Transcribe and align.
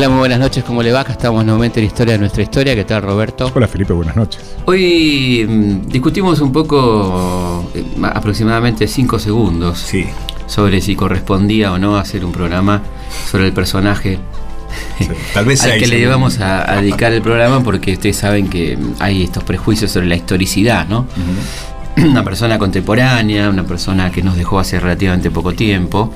Hola, 0.00 0.08
muy 0.08 0.18
buenas 0.20 0.38
noches, 0.38 0.64
¿cómo 0.64 0.82
le 0.82 0.92
va? 0.92 1.00
Acá 1.00 1.12
estamos 1.12 1.44
nuevamente 1.44 1.78
en 1.78 1.84
Historia 1.84 2.14
de 2.14 2.20
nuestra 2.20 2.42
historia. 2.42 2.74
¿Qué 2.74 2.86
tal, 2.86 3.02
Roberto? 3.02 3.52
Hola, 3.54 3.68
Felipe, 3.68 3.92
buenas 3.92 4.16
noches. 4.16 4.56
Hoy 4.64 5.44
mm, 5.46 5.88
discutimos 5.88 6.40
un 6.40 6.52
poco, 6.52 7.70
eh, 7.74 7.84
aproximadamente 8.04 8.88
5 8.88 9.18
segundos, 9.18 9.78
Sí. 9.78 10.06
sobre 10.46 10.80
si 10.80 10.96
correspondía 10.96 11.70
o 11.70 11.76
no 11.78 11.98
hacer 11.98 12.24
un 12.24 12.32
programa 12.32 12.80
sobre 13.30 13.48
el 13.48 13.52
personaje 13.52 14.18
sí. 14.96 15.06
Tal 15.34 15.44
vez 15.44 15.62
al 15.64 15.78
que 15.78 15.86
le 15.86 15.98
íbamos 15.98 16.40
a, 16.40 16.72
a 16.72 16.80
dedicar 16.80 17.12
el 17.12 17.20
programa, 17.20 17.62
porque 17.62 17.92
ustedes 17.92 18.16
saben 18.16 18.48
que 18.48 18.78
hay 19.00 19.24
estos 19.24 19.44
prejuicios 19.44 19.90
sobre 19.90 20.06
la 20.06 20.16
historicidad, 20.16 20.88
¿no? 20.88 21.06
Una 21.98 22.24
persona 22.24 22.58
contemporánea, 22.58 23.50
una 23.50 23.64
persona 23.64 24.10
que 24.10 24.22
nos 24.22 24.34
dejó 24.34 24.60
hace 24.60 24.80
relativamente 24.80 25.30
poco 25.30 25.52
tiempo. 25.52 26.10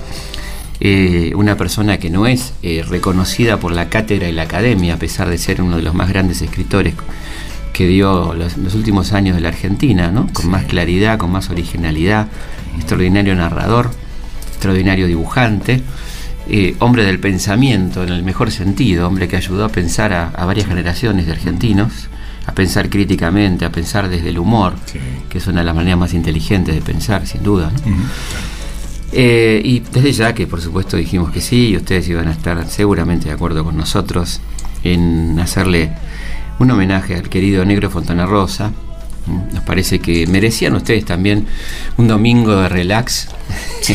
Eh, 0.81 1.33
una 1.37 1.57
persona 1.57 1.99
que 1.99 2.11
no 2.11 2.27
es 2.27 2.53
eh, 2.63 2.85
reconocida 2.89 3.59
por 3.59 3.73
la 3.73 3.89
cátedra 3.89 4.29
y 4.29 4.33
la 4.33 4.43
academia, 4.43 4.95
a 4.95 4.99
pesar 4.99 5.29
de 5.29 5.39
ser 5.39 5.63
uno 5.63 5.77
de 5.77 5.83
los 5.83 5.95
más 5.95 6.09
grandes 6.09 6.43
escritores 6.43 6.95
que 7.73 7.87
dio 7.87 8.35
los, 8.35 8.57
los 8.57 8.75
últimos 8.75 9.13
años 9.13 9.35
de 9.35 9.41
la 9.41 9.49
Argentina, 9.49 10.11
¿no? 10.13 10.29
con 10.33 10.49
más 10.51 10.65
claridad, 10.65 11.19
con 11.19 11.31
más 11.33 11.51
originalidad, 11.51 12.29
extraordinario 12.77 13.35
narrador, 13.35 13.91
extraordinario 14.53 15.07
dibujante, 15.07 15.83
eh, 16.49 16.77
hombre 16.79 17.05
del 17.05 17.19
pensamiento 17.19 18.03
en 18.05 18.11
el 18.11 18.23
mejor 18.23 18.51
sentido, 18.51 19.09
hombre 19.09 19.29
que 19.29 19.37
ayudó 19.37 19.65
a 19.65 19.69
pensar 19.71 20.13
a, 20.13 20.29
a 20.29 20.45
varias 20.45 20.67
generaciones 20.69 21.27
de 21.27 21.33
argentinos, 21.33 22.09
a 22.47 22.53
pensar 22.53 22.91
críticamente, 22.91 23.65
a 23.65 23.73
pensar 23.73 24.09
desde 24.09 24.29
el 24.29 24.39
humor, 24.39 24.75
Sí. 24.87 24.99
que 25.31 25.39
es 25.39 25.47
una 25.47 25.61
de 25.61 25.65
las 25.67 25.75
maneras 25.75 25.99
más 25.99 26.13
inteligentes 26.15 26.75
de 26.75 26.83
pensar, 26.83 27.27
sin 27.27 27.43
duda. 27.43 27.73
¿no? 27.87 27.95
Eh, 29.17 29.63
y 29.65 29.79
desde 29.79 30.11
ya 30.11 30.35
que 30.35 30.49
por 30.49 30.61
supuesto 30.61 30.97
dijimos 30.97 31.31
que 31.31 31.41
sí, 31.41 31.69
y 31.69 31.77
ustedes 31.77 32.09
iban 32.09 32.27
a 32.27 32.33
estar 32.33 32.69
seguramente 32.69 33.29
de 33.29 33.35
acuerdo 33.35 33.63
con 33.63 33.77
nosotros 33.77 34.41
en 34.83 35.39
hacerle 35.39 35.93
un 36.59 36.73
homenaje 36.73 37.15
al 37.15 37.29
querido 37.29 37.65
Negro 37.65 37.91
Fontana 37.91 38.27
Rosa. 38.27 38.73
Mm, 39.27 39.55
Nos 39.55 39.63
parece 39.63 40.01
que 40.01 40.27
merecían 40.27 40.75
ustedes 40.75 41.05
también 41.05 41.47
un 41.97 42.09
domingo 42.09 42.57
de 42.57 42.69
relax, 42.69 43.29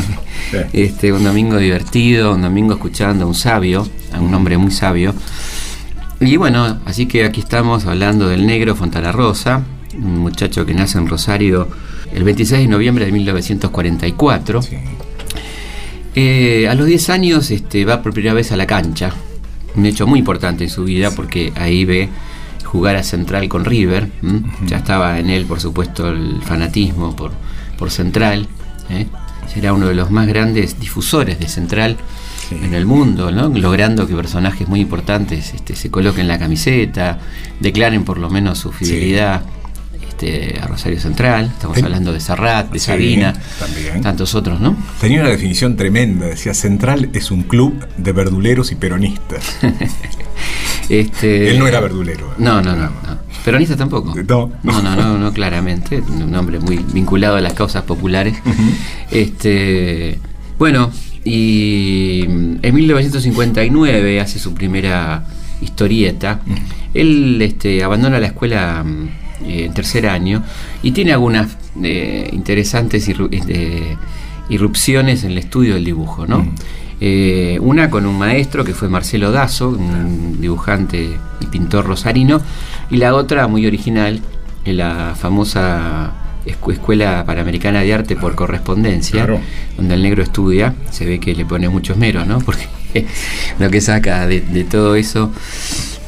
este, 0.74 1.12
un 1.12 1.26
domingo 1.26 1.58
divertido, 1.58 2.34
un 2.34 2.42
domingo 2.42 2.76
escuchando 2.76 3.26
a 3.26 3.28
un 3.28 3.36
sabio, 3.36 3.86
a 4.14 4.22
un 4.22 4.34
hombre 4.34 4.58
muy 4.58 4.72
sabio. 4.72 5.14
Y 6.22 6.38
bueno, 6.38 6.80
así 6.86 7.08
que 7.08 7.26
aquí 7.26 7.42
estamos 7.42 7.86
hablando 7.86 8.30
del 8.30 8.46
Negro 8.48 8.74
Fontana 8.74 9.12
Rosa, 9.12 9.64
un 9.96 10.20
muchacho 10.20 10.66
que 10.66 10.74
nace 10.74 10.98
en 10.98 11.08
Rosario 11.08 11.68
el 12.14 12.24
26 12.24 12.62
de 12.62 12.68
noviembre 12.70 13.06
de 13.06 13.12
1944. 13.12 14.62
Sí. 14.62 14.78
Eh, 16.22 16.68
a 16.68 16.76
los 16.76 16.86
10 16.86 17.12
años 17.12 17.50
este, 17.50 17.86
va 17.86 18.02
por 18.02 18.12
primera 18.12 18.34
vez 18.34 18.52
a 18.52 18.58
la 18.58 18.68
cancha, 18.68 19.14
un 19.76 19.86
hecho 19.86 20.06
muy 20.06 20.20
importante 20.20 20.66
en 20.66 20.70
su 20.70 20.84
vida 20.84 21.12
porque 21.12 21.54
ahí 21.56 21.86
ve 21.86 22.10
jugar 22.66 22.98
a 22.98 23.04
Central 23.04 23.48
con 23.48 23.64
River, 23.64 24.10
ya 24.66 24.78
estaba 24.80 25.18
en 25.18 25.30
él 25.30 25.46
por 25.46 25.62
supuesto 25.62 26.10
el 26.10 26.42
fanatismo 26.44 27.16
por, 27.16 27.32
por 27.78 27.90
Central, 27.90 28.50
¿eh? 28.90 29.06
será 29.48 29.72
uno 29.72 29.88
de 29.88 29.96
los 29.96 30.12
más 30.12 30.28
grandes 30.28 30.78
difusores 30.78 31.40
de 31.40 31.48
Central 31.48 31.96
Sí. 32.50 32.56
en 32.64 32.74
el 32.74 32.86
mundo, 32.86 33.32
¿no? 33.32 33.48
logrando 33.50 34.08
que 34.08 34.16
personajes 34.16 34.68
muy 34.68 34.82
importantes 34.82 35.54
este, 35.54 35.76
se 35.76 35.90
coloquen 35.90 36.28
la 36.28 36.38
camiseta, 36.40 37.20
declaren 37.62 38.04
por 38.04 38.18
lo 38.18 38.30
menos 38.30 38.58
su 38.58 38.72
fidelidad 38.72 39.44
este, 40.08 40.60
a 40.62 40.68
Rosario 40.68 41.00
Central, 41.00 41.46
estamos 41.54 41.76
Ten- 41.76 41.86
hablando 41.86 42.14
de 42.14 42.20
Serrat, 42.20 42.72
de 42.72 42.80
Sí, 42.80 42.86
Sabina, 42.88 43.34
también. 43.60 44.02
tantos 44.02 44.36
otros, 44.36 44.60
¿no? 44.60 44.76
Tenía 45.00 45.22
una 45.22 45.30
definición 45.30 45.76
tremenda. 45.76 46.26
Decía, 46.28 46.54
Central 46.54 47.10
es 47.14 47.32
un 47.32 47.44
club 47.44 47.86
de 47.98 48.12
verduleros 48.12 48.72
y 48.72 48.76
peronistas. 48.76 49.58
Este, 50.90 51.52
Él 51.52 51.60
no 51.60 51.68
era 51.68 51.80
verdulero. 51.82 52.34
No, 52.40 52.62
no, 52.64 52.76
no. 52.76 52.86
no. 52.86 53.20
Peronista 53.46 53.76
tampoco. 53.78 54.16
No. 54.28 54.52
no, 54.64 54.82
no, 54.82 54.96
no, 54.96 55.18
no, 55.20 55.34
claramente. 55.34 56.02
Un 56.02 56.34
hombre 56.36 56.60
muy 56.60 56.78
vinculado 56.94 57.36
a 57.36 57.42
las 57.42 57.54
causas 57.54 57.84
populares. 57.84 58.36
Este, 59.12 60.18
bueno, 60.58 60.92
y 61.24 62.24
en 62.24 62.74
1959 62.74 64.20
hace 64.20 64.40
su 64.40 64.54
primera 64.56 65.26
historieta. 65.62 66.40
Él 66.94 67.40
este, 67.42 67.84
abandona 67.84 68.20
la 68.20 68.28
escuela 68.28 68.84
mm, 68.84 69.04
eh, 69.04 69.10
en 69.46 69.74
tercer 69.74 70.08
año 70.08 70.44
y 70.84 70.92
tiene 70.92 71.14
algunas 71.14 71.58
eh, 71.84 72.30
interesantes 72.34 73.08
irru- 73.10 73.30
este, 73.32 73.98
irrupciones 74.50 75.24
en 75.24 75.32
el 75.32 75.38
estudio 75.38 75.76
del 75.76 75.86
dibujo, 75.86 76.26
¿no? 76.28 76.40
Mm. 76.40 76.56
Eh, 77.02 77.58
una 77.62 77.90
con 77.90 78.06
un 78.06 78.18
maestro 78.18 78.66
que 78.66 78.74
fue 78.74 78.90
Marcelo 78.90 79.32
Dazo, 79.32 79.70
un 79.70 80.42
dibujante 80.42 81.18
y 81.40 81.46
pintor 81.46 81.86
rosarino, 81.86 82.42
y 82.90 82.98
la 82.98 83.14
otra 83.16 83.48
muy 83.48 83.66
original, 83.66 84.20
en 84.66 84.78
la 84.78 85.16
famosa 85.18 86.12
Escu- 86.46 86.74
Escuela 86.74 87.24
Panamericana 87.26 87.80
de 87.82 87.94
Arte 87.94 88.16
por 88.18 88.36
correspondencia, 88.36 89.24
Claro. 89.26 89.40
donde 89.78 89.94
el 89.96 90.02
negro 90.04 90.24
estudia, 90.24 90.74
se 90.90 91.06
ve 91.06 91.20
que 91.22 91.34
le 91.36 91.46
pone 91.46 91.70
mucho 91.70 91.94
esmero, 91.94 92.26
¿no? 92.26 92.40
Porque 92.46 92.68
lo 93.60 93.70
que 93.70 93.80
saca 93.80 94.28
de, 94.28 94.42
de 94.42 94.64
todo 94.66 94.96
eso. 94.96 95.32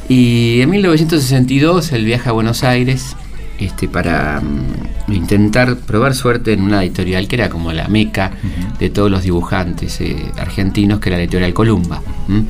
Y 0.08 0.60
en 0.60 0.68
1962 0.70 1.92
él 1.92 2.04
viaja 2.04 2.30
a 2.30 2.32
Buenos 2.34 2.64
Aires 2.64 3.16
este, 3.58 3.88
para 3.88 4.40
mm, 4.40 5.12
intentar 5.12 5.76
probar 5.76 6.14
suerte 6.14 6.52
en 6.52 6.62
una 6.62 6.82
editorial 6.82 7.28
que 7.28 7.36
era 7.36 7.48
como 7.48 7.72
la 7.72 7.88
meca 7.88 8.32
de 8.78 8.90
todos 8.90 9.10
los 9.10 9.22
dibujantes 9.22 10.00
eh, 10.00 10.16
argentinos, 10.38 11.00
que 11.00 11.10
era 11.10 11.18
la 11.18 11.24
editorial 11.24 11.54
Columba. 11.54 12.02
¿m? 12.28 12.44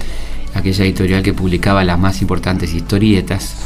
Aquella 0.55 0.85
editorial 0.85 1.23
que 1.23 1.33
publicaba 1.33 1.85
las 1.85 1.99
más 1.99 2.21
importantes 2.23 2.75
historietas. 2.75 3.57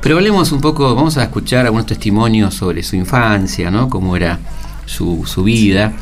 Pero 0.00 0.16
hablemos 0.16 0.50
un 0.52 0.60
poco, 0.60 0.94
vamos 0.94 1.16
a 1.16 1.24
escuchar 1.24 1.66
algunos 1.66 1.86
testimonios 1.86 2.54
sobre 2.54 2.82
su 2.82 2.96
infancia, 2.96 3.70
¿no? 3.70 3.88
Cómo 3.88 4.16
era 4.16 4.38
su, 4.84 5.24
su 5.26 5.44
vida. 5.44 5.92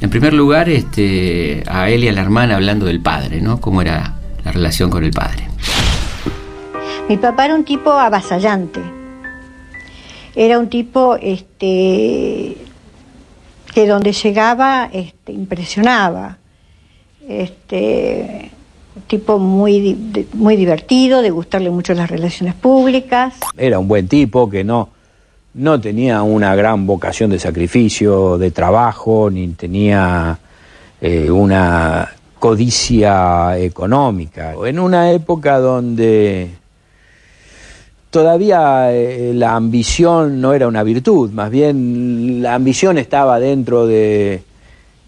En 0.00 0.10
primer 0.10 0.34
lugar, 0.34 0.68
este, 0.68 1.62
a 1.66 1.88
él 1.88 2.04
y 2.04 2.08
a 2.08 2.12
la 2.12 2.20
hermana 2.20 2.56
hablando 2.56 2.86
del 2.86 3.00
padre, 3.00 3.40
¿no? 3.40 3.60
Cómo 3.60 3.80
era 3.80 4.14
la 4.44 4.52
relación 4.52 4.90
con 4.90 5.04
el 5.04 5.10
padre. 5.10 5.48
Mi 7.08 7.16
papá 7.16 7.46
era 7.46 7.54
un 7.54 7.64
tipo 7.64 7.92
avasallante. 7.92 8.99
Era 10.34 10.58
un 10.58 10.68
tipo 10.68 11.16
este, 11.16 12.56
que 13.74 13.86
donde 13.86 14.12
llegaba 14.12 14.88
este, 14.92 15.32
impresionaba. 15.32 16.38
Este, 17.28 18.50
un 18.96 19.02
tipo 19.02 19.38
muy, 19.38 20.26
muy 20.32 20.56
divertido, 20.56 21.22
de 21.22 21.30
gustarle 21.30 21.70
mucho 21.70 21.94
las 21.94 22.10
relaciones 22.10 22.54
públicas. 22.54 23.34
era 23.56 23.78
un 23.78 23.88
buen 23.88 24.08
tipo 24.08 24.50
que 24.50 24.64
no, 24.64 24.88
no 25.54 25.80
tenía 25.80 26.22
una 26.22 26.54
gran 26.54 26.86
vocación 26.86 27.30
de 27.30 27.38
sacrificio, 27.38 28.38
de 28.38 28.50
trabajo, 28.50 29.30
ni 29.30 29.48
tenía 29.48 30.38
eh, 31.00 31.30
una 31.30 32.08
codicia 32.38 33.58
económica. 33.58 34.54
En 34.64 34.78
una 34.78 35.12
época 35.12 35.58
donde 35.58 36.59
todavía 38.10 38.92
eh, 38.92 39.32
la 39.34 39.54
ambición 39.54 40.40
no 40.40 40.52
era 40.52 40.68
una 40.68 40.82
virtud, 40.82 41.30
más 41.30 41.50
bien 41.50 42.42
la 42.42 42.56
ambición 42.56 42.98
estaba 42.98 43.38
dentro 43.38 43.86
de, 43.86 44.42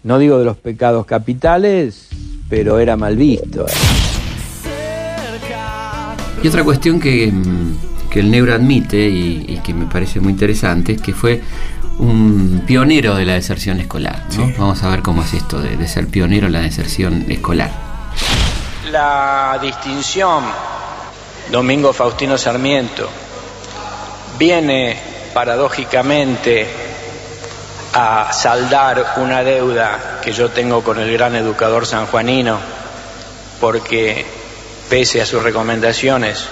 no 0.03 0.17
digo 0.17 0.39
de 0.39 0.45
los 0.45 0.57
pecados 0.57 1.05
capitales, 1.05 2.07
pero 2.49 2.79
era 2.79 2.95
mal 2.95 3.15
visto. 3.15 3.65
Y 6.41 6.47
otra 6.47 6.63
cuestión 6.63 6.99
que, 6.99 7.31
mm, 7.31 8.09
que 8.09 8.19
el 8.19 8.31
negro 8.31 8.53
admite 8.53 8.97
y, 8.97 9.45
y 9.47 9.59
que 9.63 9.73
me 9.73 9.85
parece 9.85 10.19
muy 10.19 10.31
interesante 10.33 10.93
es 10.93 11.01
que 11.01 11.13
fue 11.13 11.41
un 11.99 12.63
pionero 12.65 13.15
de 13.15 13.25
la 13.25 13.33
deserción 13.33 13.79
escolar. 13.79 14.25
¿no? 14.37 14.47
Sí. 14.47 14.53
Vamos 14.57 14.83
a 14.83 14.89
ver 14.89 15.01
cómo 15.01 15.23
es 15.23 15.33
esto 15.33 15.61
de, 15.61 15.77
de 15.77 15.87
ser 15.87 16.07
pionero 16.07 16.47
en 16.47 16.53
la 16.53 16.61
deserción 16.61 17.25
escolar. 17.29 17.71
La 18.91 19.57
distinción 19.61 20.43
Domingo 21.53 21.93
Faustino 21.93 22.35
Sarmiento 22.35 23.07
viene 24.39 24.97
paradójicamente 25.35 26.65
a 27.93 28.33
saldar 28.33 29.13
una 29.17 29.43
deuda 29.43 30.19
que 30.23 30.33
yo 30.33 30.49
tengo 30.49 30.83
con 30.83 30.97
el 30.97 31.13
gran 31.13 31.35
educador 31.35 31.85
sanjuanino, 31.85 32.57
porque 33.59 34.25
pese 34.89 35.21
a 35.21 35.27
sus 35.27 35.43
recomendaciones, 35.43 36.43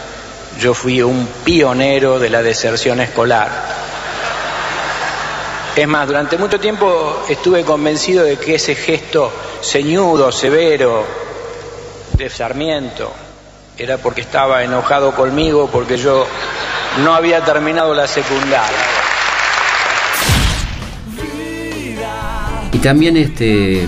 yo 0.59 0.75
fui 0.75 1.01
un 1.01 1.27
pionero 1.43 2.19
de 2.19 2.29
la 2.29 2.43
deserción 2.43 3.01
escolar. 3.01 3.49
Es 5.75 5.87
más, 5.87 6.05
durante 6.05 6.37
mucho 6.37 6.59
tiempo 6.59 7.25
estuve 7.27 7.63
convencido 7.63 8.23
de 8.23 8.37
que 8.37 8.53
ese 8.53 8.75
gesto 8.75 9.33
ceñudo, 9.63 10.31
severo 10.31 11.03
de 12.13 12.29
Sarmiento 12.29 13.30
era 13.81 13.97
porque 13.97 14.21
estaba 14.21 14.63
enojado 14.63 15.13
conmigo 15.15 15.67
porque 15.71 15.97
yo 15.97 16.27
no 17.03 17.15
había 17.15 17.43
terminado 17.43 17.95
la 17.95 18.07
secundaria. 18.07 18.77
Y 22.71 22.77
también 22.77 23.17
este 23.17 23.87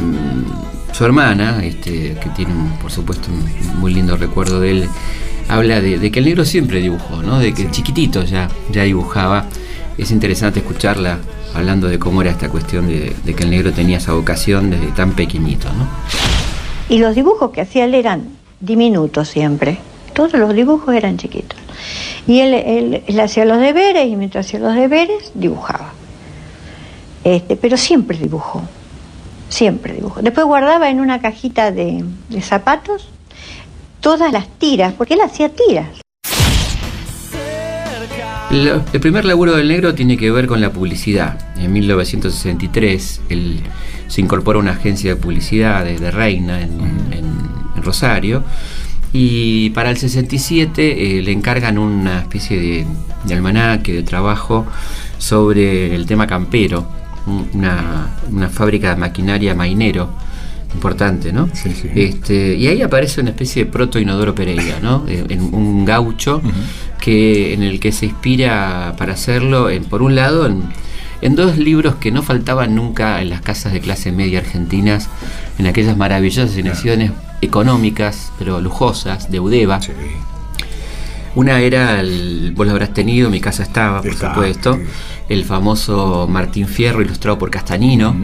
su 0.91 1.05
hermana, 1.05 1.63
este, 1.63 2.15
que 2.21 2.29
tiene 2.35 2.53
por 2.81 2.91
supuesto 2.91 3.29
un 3.31 3.79
muy 3.79 3.93
lindo 3.93 4.17
recuerdo 4.17 4.59
de 4.59 4.71
él, 4.71 4.89
habla 5.47 5.79
de, 5.79 5.99
de 5.99 6.11
que 6.11 6.19
el 6.19 6.25
negro 6.25 6.43
siempre 6.43 6.79
dibujó, 6.79 7.21
¿no? 7.21 7.39
De 7.39 7.53
que 7.53 7.69
chiquitito 7.69 8.23
ya, 8.23 8.49
ya 8.71 8.83
dibujaba. 8.83 9.45
Es 9.97 10.09
interesante 10.09 10.59
escucharla 10.59 11.19
hablando 11.53 11.87
de 11.87 11.99
cómo 11.99 12.21
era 12.21 12.31
esta 12.31 12.49
cuestión 12.49 12.87
de, 12.87 13.15
de 13.23 13.33
que 13.35 13.43
el 13.43 13.51
negro 13.51 13.71
tenía 13.71 13.97
esa 13.97 14.13
vocación 14.13 14.71
desde 14.71 14.87
tan 14.87 15.11
pequeñito, 15.11 15.67
¿no? 15.69 15.87
Y 16.89 16.97
los 16.97 17.13
dibujos 17.15 17.51
que 17.51 17.61
hacía 17.61 17.85
él 17.85 17.93
eran 17.93 18.42
diminutos 18.63 19.27
siempre. 19.29 19.77
Todos 20.13 20.33
los 20.33 20.53
dibujos 20.53 20.93
eran 20.95 21.17
chiquitos. 21.17 21.59
Y 22.27 22.39
él, 22.39 22.53
él- 23.07 23.19
hacía 23.19 23.45
los 23.45 23.59
deberes 23.59 24.07
y 24.07 24.15
mientras 24.15 24.45
hacía 24.45 24.59
los 24.59 24.75
deberes 24.75 25.31
dibujaba. 25.33 25.91
Este, 27.23 27.55
pero 27.55 27.77
siempre 27.77 28.17
dibujó. 28.17 28.61
Siempre 29.49 29.93
dibujó. 29.93 30.21
Después 30.21 30.45
guardaba 30.45 30.89
en 30.89 30.99
una 30.99 31.19
cajita 31.19 31.71
de, 31.71 32.03
de 32.29 32.41
zapatos 32.41 33.09
todas 34.01 34.31
las 34.31 34.47
tiras, 34.59 34.93
porque 34.93 35.13
él 35.15 35.21
hacía 35.21 35.49
tiras. 35.49 35.87
El 38.51 38.99
primer 38.99 39.25
laburo 39.25 39.55
del 39.55 39.67
negro 39.67 39.95
tiene 39.95 40.15
que 40.15 40.29
ver 40.29 40.45
con 40.45 40.61
la 40.61 40.69
publicidad. 40.71 41.39
En 41.57 41.73
1963 41.73 43.21
él 43.29 43.59
se 44.07 44.21
incorpora 44.21 44.57
a 44.59 44.61
una 44.61 44.71
agencia 44.73 45.15
de 45.15 45.19
publicidad 45.19 45.83
de, 45.83 46.11
Reina 46.11 46.61
en- 46.61 47.22
en 47.83 47.85
Rosario 47.85 48.43
y 49.11 49.69
para 49.71 49.91
el 49.91 49.97
67 49.97 51.19
eh, 51.19 51.21
le 51.21 51.31
encargan 51.31 51.77
una 51.77 52.19
especie 52.19 52.57
de, 52.59 52.85
de 53.25 53.33
almanaque 53.35 53.93
de 53.93 54.03
trabajo 54.03 54.65
sobre 55.19 55.93
el 55.93 56.05
tema 56.07 56.25
campero, 56.25 56.87
un- 57.27 57.47
una, 57.53 58.07
una 58.31 58.49
fábrica 58.49 58.89
de 58.91 58.95
maquinaria 58.95 59.53
mainero 59.53 60.09
importante, 60.73 61.31
¿no? 61.31 61.47
Sí, 61.53 61.69
sí. 61.79 61.87
Este, 61.93 62.55
y 62.55 62.65
ahí 62.67 62.81
aparece 62.81 63.21
una 63.21 63.29
especie 63.29 63.65
de 63.65 63.71
proto 63.71 63.99
Inodoro 63.99 64.33
Pereira, 64.33 64.79
¿no? 64.81 65.05
Eh, 65.07 65.23
en 65.29 65.41
un 65.53 65.85
gaucho 65.85 66.41
que, 66.99 67.53
en 67.53 67.61
el 67.61 67.79
que 67.79 67.91
se 67.91 68.07
inspira 68.07 68.95
para 68.97 69.13
hacerlo, 69.13 69.69
en- 69.69 69.83
por 69.83 70.01
un 70.01 70.15
lado, 70.15 70.47
en, 70.47 70.63
en 71.21 71.35
dos 71.35 71.59
libros 71.59 71.95
que 71.97 72.09
no 72.11 72.23
faltaban 72.23 72.73
nunca 72.73 73.21
en 73.21 73.29
las 73.29 73.41
casas 73.41 73.71
de 73.73 73.79
clase 73.81 74.11
media 74.11 74.39
argentinas, 74.39 75.07
en 75.59 75.67
aquellas 75.67 75.95
maravillosas 75.95 76.57
ediciones 76.57 77.11
económicas, 77.43 78.31
pero 78.39 78.59
lujosas, 78.61 79.29
de 79.31 79.39
Udeva. 79.39 79.81
Sí. 79.81 79.91
Una 81.35 81.59
era, 81.61 81.99
el, 81.99 82.53
vos 82.55 82.65
lo 82.67 82.73
habrás 82.73 82.93
tenido, 82.93 83.29
mi 83.29 83.39
casa 83.41 83.63
estaba, 83.63 84.01
por 84.01 84.11
Está, 84.11 84.29
supuesto, 84.33 84.75
sí. 84.75 84.81
el 85.29 85.45
famoso 85.45 86.27
Martín 86.29 86.67
Fierro 86.67 87.01
ilustrado 87.01 87.39
por 87.39 87.49
Castanino, 87.49 88.15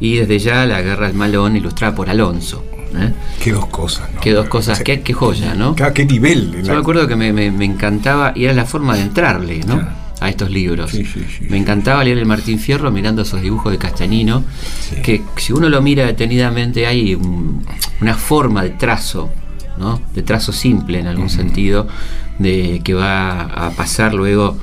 y 0.00 0.16
desde 0.16 0.38
ya 0.38 0.64
la 0.64 0.80
Guerra 0.80 1.08
del 1.08 1.16
Malón 1.16 1.56
ilustrada 1.56 1.94
por 1.94 2.08
Alonso. 2.08 2.64
¿eh? 2.94 3.12
Qué 3.42 3.52
dos 3.52 3.66
cosas, 3.66 4.08
¿no? 4.14 4.20
Qué 4.22 4.32
dos 4.32 4.48
cosas, 4.48 4.74
O 4.74 4.76
sea, 4.76 4.84
qué, 4.84 5.02
qué 5.02 5.12
joya, 5.12 5.54
¿no? 5.54 5.74
Qué 5.76 6.06
nivel. 6.06 6.62
Yo 6.64 6.72
me 6.72 6.78
acuerdo 6.80 7.06
que 7.06 7.16
me, 7.16 7.34
me- 7.34 7.50
me 7.50 7.66
encantaba, 7.66 8.32
y 8.34 8.44
era 8.46 8.54
la 8.54 8.64
forma 8.64 8.96
de 8.96 9.02
entrarle, 9.02 9.58
¿no? 9.66 9.74
Claro. 9.74 9.90
A 10.20 10.28
estos 10.28 10.50
libros. 10.50 10.90
Sí, 10.90 11.04
sí, 11.04 11.24
sí, 11.38 11.46
me 11.48 11.56
encantaba 11.58 12.02
leer 12.02 12.18
el 12.18 12.26
Martín 12.26 12.58
Fierro 12.58 12.90
mirando 12.90 13.22
esos 13.22 13.40
dibujos 13.40 13.70
de 13.70 13.78
Castanino, 13.78 14.42
Sí. 14.80 14.96
que 15.02 15.22
si 15.36 15.52
uno 15.52 15.68
lo 15.68 15.80
mira 15.80 16.06
detenidamente 16.06 16.86
hay 16.86 17.14
un- 17.14 17.64
una 18.00 18.14
forma 18.14 18.62
de 18.64 18.70
trazo, 18.70 19.30
¿no? 19.78 20.00
De 20.14 20.22
trazo 20.22 20.52
simple 20.52 20.98
en 20.98 21.06
algún 21.06 21.30
sentido, 21.30 21.86
de 22.38 22.80
que 22.82 22.94
va 22.94 23.42
a 23.42 23.70
pasar 23.70 24.12
luego 24.14 24.56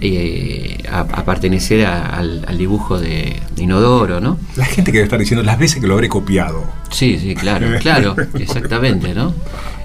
eh, 0.00 0.76
a, 0.90 1.00
a 1.00 1.24
pertenecer 1.24 1.86
a- 1.86 2.06
al, 2.18 2.44
al 2.46 2.58
dibujo 2.58 2.98
de, 3.00 3.36
de 3.54 3.62
Inodoro, 3.62 4.20
¿no? 4.20 4.38
La 4.56 4.66
gente 4.66 4.92
que 4.92 4.98
debe 4.98 5.04
estar 5.04 5.18
diciendo 5.18 5.42
las 5.42 5.58
veces 5.58 5.80
que 5.80 5.86
lo 5.86 5.94
habré 5.94 6.08
copiado. 6.10 6.64
Sí, 6.90 7.18
sí, 7.18 7.34
claro, 7.34 7.68
claro, 7.80 8.14
exactamente, 8.38 9.14
¿no? 9.14 9.32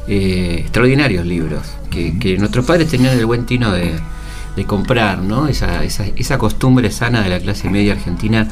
Eh, 0.08 0.58
extraordinarios 0.62 1.26
libros, 1.26 1.62
que, 1.90 2.18
que 2.20 2.38
nuestros 2.38 2.66
padres 2.66 2.90
tenían 2.90 3.18
el 3.18 3.26
buen 3.26 3.46
tino 3.46 3.72
de, 3.72 3.94
de 4.56 4.66
comprar, 4.66 5.20
¿no? 5.20 5.48
Esa, 5.48 5.84
esa, 5.84 6.06
esa 6.16 6.38
costumbre 6.38 6.92
sana 6.92 7.22
de 7.22 7.30
la 7.30 7.40
clase 7.40 7.70
media 7.70 7.94
argentina 7.94 8.48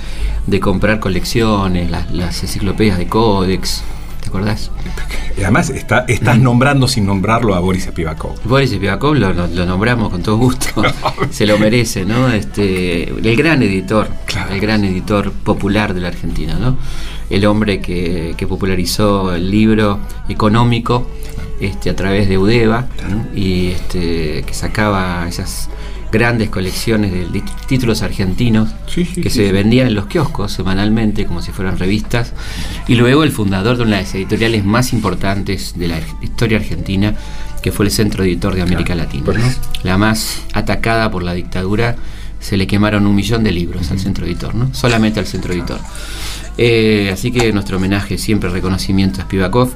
de 0.48 0.60
comprar 0.60 1.00
colecciones, 1.00 1.90
las, 1.92 2.12
las 2.12 2.42
enciclopedias 2.42 2.98
de 2.98 3.07
Codex, 3.07 3.84
¿te 4.22 4.30
acordás? 4.30 4.72
Y 5.38 5.42
además 5.44 5.69
está, 5.69 6.06
estás 6.07 6.38
nombrando 6.40 6.88
sin 6.88 7.06
nombrarlo 7.06 7.54
a 7.56 7.60
Boris 7.60 7.84
Spivakov. 7.86 8.36
Boris 8.46 8.72
Spivakov 8.72 9.16
lo, 9.16 9.34
lo- 9.34 9.48
lo 9.48 9.66
nombramos 9.66 10.10
con 10.10 10.24
todo 10.24 10.38
gusto, 10.38 10.81
se 11.31 11.46
lo 11.46 11.57
merece, 11.57 12.06
¿no? 12.06 12.30
Este, 12.30 13.10
el 13.10 13.36
gran 13.36 13.62
editor, 13.63 14.10
Claro. 14.25 14.54
el 14.54 14.60
gran 14.62 14.84
editor 14.86 15.31
popular 15.31 15.94
de 15.94 16.02
la 16.02 16.07
Argentina, 16.10 16.56
¿no? 16.60 16.78
El 17.30 17.45
hombre 17.45 17.80
que, 17.80 18.34
que 18.38 18.48
popularizó 18.48 19.36
el 19.36 19.52
libro 19.52 20.00
económico 20.30 21.07
este, 21.60 21.90
a 21.90 21.96
través 21.96 22.30
de 22.30 22.38
Udeva 22.38 22.88
y 23.36 23.68
este, 23.68 24.44
que 24.44 24.54
sacaba 24.54 25.28
esas 25.28 25.70
grandes 26.12 26.50
colecciones 26.50 27.12
de, 27.12 27.44
títulos 27.68 28.02
argentinos 28.02 28.70
Sí, 28.88 29.06
sí, 29.06 29.22
que 29.22 29.30
sí, 29.30 29.38
se 29.38 29.52
vendían 29.52 29.88
en 29.88 29.96
los 29.96 30.08
kioscos 30.08 30.52
semanalmente 30.52 31.26
como 31.26 31.42
si 31.42 31.52
fueran 31.52 31.78
revistas. 31.78 32.34
Y 32.88 32.96
luego 32.96 33.24
el 33.24 33.32
fundador 33.32 33.78
de 33.78 33.84
una 33.84 33.98
de 33.98 34.04
las 34.04 34.16
editoriales 34.16 34.66
más 34.66 34.94
importantes 34.94 35.78
de 35.78 35.88
la 35.88 36.00
historia 36.22 36.58
argentina 36.58 37.16
que 37.62 37.72
fue 37.72 37.86
el 37.86 37.92
Centro 37.92 38.24
Editor 38.24 38.56
de 38.56 38.62
América 38.62 38.96
Latina 38.96 39.34
la 39.84 39.98
más 39.98 40.44
atacada 40.54 41.12
por 41.12 41.24
la 41.24 41.34
dictadura 41.34 41.98
se 42.40 42.56
le 42.56 42.68
quemaron 42.68 43.06
un 43.06 43.16
millón 43.16 43.44
de 43.44 43.52
libros 43.52 43.92
al 43.92 44.00
Centro 44.00 44.26
Editor 44.26 44.56
¿no? 44.56 44.74
solamente 44.74 45.20
al 45.20 45.26
Centro 45.26 45.54
Editor. 45.54 45.80
Eh, 46.58 47.10
así 47.14 47.32
que 47.32 47.52
nuestro 47.54 47.78
homenaje 47.78 48.18
siempre 48.18 48.50
reconocimiento 48.50 49.22
a 49.22 49.26
Spivakov 49.26 49.74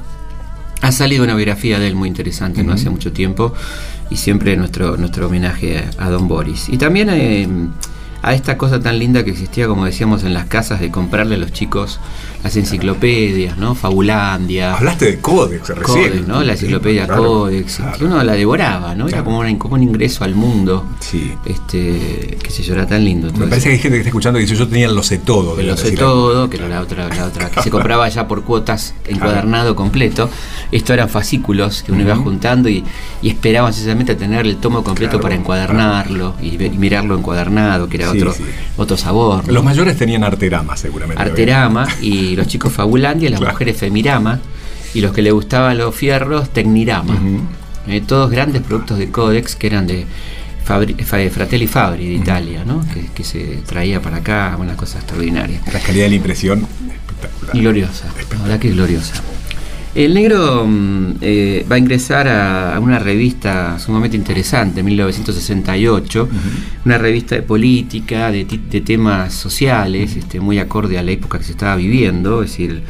ha 0.84 0.92
salido 0.92 1.24
una 1.24 1.34
biografía 1.34 1.78
de 1.78 1.88
él 1.88 1.94
muy 1.94 2.08
interesante 2.08 2.62
no 2.62 2.72
hace 2.74 2.90
mucho 2.90 3.10
tiempo 3.10 3.54
y 4.10 4.16
siempre 4.16 4.54
nuestro, 4.56 4.98
nuestro 4.98 5.28
homenaje 5.28 5.78
a, 5.78 6.04
a 6.06 6.10
Don 6.10 6.28
Boris. 6.28 6.68
Y 6.68 6.76
también 6.76 7.08
eh, 7.10 7.48
a 8.26 8.34
esta 8.34 8.56
cosa 8.58 8.80
tan 8.80 8.98
linda 8.98 9.24
que 9.24 9.30
existía, 9.30 9.66
como 9.66 9.84
decíamos, 9.84 10.24
en 10.24 10.32
las 10.34 10.46
casas 10.46 10.80
de 10.80 10.90
comprarle 10.90 11.34
a 11.34 11.38
los 11.38 11.52
chicos 11.52 12.00
las 12.42 12.56
enciclopedias, 12.56 13.56
¿no? 13.58 13.74
Fabulandia. 13.74 14.74
Hablaste 14.74 15.04
de 15.06 15.18
Codex 15.20 15.68
recién. 15.68 16.08
Codex, 16.10 16.26
¿no? 16.28 16.42
La 16.42 16.52
enciclopedia 16.52 17.06
Claro, 17.06 17.22
Codex, 17.24 17.76
claro. 17.76 17.98
que 17.98 18.04
uno 18.04 18.22
la 18.22 18.32
devoraba, 18.34 18.94
¿no? 18.94 19.04
Era 19.08 19.18
Claro. 19.18 19.24
como, 19.24 19.38
un- 19.40 19.56
como 19.58 19.74
un 19.74 19.82
ingreso 19.82 20.24
al 20.24 20.34
mundo. 20.34 20.86
Sí. 21.00 21.32
Este, 21.44 22.38
qué 22.42 22.50
sé 22.50 22.62
yo, 22.62 22.74
era 22.74 22.86
tan 22.86 23.04
lindo. 23.04 23.30
Me 23.32 23.46
parece 23.46 23.56
eso. 23.56 23.64
que 23.64 23.72
hay 23.72 23.78
gente 23.78 23.96
que 23.96 24.00
está 24.00 24.08
escuchando 24.08 24.38
que 24.38 24.42
dice 24.44 24.56
yo 24.56 24.68
tenía 24.68 24.86
el 24.86 24.94
lo 24.94 25.02
sé 25.02 25.18
todo. 25.18 25.56
Que 25.56 25.62
de 25.62 25.68
lo 25.68 25.76
sé 25.76 25.92
todo, 25.92 26.48
que 26.50 26.56
era 26.58 26.68
la 26.68 26.80
otra, 26.80 27.08
la 27.08 27.26
otra, 27.26 27.50
que 27.50 27.62
se 27.62 27.70
compraba 27.70 28.08
ya 28.08 28.26
por 28.28 28.42
cuotas 28.44 28.94
encuadernado 29.08 29.74
completo. 29.76 30.28
Esto 30.72 30.92
eran 30.92 31.08
fascículos 31.08 31.82
que 31.82 31.92
uno 31.92 32.02
iba 32.02 32.16
juntando 32.16 32.68
y, 32.68 32.84
y 33.22 33.28
esperaba 33.28 33.72
sencillamente 33.72 34.12
a 34.12 34.16
tener 34.16 34.46
el 34.46 34.56
tomo 34.56 34.82
completo 34.84 35.20
para 35.20 35.34
encuadernarlo 35.34 36.34
y, 36.42 36.62
y 36.62 36.68
mirarlo 36.70 37.16
encuadernado, 37.16 37.88
que 37.88 37.96
era 37.98 38.10
Sí, 38.12 38.13
otro, 38.22 38.32
sí. 38.32 38.42
otro 38.76 38.96
sabor. 38.96 39.46
¿no? 39.46 39.52
Los 39.52 39.64
mayores 39.64 39.96
tenían 39.96 40.24
Arterama, 40.24 40.76
seguramente. 40.76 41.22
Arterama 41.22 41.86
y 42.00 42.36
los 42.36 42.46
chicos 42.46 42.72
Fabulandia, 42.72 43.30
las 43.30 43.40
Claro. 43.40 43.54
mujeres 43.54 43.76
Femirama 43.76 44.40
y 44.94 45.00
los 45.00 45.12
que 45.12 45.22
le 45.22 45.30
gustaban 45.32 45.78
los 45.78 45.94
fierros 45.94 46.50
Tecnirama. 46.50 47.16
Eh, 47.88 48.00
todos 48.06 48.30
grandes 48.30 48.62
productos 48.62 48.98
de 48.98 49.10
Codex 49.10 49.56
que 49.56 49.66
eran 49.66 49.86
de 49.86 50.06
Fabri- 50.66 50.96
Fa- 51.04 51.18
Fratelli 51.30 51.66
Fabri 51.66 52.06
de 52.08 52.14
Italia, 52.14 52.64
¿no? 52.64 52.82
que, 52.94 53.06
que 53.14 53.24
se 53.24 53.58
traía 53.66 54.00
para 54.00 54.16
acá, 54.18 54.56
una 54.58 54.74
cosa 54.76 54.98
extraordinaria. 54.98 55.60
La 55.72 55.80
calidad 55.80 56.04
de 56.04 56.08
la 56.10 56.14
impresión, 56.16 56.66
espectacular. 56.90 57.54
Gloriosa, 57.56 58.06
la 58.32 58.42
verdad 58.42 58.58
que 58.58 58.68
es 58.68 58.74
gloriosa. 58.74 59.14
El 59.94 60.12
negro 60.14 60.66
mm, 60.66 61.12
eh, 61.20 61.64
va 61.70 61.76
a 61.76 61.78
ingresar 61.78 62.26
a, 62.26 62.74
a 62.74 62.80
una 62.80 62.98
revista 62.98 63.78
sumamente 63.78 64.16
interesante, 64.16 64.80
en 64.80 64.86
1968, 64.86 66.28
una 66.84 66.98
revista 66.98 67.36
de 67.36 67.42
política, 67.42 68.32
de, 68.32 68.44
temas 68.44 69.32
sociales, 69.34 70.16
este, 70.16 70.40
muy 70.40 70.58
acorde 70.58 70.98
a 70.98 71.02
la 71.02 71.12
época 71.12 71.38
que 71.38 71.44
se 71.44 71.52
estaba 71.52 71.76
viviendo, 71.76 72.42
es 72.42 72.50
decir, 72.50 72.82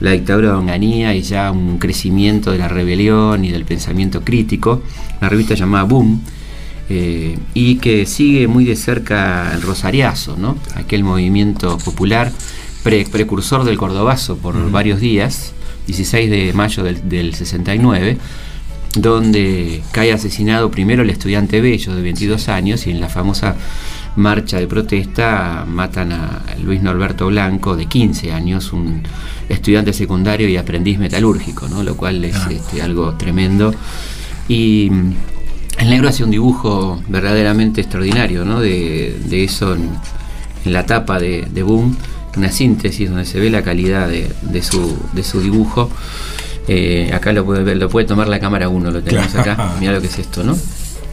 la 0.00 0.10
dictadura 0.12 0.48
de 0.48 0.54
Onganía 0.54 1.14
y 1.14 1.22
ya 1.22 1.52
un 1.52 1.78
crecimiento 1.78 2.50
de 2.50 2.58
la 2.58 2.66
rebelión 2.68 3.44
y 3.44 3.52
del 3.52 3.64
pensamiento 3.64 4.22
crítico, 4.22 4.82
una 5.20 5.28
revista 5.28 5.54
llamada 5.54 5.84
Boom, 5.84 6.22
eh, 6.88 7.38
y 7.54 7.76
que 7.76 8.04
sigue 8.04 8.48
muy 8.48 8.64
de 8.64 8.74
cerca 8.74 9.52
el 9.54 9.62
Rosariazo, 9.62 10.36
¿no? 10.36 10.56
aquel 10.74 11.04
movimiento 11.04 11.78
popular 11.78 12.32
pre- 12.82 13.06
precursor 13.06 13.62
del 13.64 13.76
Cordobazo 13.76 14.38
por 14.38 14.70
varios 14.72 14.98
días, 14.98 15.52
16 15.88 16.30
de 16.30 16.52
mayo 16.52 16.84
del, 16.84 17.08
del 17.08 17.34
69, 17.34 18.18
donde 18.94 19.82
cae 19.90 20.12
asesinado 20.12 20.70
primero 20.70 21.02
el 21.02 21.10
estudiante 21.10 21.60
Bello 21.60 21.94
de 21.94 22.02
22 22.02 22.48
años 22.48 22.86
y 22.86 22.90
en 22.90 23.00
la 23.00 23.08
famosa 23.08 23.56
marcha 24.16 24.58
de 24.58 24.66
protesta 24.66 25.64
matan 25.66 26.12
a 26.12 26.42
Luis 26.62 26.82
Norberto 26.82 27.28
Blanco, 27.28 27.74
de 27.76 27.86
15 27.86 28.32
años, 28.32 28.72
un 28.72 29.02
estudiante 29.48 29.92
secundario 29.94 30.46
y 30.48 30.56
aprendiz 30.58 30.98
metalúrgico, 30.98 31.68
¿no? 31.68 31.82
lo 31.82 31.96
cual 31.96 32.22
es 32.24 32.36
Ah. 32.36 32.48
este, 32.50 32.82
algo 32.82 33.14
tremendo. 33.14 33.72
Y 34.46 34.88
mm, 34.90 35.12
el 35.78 35.90
negro 35.90 36.08
hace 36.08 36.22
un 36.24 36.30
dibujo 36.30 37.00
verdaderamente 37.08 37.80
extraordinario 37.80 38.44
¿no? 38.44 38.60
de, 38.60 39.16
de 39.24 39.44
eso 39.44 39.74
en, 39.74 39.88
en 40.66 40.72
la 40.72 40.84
tapa 40.84 41.18
de, 41.18 41.46
de 41.50 41.62
Boom, 41.62 41.96
una 42.38 42.50
síntesis 42.50 43.08
donde 43.08 43.24
se 43.24 43.38
ve 43.40 43.50
la 43.50 43.62
calidad 43.62 44.08
de, 44.08 44.30
de 44.42 44.62
su, 44.62 44.96
de 45.12 45.22
su 45.22 45.40
dibujo. 45.40 45.90
Eh, 46.66 47.10
acá 47.14 47.32
lo 47.32 47.44
puede 47.44 47.62
ver, 47.64 47.76
lo 47.78 47.88
puede 47.88 48.06
tomar 48.06 48.28
la 48.28 48.38
cámara 48.40 48.68
1, 48.68 48.90
lo 48.90 49.02
tenemos 49.02 49.32
Claro. 49.32 49.52
acá. 49.52 49.74
Mira 49.80 49.92
lo 49.92 50.00
que 50.00 50.06
es 50.06 50.18
esto, 50.18 50.44
¿no? 50.44 50.56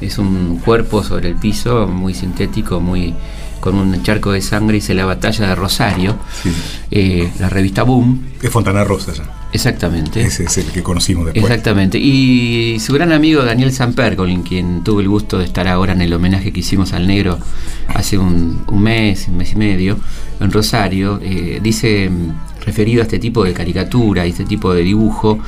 Es 0.01 0.17
un 0.17 0.59
cuerpo 0.63 1.01
sobre 1.03 1.29
el 1.29 1.35
piso, 1.35 1.87
muy 1.87 2.13
sintético, 2.13 2.79
muy 2.81 3.13
con 3.61 3.75
un 3.75 4.03
charco 4.03 4.31
de 4.33 4.41
sangre. 4.41 4.77
Hice 4.77 4.93
la 4.93 5.05
batalla 5.05 5.47
de 5.47 5.55
Rosario, 5.55 6.17
Sí. 6.43 6.51
eh, 6.91 7.31
la 7.39 7.49
revista 7.49 7.83
Boom, 7.83 8.25
Es 8.41 8.49
Fontana 8.51 8.83
Rosa 8.83 9.13
ya. 9.13 9.23
Exactamente. 9.55 10.21
Ese 10.21 10.43
es 10.43 10.57
el 10.57 10.65
que 10.67 10.83
conocimos 10.83 11.25
después. 11.25 11.43
Exactamente. 11.43 11.97
Y 11.97 12.77
su 12.79 12.93
gran 12.93 13.11
amigo 13.11 13.43
Daniel 13.43 13.71
Samper, 13.71 14.15
con 14.15 14.43
quien 14.43 14.83
tuve 14.83 15.01
el 15.01 15.09
gusto 15.09 15.39
de 15.39 15.45
estar 15.45 15.67
ahora 15.67 15.93
en 15.93 16.01
el 16.01 16.13
homenaje 16.13 16.51
que 16.51 16.59
hicimos 16.59 16.93
al 16.93 17.07
negro 17.07 17.39
hace 17.87 18.17
un, 18.17 18.63
un 18.67 18.81
mes, 18.81 19.27
un 19.27 19.37
mes 19.37 19.53
y 19.53 19.55
medio, 19.55 19.97
en 20.39 20.51
Rosario, 20.51 21.19
eh, 21.23 21.59
dice, 21.61 22.09
mm, 22.09 22.65
referido 22.65 23.01
a 23.01 23.03
este 23.03 23.19
tipo 23.19 23.43
de 23.43 23.53
caricatura 23.53 24.25
y 24.25 24.31
este 24.31 24.45
tipo 24.45 24.73
de 24.73 24.83
dibujo, 24.83 25.39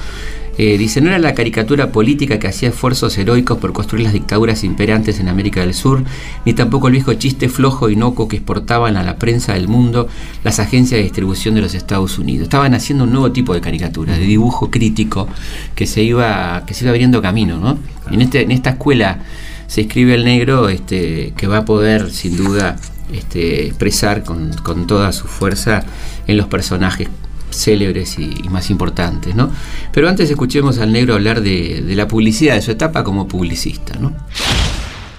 eh, 0.57 0.77
dice, 0.77 1.01
no 1.01 1.09
era 1.09 1.19
la 1.19 1.35
caricatura 1.35 1.91
política 1.91 2.39
que 2.39 2.47
hacía 2.47 2.69
esfuerzos 2.69 3.15
heroicos 3.17 3.59
por 3.59 3.73
construir 3.73 4.05
las 4.05 4.13
dictaduras 4.13 4.63
imperantes 4.63 5.19
en 5.19 5.27
América 5.27 5.61
del 5.61 5.75
Sur, 5.75 6.03
ni 6.45 6.53
tampoco 6.53 6.87
el 6.87 6.93
viejo 6.93 7.13
chiste 7.13 7.47
flojo 7.47 7.89
e 7.89 7.93
inocuo 7.93 8.27
que 8.27 8.37
exportaban 8.37 8.97
a 8.97 9.03
la 9.03 9.17
prensa 9.17 9.53
del 9.53 9.67
mundo 9.67 10.07
las 10.43 10.59
agencias 10.59 10.97
de 10.97 11.03
distribución 11.03 11.53
de 11.53 11.61
los 11.61 11.75
Estados 11.75 12.17
Unidos. 12.17 12.43
Estaban 12.43 12.73
haciendo 12.73 13.03
un 13.03 13.11
nuevo 13.11 13.31
tipo 13.31 13.53
de 13.53 13.61
caricatura, 13.61 14.17
de 14.17 14.25
dibujo 14.25 14.71
crítico 14.71 15.27
que 15.75 15.85
se 15.85 16.01
iba, 16.01 16.63
que 16.65 16.73
se 16.73 16.85
iba 16.85 16.91
abriendo 16.91 17.21
camino, 17.21 17.59
¿no? 17.59 17.77
Y 18.09 18.15
en, 18.15 18.21
este, 18.21 18.41
en 18.41 18.51
esta 18.51 18.71
escuela 18.71 19.19
se 19.67 19.81
escribe 19.81 20.15
el 20.15 20.25
negro 20.25 20.69
este, 20.69 21.33
que 21.37 21.45
va 21.45 21.59
a 21.59 21.65
poder, 21.65 22.09
sin 22.09 22.35
duda, 22.35 22.77
este, 23.13 23.67
expresar 23.67 24.23
con, 24.23 24.51
con 24.63 24.87
toda 24.87 25.11
su 25.11 25.27
fuerza 25.27 25.83
en 26.25 26.35
los 26.35 26.47
personajes 26.47 27.09
célebres 27.57 28.17
y, 28.19 28.29
más 28.49 28.69
importantes, 28.69 29.35
¿no? 29.35 29.49
Pero 29.91 30.07
antes 30.07 30.29
escuchemos 30.29 30.79
al 30.79 30.91
negro 30.91 31.15
hablar 31.15 31.41
de, 31.41 31.81
de 31.81 31.95
la 31.95 32.07
publicidad, 32.07 32.55
de 32.55 32.61
su 32.61 32.71
etapa 32.71 33.03
como 33.03 33.27
publicista, 33.27 33.97
¿no? 33.99 34.13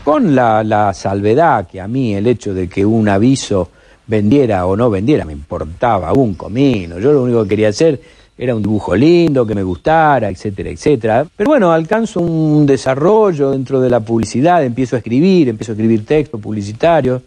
Con 0.05 0.35
la, 0.35 0.65
la 0.65 0.95
salvedad 0.95 1.69
que 1.69 1.81
a 1.81 1.89
mí 1.89 2.15
el 2.15 2.27
hecho 2.27 2.55
de 2.55 2.69
que 2.69 2.85
un 2.87 3.09
aviso 3.09 3.71
vendiera 4.07 4.65
o 4.67 4.75
no 4.75 4.91
vendiera 4.91 5.25
me 5.25 5.33
importaba 5.33 6.13
un 6.15 6.35
comino. 6.35 6.99
Yo 6.99 7.13
lo 7.13 7.23
único 7.23 7.43
que 7.43 7.51
quería 7.51 7.69
hacer 7.69 8.01
era 8.39 8.55
un 8.55 8.63
dibujo 8.63 8.95
lindo, 8.95 9.45
que 9.45 9.55
me 9.55 9.63
gustara, 9.63 10.29
etcétera, 10.31 10.71
etcétera. 10.71 11.27
Pero 11.37 11.51
bueno, 11.51 11.73
alcanzo 11.73 12.21
un 12.21 12.65
desarrollo 12.67 13.51
dentro 13.51 13.81
de 13.81 13.91
la 13.91 14.01
publicidad, 14.01 14.65
empiezo 14.65 14.97
a 14.97 15.01
escribir, 15.01 15.49
empiezo 15.49 15.73
a 15.73 15.75
escribir 15.75 16.07
textos 16.07 16.41
publicitarios 16.41 17.21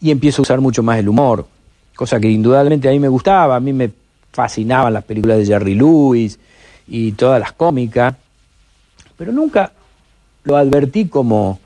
y 0.00 0.10
empiezo 0.10 0.42
a 0.42 0.44
usar 0.44 0.60
mucho 0.60 0.82
más 0.82 0.98
el 0.98 1.08
humor, 1.08 1.46
cosa 1.94 2.20
que 2.20 2.30
indudablemente 2.30 2.86
a 2.86 2.92
mí 2.92 3.00
me 3.00 3.08
gustaba, 3.08 3.56
a 3.56 3.60
mí 3.60 3.72
me 3.72 3.90
fascinaban 4.36 4.92
las 4.92 5.02
películas 5.02 5.38
de 5.38 5.46
Jerry 5.46 5.74
Lewis 5.74 6.38
y 6.86 7.12
todas 7.12 7.40
las 7.40 7.52
cómicas, 7.52 8.14
pero 9.16 9.32
nunca 9.32 9.72
lo 10.44 10.56
advertí 10.56 11.06
como, 11.08 11.58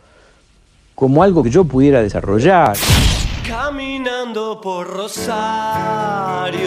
como 0.94 1.24
algo 1.24 1.42
que 1.42 1.50
yo 1.50 1.64
pudiera 1.64 2.00
desarrollar. 2.00 2.76
Caminando 3.46 4.60
por 4.60 4.86
Rosario. 4.86 6.60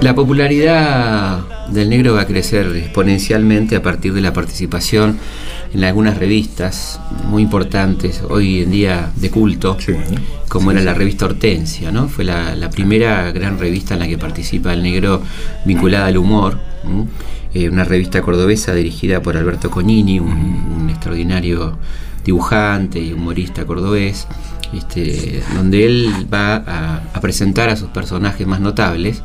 La 0.00 0.12
popularidad 0.14 1.68
del 1.68 1.88
negro 1.88 2.14
va 2.14 2.22
a 2.22 2.26
crecer 2.26 2.66
exponencialmente 2.74 3.76
a 3.76 3.82
partir 3.82 4.12
de 4.12 4.20
la 4.20 4.32
participación 4.32 5.20
en 5.74 5.84
algunas 5.84 6.16
revistas 6.18 7.00
muy 7.28 7.42
importantes, 7.42 8.22
hoy 8.28 8.62
en 8.62 8.70
día 8.70 9.10
de 9.16 9.30
culto, 9.30 9.76
Sí. 9.78 9.92
como 10.48 10.70
era 10.70 10.80
la 10.80 10.94
revista 10.94 11.26
Hortensia, 11.26 11.90
¿no? 11.92 12.08
Fue 12.08 12.24
la, 12.24 12.54
la 12.54 12.70
primera 12.70 13.30
gran 13.32 13.58
revista 13.58 13.94
en 13.94 14.00
la 14.00 14.08
que 14.08 14.16
participa 14.18 14.72
el 14.72 14.82
negro 14.82 15.22
vinculada 15.64 16.06
al 16.06 16.16
humor. 16.16 16.58
Eh, 17.54 17.68
una 17.68 17.84
revista 17.84 18.22
cordobesa 18.22 18.74
dirigida 18.74 19.20
por 19.22 19.36
Alberto 19.36 19.70
Cognini, 19.70 20.20
un, 20.20 20.28
un 20.80 20.90
extraordinario 20.90 21.78
dibujante 22.24 22.98
y 23.00 23.12
humorista 23.12 23.64
cordobés, 23.64 24.26
este, 24.74 25.42
donde 25.54 25.86
él 25.86 26.12
va 26.32 26.56
a, 26.56 27.02
a 27.12 27.20
presentar 27.20 27.68
a 27.68 27.76
sus 27.76 27.88
personajes 27.88 28.46
más 28.46 28.60
notables. 28.60 29.22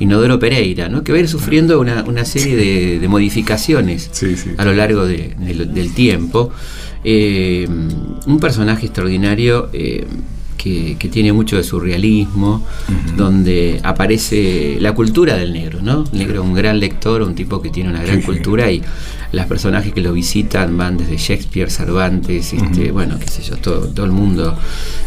Inodoro 0.00 0.38
Pereira, 0.40 0.88
¿no? 0.88 1.04
que 1.04 1.12
va 1.12 1.18
a 1.18 1.20
ir 1.20 1.28
sufriendo 1.28 1.78
una, 1.80 2.02
una 2.04 2.24
serie 2.24 2.56
de, 2.56 2.98
de 2.98 3.08
modificaciones 3.08 4.08
Sí, 4.12 4.36
sí. 4.36 4.50
a 4.58 4.64
lo 4.64 4.72
largo 4.74 5.06
de- 5.06 5.34
del- 5.38 5.72
del 5.72 5.94
tiempo. 5.94 6.50
Eh, 7.04 7.66
un 8.26 8.40
personaje 8.40 8.86
extraordinario 8.86 9.68
eh, 9.72 10.06
que, 10.64 10.96
que 10.98 11.08
tiene 11.08 11.30
mucho 11.34 11.56
de 11.58 11.62
surrealismo, 11.62 12.64
donde 13.16 13.80
aparece 13.84 14.78
la 14.80 14.92
cultura 14.94 15.36
del 15.36 15.52
negro, 15.52 15.80
¿no? 15.82 16.04
El 16.12 16.18
negro 16.20 16.40
es 16.42 16.48
un 16.48 16.54
gran 16.54 16.80
lector, 16.80 17.20
un 17.22 17.34
tipo 17.34 17.60
que 17.60 17.68
tiene 17.68 17.90
una 17.90 18.02
gran 18.02 18.16
Sí, 18.16 18.20
sí. 18.22 18.26
cultura 18.26 18.70
y 18.70 18.80
los 19.32 19.44
personajes 19.46 19.92
que 19.92 20.00
lo 20.00 20.12
visitan 20.14 20.76
van 20.78 20.96
desde 20.96 21.16
Shakespeare, 21.18 21.70
Cervantes, 21.70 22.52
este, 22.54 22.90
bueno, 22.92 23.18
qué 23.18 23.28
sé 23.28 23.42
yo, 23.42 23.56
todo, 23.58 23.88
todo 23.88 24.06
el 24.06 24.12
mundo, 24.12 24.56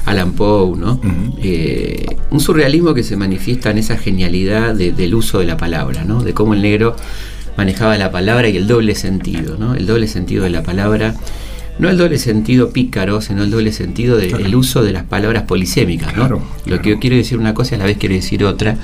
Alan 0.06 0.34
Poe, 0.34 0.78
¿no? 0.78 1.00
Eh, 1.42 2.06
un 2.30 2.40
surrealismo 2.40 2.94
que 2.94 3.04
se 3.04 3.16
manifiesta 3.18 3.72
en 3.72 3.80
esa 3.80 3.98
genialidad 3.98 4.76
de- 4.76 4.92
del 4.92 5.16
uso 5.16 5.40
de 5.40 5.46
la 5.46 5.58
palabra, 5.58 6.04
¿no? 6.04 6.22
De 6.24 6.34
cómo 6.34 6.54
el 6.54 6.62
negro 6.62 6.96
manejaba 7.58 7.98
la 7.98 8.12
palabra 8.12 8.48
y 8.50 8.58
el 8.58 8.68
doble 8.68 8.94
sentido, 8.94 9.58
¿no? 9.58 9.74
El 9.76 9.88
doble 9.88 10.08
sentido 10.08 10.44
de 10.44 10.52
la 10.52 10.62
palabra, 10.62 11.16
no 11.80 11.90
el 11.90 11.98
doble 11.98 12.18
sentido 12.18 12.72
pícaro, 12.72 13.22
sino 13.22 13.44
el 13.44 13.52
doble 13.52 13.72
sentido 13.72 14.18
del 14.18 14.30
Claro. 14.32 14.60
uso 14.60 14.84
de 14.84 14.92
las 14.94 15.04
palabras 15.04 15.44
polisémicas, 15.44 16.08
¿no? 16.10 16.22
Claro, 16.28 16.38
Lo 16.38 16.64
claro. 16.64 16.82
que 16.82 16.90
yo 16.92 17.00
quiero 17.00 17.16
decir 17.16 17.38
una 17.38 17.54
cosa 17.54 17.76
a 17.76 17.80
la 17.80 17.86
vez 17.86 17.98
quiero 17.98 18.16
decir 18.16 18.44
otra. 18.44 18.78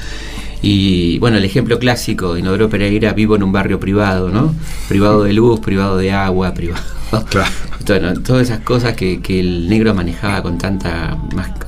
Y 0.64 1.20
bueno, 1.20 1.38
el 1.38 1.44
ejemplo 1.44 1.78
clásico 1.78 2.34
de 2.34 2.40
Inodoro 2.40 2.70
Pereira, 2.70 3.12
vivo 3.12 3.36
en 3.36 3.44
un 3.44 3.52
barrio 3.52 3.82
privado, 3.82 4.30
¿no? 4.30 4.56
Privado 4.88 5.24
de 5.24 5.34
luz, 5.34 5.60
privado 5.60 5.98
de 5.98 6.14
agua, 6.14 6.54
privado. 6.54 6.82
Claro. 7.30 7.52
Bueno, 7.86 8.14
todas 8.22 8.44
esas 8.44 8.62
cosas 8.62 8.96
que, 8.96 9.22
que 9.22 9.40
el 9.40 9.70
negro 9.70 9.94
manejaba 9.94 10.42
con 10.42 10.58
tanta 10.58 11.18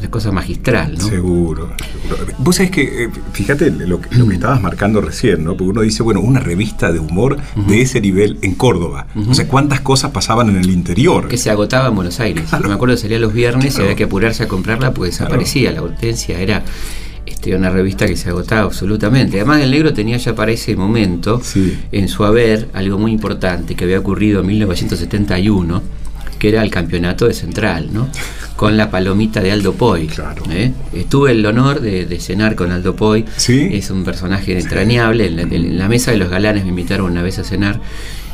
cosa 0.09 0.31
magistral, 0.31 0.97
¿no? 0.97 1.09
Seguro, 1.09 1.75
seguro. 1.77 2.33
Vos 2.37 2.55
sabés 2.55 2.71
que, 2.71 3.03
eh, 3.03 3.09
fíjate 3.33 3.69
lo 3.69 3.99
que, 3.99 4.15
lo 4.15 4.27
que 4.27 4.35
estabas 4.35 4.61
marcando 4.61 5.01
recién, 5.01 5.43
¿no? 5.43 5.57
Porque 5.57 5.71
uno 5.71 5.81
dice, 5.81 6.03
bueno, 6.03 6.21
una 6.21 6.39
revista 6.39 6.91
de 6.93 6.99
humor 6.99 7.37
de 7.67 7.81
ese 7.81 7.99
nivel 7.99 8.39
en 8.43 8.55
Córdoba. 8.55 9.07
O 9.27 9.33
sea, 9.33 9.47
¿cuántas 9.47 9.81
cosas 9.81 10.11
pasaban 10.11 10.49
en 10.49 10.55
el 10.55 10.69
interior? 10.69 11.27
que 11.27 11.37
se 11.37 11.49
agotaba 11.49 11.89
en 11.89 11.95
Buenos 11.95 12.19
Aires. 12.21 12.45
Claro. 12.49 12.69
Me 12.69 12.73
acuerdo 12.73 12.95
que 12.95 13.01
salía 13.01 13.19
los 13.19 13.33
viernes 13.33 13.77
y 13.77 13.81
había 13.81 13.95
que 13.95 14.05
apurarse 14.05 14.43
a 14.43 14.47
comprarla 14.47 14.93
porque 14.93 15.11
desaparecía. 15.11 15.71
La 15.73 15.81
Hortensia 15.81 16.39
era 16.39 16.63
este, 17.25 17.55
una 17.55 17.69
revista 17.69 18.05
que 18.07 18.15
se 18.15 18.29
agotaba 18.29 18.61
absolutamente. 18.63 19.37
Además, 19.37 19.61
el 19.61 19.71
negro 19.71 19.93
tenía 19.93 20.17
ya 20.17 20.35
para 20.35 20.51
ese 20.51 20.75
momento 20.75 21.41
Sí. 21.43 21.77
en 21.91 22.07
su 22.07 22.23
haber 22.23 22.67
algo 22.73 22.97
muy 22.97 23.11
importante 23.11 23.75
que 23.75 23.83
había 23.85 23.99
ocurrido 23.99 24.41
en 24.41 24.47
1971, 24.47 25.81
que 26.39 26.49
era 26.49 26.61
el 26.63 26.69
campeonato 26.69 27.27
de 27.27 27.33
Central, 27.33 27.89
¿no? 27.93 28.09
Con 28.55 28.77
la 28.77 28.89
palomita 28.91 29.41
de 29.41 29.51
Aldo 29.51 29.73
Poi. 29.73 30.07
Claro. 30.07 30.43
¿eh? 30.51 30.71
Eh, 30.93 31.05
Tuve 31.09 31.31
el 31.31 31.45
honor 31.45 31.81
de, 31.81 32.05
de 32.05 32.19
cenar 32.19 32.55
con 32.55 32.71
Aldo 32.71 32.95
Poi. 32.95 33.25
Sí. 33.37 33.69
Es 33.71 33.89
un 33.89 34.03
personaje 34.03 34.57
entrañable. 34.57 35.27
En 35.27 35.35
la, 35.35 35.41
en 35.43 35.77
la 35.77 35.87
mesa 35.89 36.11
de 36.11 36.17
los 36.17 36.29
galanes 36.29 36.63
me 36.63 36.69
invitaron 36.69 37.11
una 37.11 37.21
vez 37.23 37.39
a 37.39 37.43
cenar 37.43 37.79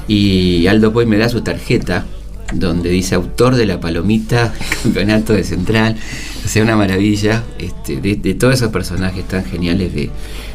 y 0.08 0.68
Aldo 0.68 0.92
Poi 0.92 1.06
me 1.06 1.18
da 1.18 1.30
su 1.30 1.42
tarjeta 1.42 2.06
donde 2.54 2.90
dice 2.90 3.16
autor 3.16 3.56
de 3.56 3.66
la 3.66 3.80
palomita 3.80 4.54
campeonato 4.84 5.34
de 5.34 5.44
central 5.44 5.96
o 6.44 6.48
sea 6.48 6.64
una 6.64 6.76
maravilla 6.76 7.44
este, 7.60 8.02
de, 8.02 8.16
de 8.16 8.34
todos 8.34 8.56
esos 8.56 8.70
personajes 8.72 9.28
tan 9.28 9.46
geniales 9.46 9.94
de, 9.94 10.10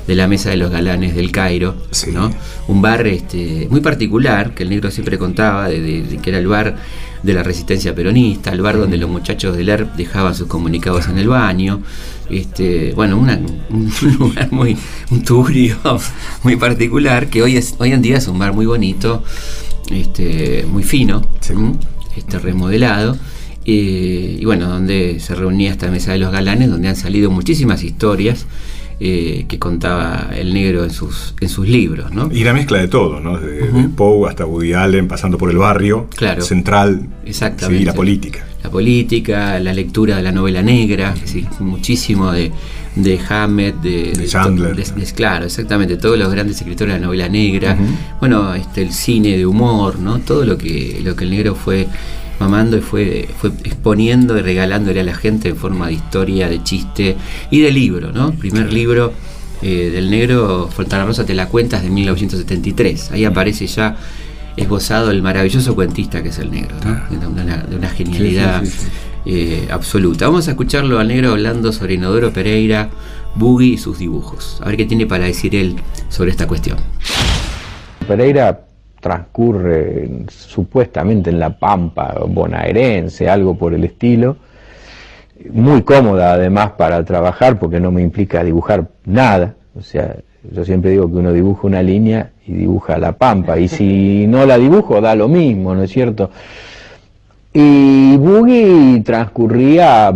de 0.06 0.14
la 0.14 0.28
mesa 0.28 0.50
de 0.50 0.56
los 0.56 0.70
galanes 0.70 1.14
del 1.14 1.30
Cairo 1.32 1.74
Sí. 1.90 2.10
¿no? 2.12 2.30
un 2.68 2.82
bar 2.82 3.06
este, 3.06 3.66
muy 3.70 3.80
particular 3.80 4.54
que 4.54 4.64
el 4.64 4.70
negro 4.70 4.90
siempre 4.90 5.16
contaba 5.18 5.68
de, 5.68 6.18
que 6.22 6.30
era 6.30 6.38
el 6.38 6.46
bar 6.48 6.76
de 7.22 7.32
la 7.32 7.42
resistencia 7.42 7.94
peronista 7.94 8.52
el 8.52 8.60
bar 8.60 8.76
donde 8.76 8.98
los 8.98 9.08
muchachos 9.10 9.56
del 9.56 9.68
ERP 9.68 9.94
dejaban 9.96 10.34
sus 10.34 10.46
comunicados 10.48 11.08
en 11.08 11.18
el 11.18 11.28
baño 11.28 11.80
este, 12.28 12.92
bueno 12.94 13.16
una- 13.18 13.40
un 13.70 13.90
lugar 14.18 14.52
muy 14.52 14.76
un 15.10 15.22
turbio 15.22 15.76
muy 16.42 16.56
particular 16.56 17.28
que 17.28 17.42
hoy 17.42 17.56
es 17.56 17.74
hoy 17.78 17.92
en 17.92 18.02
día 18.02 18.18
es 18.18 18.28
un 18.28 18.38
bar 18.38 18.52
muy 18.52 18.66
bonito 18.66 19.22
este, 19.90 20.64
muy 20.70 20.82
fino, 20.82 21.22
este, 22.16 22.38
remodelado. 22.38 23.16
eh, 23.64 24.38
y 24.40 24.44
bueno, 24.44 24.68
donde 24.68 25.18
se 25.20 25.34
reunía 25.34 25.70
esta 25.70 25.90
mesa 25.90 26.12
de 26.12 26.18
los 26.18 26.30
galanes, 26.32 26.70
donde 26.70 26.88
han 26.88 26.96
salido 26.96 27.30
muchísimas 27.30 27.82
historias 27.82 28.46
eh, 29.00 29.44
que 29.48 29.58
contaba 29.58 30.30
el 30.34 30.54
negro 30.54 30.84
en 30.84 30.90
sus, 30.90 31.34
en 31.40 31.48
sus 31.50 31.68
libros, 31.68 32.12
¿no? 32.12 32.30
Y 32.32 32.44
la 32.44 32.54
mezcla 32.54 32.78
de 32.78 32.88
todo, 32.88 33.20
¿no? 33.20 33.38
De, 33.38 33.52
de 33.52 33.68
Ujú. 33.70 33.90
Poe 33.90 34.28
hasta 34.30 34.46
Woody 34.46 34.72
Allen, 34.72 35.06
pasando 35.08 35.36
por 35.36 35.50
el 35.50 35.58
barrio, 35.58 36.08
Claro. 36.16 36.40
central, 36.42 37.06
Exactamente. 37.26 37.80
sí, 37.80 37.84
la 37.84 37.92
política. 37.94 38.46
La 38.58 38.64
la 38.64 38.70
política, 38.70 39.60
la 39.60 39.72
lectura 39.74 40.16
de 40.16 40.22
la 40.22 40.32
novela 40.32 40.62
negra, 40.62 41.14
sí, 41.24 41.46
muchísimo 41.60 42.32
de, 42.32 42.50
de 42.96 43.20
Hammett, 43.28 43.76
de, 43.82 44.12
De 44.12 44.26
Chandler. 44.26 44.74
de- 44.74 44.82
de- 44.82 45.12
claro, 45.12 45.44
exactamente, 45.46 45.96
todos 45.96 46.18
los 46.18 46.30
grandes 46.32 46.56
escritores 46.58 46.94
de 46.94 47.00
la 47.00 47.06
novela 47.06 47.28
negra, 47.28 47.76
bueno, 48.20 48.54
este, 48.54 48.82
el 48.82 48.92
cine 48.92 49.36
de 49.36 49.46
humor, 49.46 49.98
¿no? 50.00 50.18
Todo 50.18 50.44
lo 50.44 50.56
que, 50.58 51.00
lo 51.04 51.14
que 51.14 51.24
el 51.24 51.30
negro 51.30 51.54
fue 51.54 51.86
mamando 52.40 52.76
y 52.76 52.80
fue, 52.80 53.28
fue 53.38 53.50
exponiendo 53.64 54.36
y 54.38 54.42
regalándole 54.42 55.00
a 55.00 55.04
la 55.04 55.14
gente 55.14 55.48
en 55.50 55.56
forma 55.56 55.86
de 55.88 55.94
historia, 55.94 56.48
de 56.48 56.62
chiste 56.62 57.16
y 57.50 57.60
de 57.60 57.70
libro, 57.70 58.12
¿no? 58.12 58.32
Primer 58.32 58.72
libro 58.72 59.12
eh, 59.62 59.90
del 59.92 60.10
negro, 60.10 60.68
Fontana 60.74 61.04
Rosa 61.06 61.24
te 61.24 61.34
la 61.34 61.48
cuentas 61.48 61.82
de 61.82 61.88
1973. 61.90 63.10
Ahí 63.12 63.24
aparece 63.24 63.66
ya 63.66 63.96
esbozado 64.56 65.10
el 65.10 65.22
maravilloso 65.22 65.74
cuentista 65.74 66.22
que 66.22 66.30
es 66.30 66.38
el 66.38 66.50
negro, 66.50 66.76
¿no? 66.84 67.18
de, 67.18 67.26
una, 67.26 67.56
de 67.58 67.76
una 67.76 67.88
genialidad 67.90 68.62
Sí, 68.62 68.70
sí, 68.70 68.72
sí, 68.78 68.84
sí. 68.84 68.90
Eh, 69.26 69.68
absoluta. 69.70 70.26
Vamos 70.26 70.46
a 70.48 70.52
escucharlo 70.52 70.98
al 70.98 71.08
negro 71.08 71.30
hablando 71.32 71.72
sobre 71.72 71.94
Inodoro 71.94 72.32
Pereira, 72.32 72.88
Boogie 73.34 73.74
y 73.74 73.78
sus 73.78 73.98
dibujos. 73.98 74.60
A 74.62 74.66
ver 74.66 74.76
qué 74.76 74.84
tiene 74.86 75.06
para 75.06 75.24
decir 75.24 75.54
él 75.54 75.76
sobre 76.08 76.30
esta 76.30 76.46
cuestión. 76.46 76.78
Pereira 78.06 78.60
transcurre 79.00 80.04
en- 80.04 80.26
supuestamente 80.30 81.30
en 81.30 81.38
la 81.38 81.58
pampa 81.58 82.14
bonaerense, 82.26 83.28
algo 83.28 83.56
por 83.56 83.74
el 83.74 83.84
estilo. 83.84 84.36
Muy 85.52 85.82
cómoda 85.82 86.32
además 86.32 86.72
para 86.72 87.04
trabajar 87.04 87.58
porque 87.58 87.78
no 87.78 87.90
me 87.92 88.02
implica 88.02 88.42
dibujar 88.42 88.88
nada. 89.04 89.54
O 89.78 89.82
sea, 89.82 90.16
yo 90.50 90.64
siempre 90.64 90.90
digo 90.92 91.08
que 91.10 91.16
uno 91.16 91.32
dibuja 91.32 91.66
una 91.66 91.82
línea 91.82 92.30
y 92.46 92.52
dibuja 92.52 92.96
la 92.98 93.12
pampa. 93.12 93.58
Y 93.58 93.68
si 93.68 94.26
no 94.26 94.46
la 94.46 94.56
dibujo, 94.56 95.00
da 95.00 95.14
lo 95.14 95.28
mismo, 95.28 95.74
¿no 95.74 95.82
es 95.82 95.90
cierto? 95.90 96.30
Y 97.58 98.18
Boogie 98.18 99.00
transcurría 99.00 100.12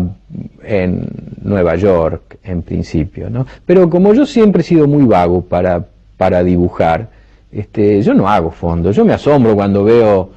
en 0.63 1.07
Nueva 1.41 1.75
York, 1.75 2.37
en 2.45 2.61
principio, 2.61 3.31
¿no? 3.31 3.47
Pero 3.65 3.89
como 3.89 4.13
yo 4.13 4.27
siempre 4.27 4.61
he 4.61 4.65
sido 4.65 4.87
muy 4.87 5.07
vago 5.07 5.41
para, 5.41 5.83
para 6.19 6.45
dibujar, 6.45 7.09
este, 7.51 8.03
yo 8.03 8.13
no 8.13 8.29
hago 8.29 8.51
fondo. 8.51 8.93
Yo 8.93 9.07
me 9.07 9.15
asombro 9.15 9.55
cuando 9.55 9.85
veo 9.85 10.29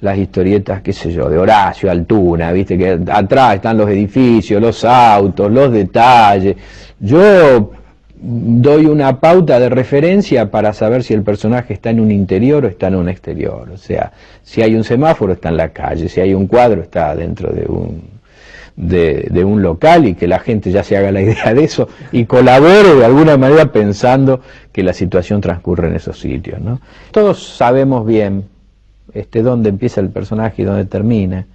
las 0.00 0.16
historietas, 0.16 0.80
qué 0.80 0.94
sé 0.94 1.12
yo, 1.12 1.28
de 1.28 1.36
Horacio 1.36 1.90
Altuna, 1.90 2.52
viste 2.52 2.78
que 2.78 3.00
atrás 3.06 3.56
están 3.56 3.76
los 3.76 3.90
edificios, 3.90 4.58
los 4.58 4.82
autos, 4.82 5.52
los 5.52 5.70
detalles. 5.70 6.56
Yo 6.98 7.70
doy 8.18 8.86
una 8.86 9.20
pauta 9.20 9.60
de 9.60 9.68
referencia 9.68 10.50
para 10.50 10.72
saber 10.72 11.02
si 11.02 11.14
el 11.14 11.22
personaje 11.22 11.74
está 11.74 11.90
en 11.90 12.00
un 12.00 12.10
interior 12.10 12.64
o 12.64 12.68
está 12.68 12.88
en 12.88 12.96
un 12.96 13.08
exterior. 13.08 13.70
O 13.70 13.76
sea, 13.76 14.12
si 14.42 14.62
hay 14.62 14.74
un 14.74 14.84
semáforo 14.84 15.34
está 15.34 15.50
en 15.50 15.56
la 15.56 15.68
calle, 15.70 16.08
si 16.08 16.20
hay 16.20 16.34
un 16.34 16.46
cuadro 16.46 16.82
está 16.82 17.14
dentro 17.14 17.52
de 17.52 17.66
un, 17.66 18.02
de, 18.76 19.28
de 19.30 19.44
un 19.44 19.62
local 19.62 20.06
y 20.06 20.14
que 20.14 20.26
la 20.26 20.38
gente 20.38 20.70
ya 20.70 20.82
se 20.82 20.96
haga 20.96 21.12
la 21.12 21.20
idea 21.22 21.52
de 21.52 21.64
eso 21.64 21.88
y 22.12 22.24
colabore 22.24 22.94
de 22.94 23.04
alguna 23.04 23.36
manera 23.36 23.70
pensando 23.70 24.40
que 24.72 24.82
la 24.82 24.92
situación 24.92 25.40
transcurre 25.40 25.88
en 25.88 25.96
esos 25.96 26.18
sitios. 26.18 26.60
¿no? 26.60 26.80
Todos 27.10 27.56
sabemos 27.56 28.06
bien 28.06 28.44
este, 29.12 29.42
dónde 29.42 29.68
empieza 29.68 30.00
el 30.00 30.10
personaje 30.10 30.62
y 30.62 30.64
dónde 30.64 30.86
termina. 30.86 31.46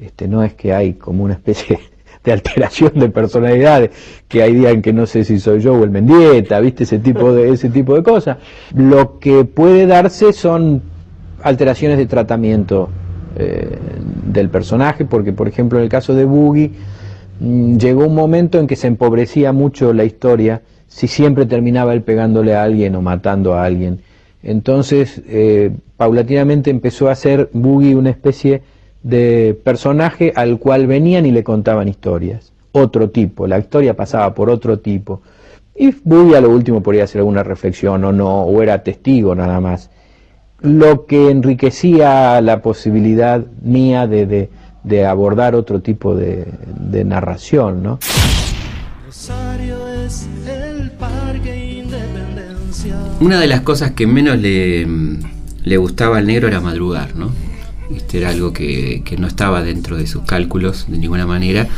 Este, 0.00 0.28
no 0.28 0.42
es 0.42 0.54
que 0.54 0.72
hay 0.72 0.94
como 0.94 1.24
una 1.24 1.34
especie 1.34 1.78
de 2.24 2.32
alteración 2.32 2.92
de 2.94 3.08
personalidades, 3.08 3.90
que 4.26 4.42
hay 4.42 4.54
días 4.54 4.72
en 4.72 4.82
que 4.82 4.92
no 4.92 5.06
sé 5.06 5.24
si 5.24 5.38
soy 5.38 5.60
yo 5.60 5.74
o 5.74 5.84
el 5.84 5.90
Mendieta, 5.90 6.60
¿viste? 6.60 6.84
Ese 6.84 6.98
tipo 6.98 7.32
de, 7.32 7.50
ese 7.52 7.70
tipo 7.70 7.94
de 7.94 8.02
cosas. 8.02 8.38
Lo 8.74 9.18
que 9.18 9.44
puede 9.44 9.86
darse 9.86 10.32
son 10.32 10.82
alteraciones 11.42 11.98
de 11.98 12.06
tratamiento 12.06 12.88
eh, 13.36 13.78
del 14.26 14.48
personaje, 14.50 15.04
porque 15.04 15.32
por 15.32 15.48
ejemplo 15.48 15.78
en 15.78 15.84
el 15.84 15.90
caso 15.90 16.14
de 16.14 16.24
Boogie, 16.24 16.72
mm, 17.40 17.76
llegó 17.76 18.06
un 18.06 18.14
momento 18.14 18.58
en 18.58 18.66
que 18.66 18.76
se 18.76 18.86
empobrecía 18.86 19.52
mucho 19.52 19.92
la 19.92 20.04
historia 20.04 20.62
si 20.86 21.06
siempre 21.06 21.46
terminaba 21.46 21.92
él 21.92 22.02
pegándole 22.02 22.54
a 22.54 22.62
alguien 22.62 22.96
o 22.96 23.02
matando 23.02 23.54
a 23.54 23.64
alguien. 23.64 24.00
Entonces, 24.42 25.22
eh, 25.28 25.70
paulatinamente 25.96 26.70
empezó 26.70 27.08
a 27.08 27.14
ser 27.14 27.50
Boogie 27.52 27.94
una 27.94 28.10
especie 28.10 28.62
de 29.02 29.58
personaje 29.64 30.32
al 30.34 30.58
cual 30.58 30.86
venían 30.86 31.26
y 31.26 31.30
le 31.32 31.44
contaban 31.44 31.88
historias. 31.88 32.52
Otro 32.72 33.10
tipo, 33.10 33.46
la 33.46 33.58
historia 33.58 33.94
pasaba 33.94 34.34
por 34.34 34.50
otro 34.50 34.78
tipo. 34.78 35.22
Y 35.76 35.94
Boogie 36.04 36.36
a 36.36 36.40
lo 36.40 36.50
último 36.50 36.82
podría 36.82 37.04
hacer 37.04 37.20
alguna 37.20 37.42
reflexión 37.42 38.04
o 38.04 38.12
no, 38.12 38.42
o 38.42 38.62
era 38.62 38.82
testigo 38.82 39.34
nada 39.34 39.60
más. 39.60 39.90
Lo 40.60 41.06
que 41.06 41.30
enriquecía 41.30 42.40
la 42.40 42.60
posibilidad 42.62 43.44
mía 43.62 44.06
de, 44.06 44.26
de- 44.26 44.50
de 44.84 45.04
abordar 45.06 45.54
otro 45.54 45.80
tipo 45.80 46.14
de, 46.14 46.46
de 46.80 47.04
narración, 47.04 47.82
¿no? 47.82 47.98
Rosario 49.06 49.76
es 50.04 50.26
el 50.46 50.90
parque 50.92 51.78
Independencia. 51.78 52.96
Una 53.20 53.40
de 53.40 53.46
las 53.48 53.60
cosas 53.62 53.90
que 53.92 54.06
menos 54.06 54.38
le, 54.38 54.86
le 55.62 55.76
gustaba 55.76 56.18
al 56.18 56.26
negro 56.26 56.48
era 56.48 56.60
madrugar, 56.60 57.14
¿no? 57.16 57.30
Este 57.94 58.18
era 58.18 58.30
algo 58.30 58.52
que, 58.52 59.02
que 59.04 59.16
no 59.16 59.26
estaba 59.26 59.62
dentro 59.62 59.96
de 59.96 60.06
sus 60.06 60.22
cálculos 60.22 60.86
de 60.88 60.98
ninguna 60.98 61.26
manera. 61.26 61.68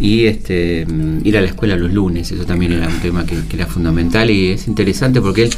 Y 0.00 0.26
este 0.26 0.86
ir 1.22 1.38
a 1.38 1.40
la 1.40 1.46
escuela 1.46 1.76
los 1.76 1.92
lunes, 1.92 2.30
eso 2.32 2.44
también 2.44 2.72
era 2.72 2.88
un 2.88 3.00
tema 3.00 3.24
que, 3.24 3.36
era 3.54 3.66
fundamental 3.66 4.30
y 4.30 4.50
es 4.50 4.66
interesante 4.66 5.20
porque 5.20 5.44
él 5.44 5.50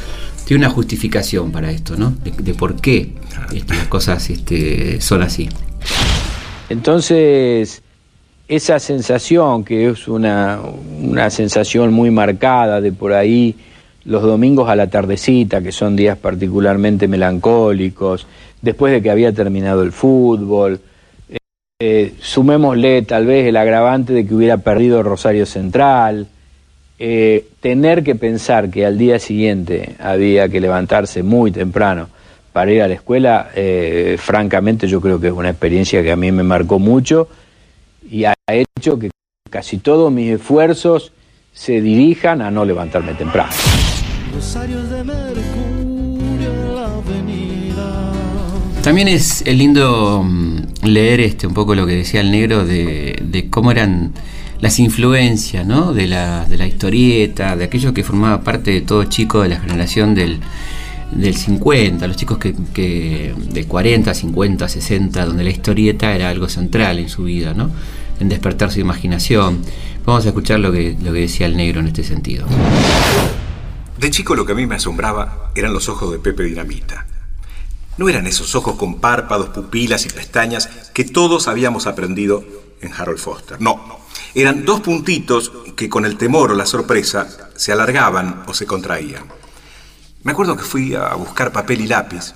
tiene 0.44 0.66
una 0.66 0.74
justificación 0.74 1.50
para 1.50 1.70
esto, 1.70 1.96
¿no? 1.96 2.14
De, 2.22 2.30
de 2.30 2.54
por 2.54 2.76
qué 2.76 3.12
este, 3.52 3.74
las 3.74 3.88
cosas 3.88 4.28
este, 4.30 5.00
son 5.00 5.22
así. 5.22 5.48
Entonces, 6.68 7.82
esa 8.48 8.78
sensación, 8.78 9.64
que 9.64 9.88
es 9.88 10.06
una, 10.08 10.60
una 11.00 11.30
sensación 11.30 11.92
muy 11.92 12.10
marcada 12.10 12.80
de 12.80 12.92
por 12.92 13.12
ahí 13.12 13.54
los 14.06 14.22
domingos 14.22 14.68
a 14.68 14.76
la 14.76 14.88
tardecita, 14.88 15.60
que 15.60 15.72
son 15.72 15.96
días 15.96 16.16
particularmente 16.16 17.08
melancólicos, 17.08 18.26
después 18.62 18.92
de 18.92 19.02
que 19.02 19.10
había 19.10 19.32
terminado 19.32 19.82
el 19.82 19.92
fútbol, 19.92 20.80
eh, 21.28 21.36
eh, 21.80 22.14
sumémosle 22.20 23.02
tal 23.02 23.26
vez 23.26 23.46
el 23.46 23.56
agravante 23.56 24.12
de 24.12 24.26
que 24.26 24.34
hubiera 24.34 24.58
perdido 24.58 25.02
Rosario 25.02 25.44
Central, 25.44 26.28
eh, 26.98 27.48
tener 27.60 28.02
que 28.02 28.14
pensar 28.14 28.70
que 28.70 28.86
al 28.86 28.96
día 28.96 29.18
siguiente 29.18 29.96
había 29.98 30.48
que 30.48 30.62
levantarse 30.62 31.22
muy 31.22 31.52
temprano 31.52 32.08
para 32.54 32.72
ir 32.72 32.80
a 32.80 32.88
la 32.88 32.94
escuela, 32.94 33.50
eh, 33.54 34.16
francamente 34.18 34.88
yo 34.88 34.98
creo 35.02 35.20
que 35.20 35.26
es 35.26 35.32
una 35.34 35.50
experiencia 35.50 36.02
que 36.02 36.10
a 36.10 36.16
mí 36.16 36.32
me 36.32 36.42
marcó 36.42 36.78
mucho 36.78 37.28
y 38.10 38.24
ha 38.24 38.32
hecho 38.48 38.98
que 38.98 39.10
casi 39.50 39.76
todos 39.76 40.10
mis 40.10 40.30
esfuerzos 40.30 41.12
se 41.52 41.82
dirijan 41.82 42.40
a 42.40 42.50
no 42.50 42.64
levantarme 42.64 43.12
temprano. 43.12 43.52
De 44.36 45.02
Mercurio 45.02 46.52
en 46.52 46.74
la 46.74 46.84
avenida. 46.84 48.12
También 48.82 49.08
es, 49.08 49.42
lindo 49.46 50.22
mm, 50.22 50.84
leer 50.84 51.20
este 51.20 51.46
un 51.46 51.54
poco 51.54 51.74
lo 51.74 51.86
que 51.86 51.94
decía 51.94 52.20
el 52.20 52.30
negro 52.30 52.66
de, 52.66 53.46
cómo 53.48 53.70
eran 53.70 54.12
las 54.60 54.78
influencias 54.78 55.66
¿no? 55.66 55.94
de, 55.94 56.06
la, 56.06 56.44
de 56.44 56.58
la 56.58 56.66
historieta, 56.66 57.56
de 57.56 57.64
aquello 57.64 57.94
que 57.94 58.04
formaba 58.04 58.42
parte 58.42 58.72
de 58.72 58.82
todo 58.82 59.04
chico 59.04 59.40
de 59.40 59.48
la 59.48 59.58
generación 59.58 60.14
del, 60.14 60.40
del 61.12 61.34
50, 61.34 62.06
los 62.06 62.18
chicos 62.18 62.36
que, 62.36 62.54
que 62.74 63.34
de 63.38 63.64
40, 63.64 64.12
50, 64.12 64.68
60, 64.68 65.24
donde 65.24 65.44
la 65.44 65.50
historieta 65.50 66.14
era 66.14 66.28
algo 66.28 66.50
central 66.50 66.98
en 66.98 67.08
su 67.08 67.24
vida, 67.24 67.54
¿no? 67.54 67.70
en 68.20 68.28
despertar 68.28 68.70
su 68.70 68.80
imaginación. 68.80 69.62
Vamos 70.04 70.26
a 70.26 70.28
escuchar 70.28 70.60
lo 70.60 70.72
que, 70.72 70.94
lo 71.02 71.14
que 71.14 71.20
decía 71.20 71.46
el 71.46 71.56
negro 71.56 71.80
en 71.80 71.86
este 71.86 72.04
sentido. 72.04 72.46
De 73.98 74.10
chico 74.10 74.34
lo 74.34 74.44
que 74.44 74.52
a 74.52 74.54
mí 74.54 74.66
me 74.66 74.74
asombraba 74.74 75.50
eran 75.54 75.72
los 75.72 75.88
ojos 75.88 76.12
de 76.12 76.18
Pepe 76.18 76.42
Dinamita. 76.42 77.06
No 77.96 78.10
eran 78.10 78.26
esos 78.26 78.54
ojos 78.54 78.76
con 78.76 79.00
párpados, 79.00 79.48
pupilas 79.48 80.04
y 80.04 80.10
pestañas 80.10 80.90
que 80.92 81.04
todos 81.04 81.48
habíamos 81.48 81.86
aprendido 81.86 82.44
en 82.82 82.92
Harold 82.92 83.18
Foster. 83.18 83.58
No, 83.58 84.00
eran 84.34 84.66
dos 84.66 84.80
puntitos 84.80 85.50
que 85.76 85.88
con 85.88 86.04
el 86.04 86.18
temor 86.18 86.52
o 86.52 86.54
la 86.54 86.66
sorpresa 86.66 87.50
se 87.56 87.72
alargaban 87.72 88.44
o 88.46 88.52
se 88.52 88.66
contraían. 88.66 89.24
Me 90.24 90.32
acuerdo 90.32 90.56
que 90.56 90.64
fui 90.64 90.94
a 90.94 91.14
buscar 91.14 91.52
papel 91.52 91.80
y 91.80 91.86
lápiz, 91.86 92.34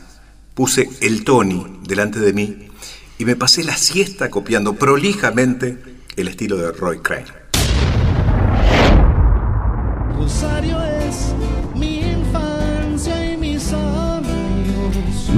puse 0.54 0.88
el 1.02 1.24
Tony 1.24 1.80
delante 1.82 2.20
de 2.20 2.32
mí 2.32 2.68
y 3.18 3.26
me 3.26 3.36
pasé 3.36 3.64
la 3.64 3.76
siesta 3.76 4.30
copiando 4.30 4.76
prolijamente 4.76 6.00
el 6.16 6.28
estilo 6.28 6.56
de 6.56 6.72
Roy 6.72 7.00
Crane. 7.00 7.40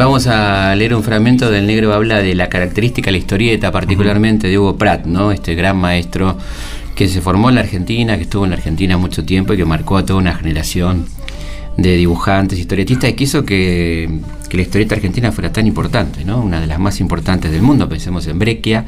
Vamos 0.02 0.26
a 0.26 0.74
leer 0.74 0.96
un 0.96 1.04
fragmento 1.04 1.48
del 1.48 1.64
negro 1.64 1.92
habla 1.92 2.20
de 2.20 2.34
la 2.34 2.48
característica 2.48 3.12
la 3.12 3.18
historieta, 3.18 3.70
particularmente 3.70 4.48
de 4.48 4.58
Hugo 4.58 4.76
Pratt, 4.76 5.06
¿no? 5.06 5.30
Este 5.30 5.54
gran 5.54 5.76
maestro 5.76 6.36
que 6.96 7.06
se 7.06 7.20
formó 7.20 7.50
en 7.50 7.54
la 7.54 7.60
Argentina, 7.60 8.16
que 8.16 8.24
estuvo 8.24 8.42
en 8.42 8.50
la 8.50 8.56
Argentina 8.56 8.96
mucho 8.96 9.24
tiempo 9.24 9.52
y 9.52 9.58
que 9.58 9.64
marcó 9.64 9.98
a 9.98 10.04
toda 10.04 10.18
una 10.18 10.34
generación 10.34 11.06
de 11.76 11.96
dibujantes, 11.96 12.58
historietistas 12.58 13.10
y 13.10 13.14
que, 13.14 14.10
que 14.48 14.56
la 14.56 14.62
historieta 14.64 14.96
argentina 14.96 15.30
fuera 15.30 15.52
tan 15.52 15.68
importante, 15.68 16.24
¿no? 16.24 16.40
Una 16.40 16.60
de 16.60 16.66
las 16.66 16.80
más 16.80 16.98
importantes 16.98 17.52
del 17.52 17.62
mundo. 17.62 17.88
Pensemos 17.88 18.26
en 18.26 18.40
Breccia, 18.40 18.84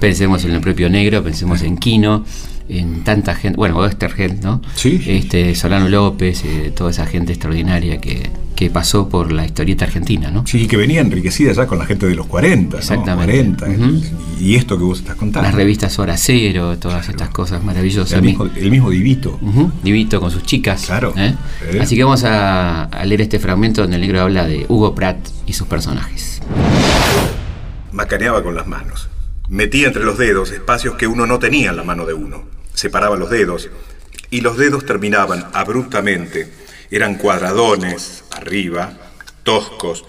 pensemos 0.00 0.42
en 0.46 0.52
el 0.52 0.62
propio 0.62 0.88
Negro, 0.88 1.22
pensemos 1.22 1.60
en 1.60 1.76
Quino, 1.76 2.24
en 2.68 3.04
tanta 3.04 3.34
gente, 3.34 3.56
bueno, 3.56 3.78
Westergeld, 3.78 4.42
¿no? 4.42 4.60
Sí. 4.74 5.00
Este, 5.06 5.54
Solano 5.54 5.88
López, 5.88 6.44
eh, 6.44 6.72
toda 6.74 6.90
esa 6.90 7.06
gente 7.06 7.32
extraordinaria 7.32 8.00
que, 8.00 8.30
que 8.56 8.70
pasó 8.70 9.08
por 9.08 9.30
la 9.30 9.44
historieta 9.44 9.84
argentina, 9.84 10.30
¿no? 10.30 10.46
Sí, 10.46 10.66
que 10.66 10.76
venía 10.76 11.00
enriquecida 11.00 11.52
ya 11.52 11.66
con 11.66 11.78
la 11.78 11.86
gente 11.86 12.06
de 12.06 12.14
los 12.14 12.26
40, 12.26 12.72
¿no? 12.72 12.78
Exactamente. 12.78 13.64
40. 13.64 13.66
Ujú. 13.68 14.02
Y 14.40 14.56
esto 14.56 14.76
que 14.76 14.84
vos 14.84 14.98
estás 14.98 15.14
contando. 15.16 15.46
Las 15.46 15.54
revistas 15.54 15.98
Hora 15.98 16.16
Cero, 16.16 16.76
todas 16.78 17.08
estas 17.08 17.28
cosas 17.28 17.62
maravillosas. 17.62 18.14
El 18.14 18.22
mismo, 18.22 18.48
el 18.54 18.70
mismo 18.70 18.90
Divito. 18.90 19.38
Divito 19.82 20.20
con 20.20 20.30
sus 20.30 20.42
chicas. 20.42 20.86
Claro. 20.86 21.12
¿eh? 21.16 21.34
Eh. 21.70 21.78
Así 21.80 21.94
que 21.94 22.04
vamos 22.04 22.24
a, 22.24 22.84
a 22.84 23.04
leer 23.04 23.20
este 23.20 23.38
fragmento 23.38 23.82
donde 23.82 23.96
el 23.96 24.02
negro 24.02 24.22
habla 24.22 24.46
de 24.46 24.66
Hugo 24.68 24.94
Pratt 24.94 25.18
y 25.46 25.52
sus 25.52 25.66
personajes. 25.66 26.40
Macaneaba 27.92 28.42
con 28.42 28.54
las 28.54 28.66
manos. 28.66 29.08
Metía 29.48 29.86
entre 29.86 30.04
los 30.04 30.18
dedos 30.18 30.50
espacios 30.50 30.96
que 30.96 31.06
uno 31.06 31.26
no 31.26 31.38
tenía 31.38 31.70
en 31.70 31.76
la 31.76 31.84
mano 31.84 32.04
de 32.04 32.14
uno. 32.14 32.55
Separaba 32.76 33.16
los 33.16 33.30
dedos 33.30 33.70
y 34.28 34.42
los 34.42 34.58
dedos 34.58 34.84
terminaban 34.84 35.46
abruptamente. 35.54 36.52
Eran 36.90 37.14
cuadradones, 37.14 38.24
arriba, 38.32 38.92
toscos. 39.42 40.04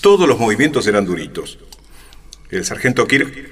Todos 0.00 0.28
los 0.28 0.40
movimientos 0.40 0.88
eran 0.88 1.06
duritos. 1.06 1.60
El 2.50 2.64
sargento 2.64 3.06
Kirk 3.06 3.50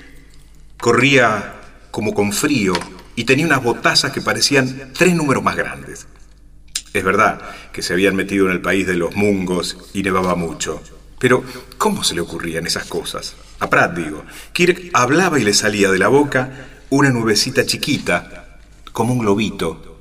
corría 0.77 1.55
como 1.93 2.13
con 2.15 2.33
frío 2.33 2.73
y 3.15 3.25
tenía 3.25 3.47
unas 3.47 3.63
botazas 3.63 4.11
que 4.11 4.23
parecían 4.23 4.93
tres 4.93 5.15
números 5.15 5.45
más 5.45 5.55
grandes. 5.55 6.09
Es 6.93 7.05
verdad 7.05 7.41
que 7.73 7.83
se 7.83 7.93
habían 7.93 8.17
metido 8.17 8.47
en 8.47 8.53
el 8.53 8.61
país 8.61 8.89
de 8.89 8.97
los 8.97 9.15
mungos 9.15 9.79
y 9.95 10.03
nevaba 10.03 10.35
mucho. 10.35 10.83
Pero, 11.21 11.45
¿cómo 11.77 12.03
se 12.03 12.17
le 12.17 12.23
ocurrían 12.23 12.67
esas 12.67 12.87
cosas? 12.87 13.37
A 13.61 13.71
Pratt, 13.71 13.97
digo. 13.97 14.25
Kirk 14.53 14.91
hablaba 14.95 15.39
y 15.39 15.45
le 15.45 15.55
salía 15.55 15.93
de 15.93 15.99
la 15.99 16.09
boca 16.09 16.67
una 16.91 17.11
nubecita 17.11 17.67
chiquita, 17.67 18.38
como 18.93 19.13
un 19.13 19.21
globito. 19.21 19.99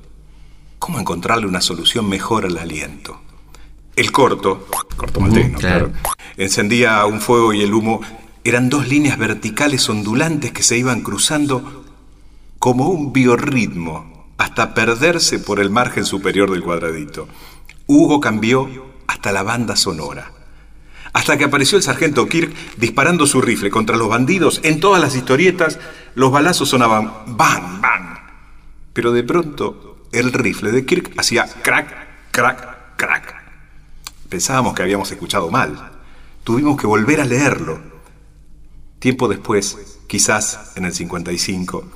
¿Cómo 0.78 0.98
encontrarle 1.00 1.46
una 1.46 1.60
solución 1.60 2.08
mejor 2.08 2.46
al 2.46 2.56
aliento? 2.58 3.20
El 3.96 4.12
corto, 4.12 4.66
corto 4.96 5.20
malteno, 5.20 5.50
Ujú, 5.50 5.58
claro. 5.58 5.90
claro, 5.92 6.16
encendía 6.36 7.04
un 7.06 7.20
fuego 7.20 7.52
y 7.52 7.62
el 7.62 7.74
humo 7.74 8.00
eran 8.44 8.68
dos 8.68 8.86
líneas 8.88 9.18
verticales 9.18 9.88
ondulantes 9.88 10.52
que 10.52 10.62
se 10.62 10.78
iban 10.78 11.00
cruzando 11.02 11.84
como 12.60 12.88
un 12.88 13.12
biorritmo 13.12 14.28
hasta 14.38 14.72
perderse 14.72 15.40
por 15.40 15.58
el 15.58 15.70
margen 15.70 16.04
superior 16.04 16.50
del 16.52 16.62
cuadradito. 16.62 17.26
Hugo 17.88 18.20
cambió 18.20 18.68
hasta 19.08 19.32
la 19.32 19.42
banda 19.42 19.74
sonora. 19.74 20.32
Hasta 21.12 21.36
que 21.36 21.44
apareció 21.44 21.76
el 21.78 21.82
sargento 21.82 22.26
Kirk 22.28 22.54
disparando 22.76 23.26
su 23.26 23.40
rifle 23.40 23.70
contra 23.70 23.96
los 23.96 24.08
bandidos. 24.08 24.60
En 24.62 24.78
todas 24.78 25.00
las 25.00 25.16
historietas 25.16 25.80
los 26.14 26.30
balazos 26.30 26.68
sonaban 26.68 27.10
bang, 27.26 27.80
bang. 27.80 28.17
Pero 28.98 29.12
de 29.12 29.22
pronto 29.22 30.08
el 30.10 30.32
rifle 30.32 30.72
de 30.72 30.84
Kirk 30.84 31.12
hacía 31.16 31.46
crack, 31.62 32.32
crack, 32.32 32.96
crack. 32.96 33.32
Pensábamos 34.28 34.74
que 34.74 34.82
habíamos 34.82 35.08
escuchado 35.12 35.52
mal. 35.52 36.00
Tuvimos 36.42 36.80
que 36.80 36.88
volver 36.88 37.20
a 37.20 37.24
leerlo. 37.24 37.80
Tiempo 38.98 39.28
después, 39.28 40.00
quizás 40.08 40.72
en 40.74 40.84
el 40.84 40.92
55, 40.92 41.88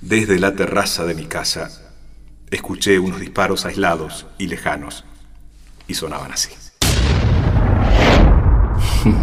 desde 0.00 0.40
la 0.40 0.56
terraza 0.56 1.04
de 1.04 1.14
mi 1.14 1.26
casa, 1.26 1.70
escuché 2.50 2.98
unos 2.98 3.20
disparos 3.20 3.64
aislados 3.64 4.26
y 4.36 4.48
lejanos 4.48 5.04
y 5.86 5.94
sonaban 5.94 6.32
así. 6.32 6.50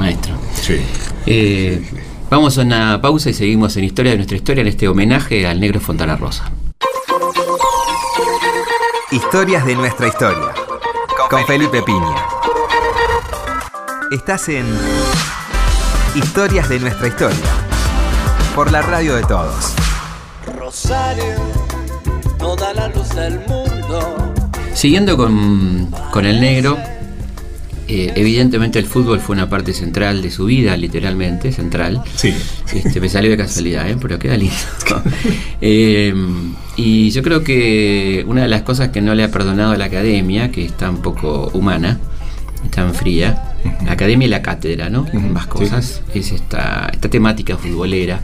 Maestro. 0.00 0.36
Sí. 0.60 0.80
Eh, 1.24 2.11
vamos 2.32 2.56
a 2.56 2.62
una 2.62 2.98
pausa 3.02 3.28
y 3.28 3.34
seguimos 3.34 3.76
en 3.76 3.84
Historia 3.84 4.12
de 4.12 4.16
nuestra 4.16 4.38
historia 4.38 4.62
en 4.62 4.68
este 4.68 4.88
homenaje 4.88 5.46
al 5.46 5.60
negro 5.60 5.80
Fontana 5.80 6.16
Rosa. 6.16 6.50
Historias 9.10 9.66
de 9.66 9.74
nuestra 9.76 10.08
historia. 10.08 10.54
Con 11.28 11.44
Felipe 11.44 11.82
Piña. 11.82 12.16
Estás 14.10 14.48
en 14.48 14.64
Historias 16.14 16.70
de 16.70 16.80
nuestra 16.80 17.08
historia. 17.08 17.36
Por 18.54 18.72
la 18.72 18.80
radio 18.80 19.14
de 19.14 19.24
todos. 19.24 19.74
Rosario, 20.58 21.36
toda 22.38 22.72
la 22.72 22.88
luz 22.88 23.10
del 23.10 23.40
mundo. 23.40 24.32
Siguiendo 24.72 25.18
con, 25.18 25.94
con 26.10 26.24
el 26.24 26.40
negro, 26.40 26.78
eh, 27.88 28.12
evidentemente 28.16 28.78
el 28.78 28.86
fútbol 28.86 29.20
fue 29.20 29.34
una 29.34 29.48
parte 29.48 29.72
central 29.72 30.22
de 30.22 30.30
su 30.30 30.46
vida, 30.46 30.76
literalmente, 30.76 31.52
central. 31.52 32.02
Sí. 32.14 32.34
Este, 32.72 33.00
me 33.00 33.08
salió 33.08 33.30
de 33.30 33.36
casualidad, 33.36 33.88
¿eh? 33.88 33.96
pero 34.00 34.18
queda 34.18 34.36
lindo. 34.36 34.54
Eh, 35.64 36.12
y 36.76 37.10
yo 37.10 37.22
creo 37.22 37.44
que 37.44 38.24
una 38.26 38.42
de 38.42 38.48
las 38.48 38.62
cosas 38.62 38.88
que 38.88 39.00
no 39.00 39.14
le 39.14 39.22
ha 39.22 39.30
perdonado 39.30 39.72
a 39.72 39.76
la 39.76 39.84
academia, 39.84 40.50
que 40.50 40.64
es 40.64 40.72
tan 40.76 41.02
poco 41.02 41.50
humana, 41.54 42.00
tan 42.70 42.94
fría, 42.94 43.54
la 43.84 43.92
academia 43.92 44.26
y 44.26 44.30
la 44.30 44.42
cátedra, 44.42 44.90
¿no? 44.90 45.06
Ambas 45.14 45.46
cosas, 45.46 46.02
es 46.14 46.32
esta, 46.32 46.90
esta 46.92 47.08
temática 47.08 47.56
futbolera 47.56 48.20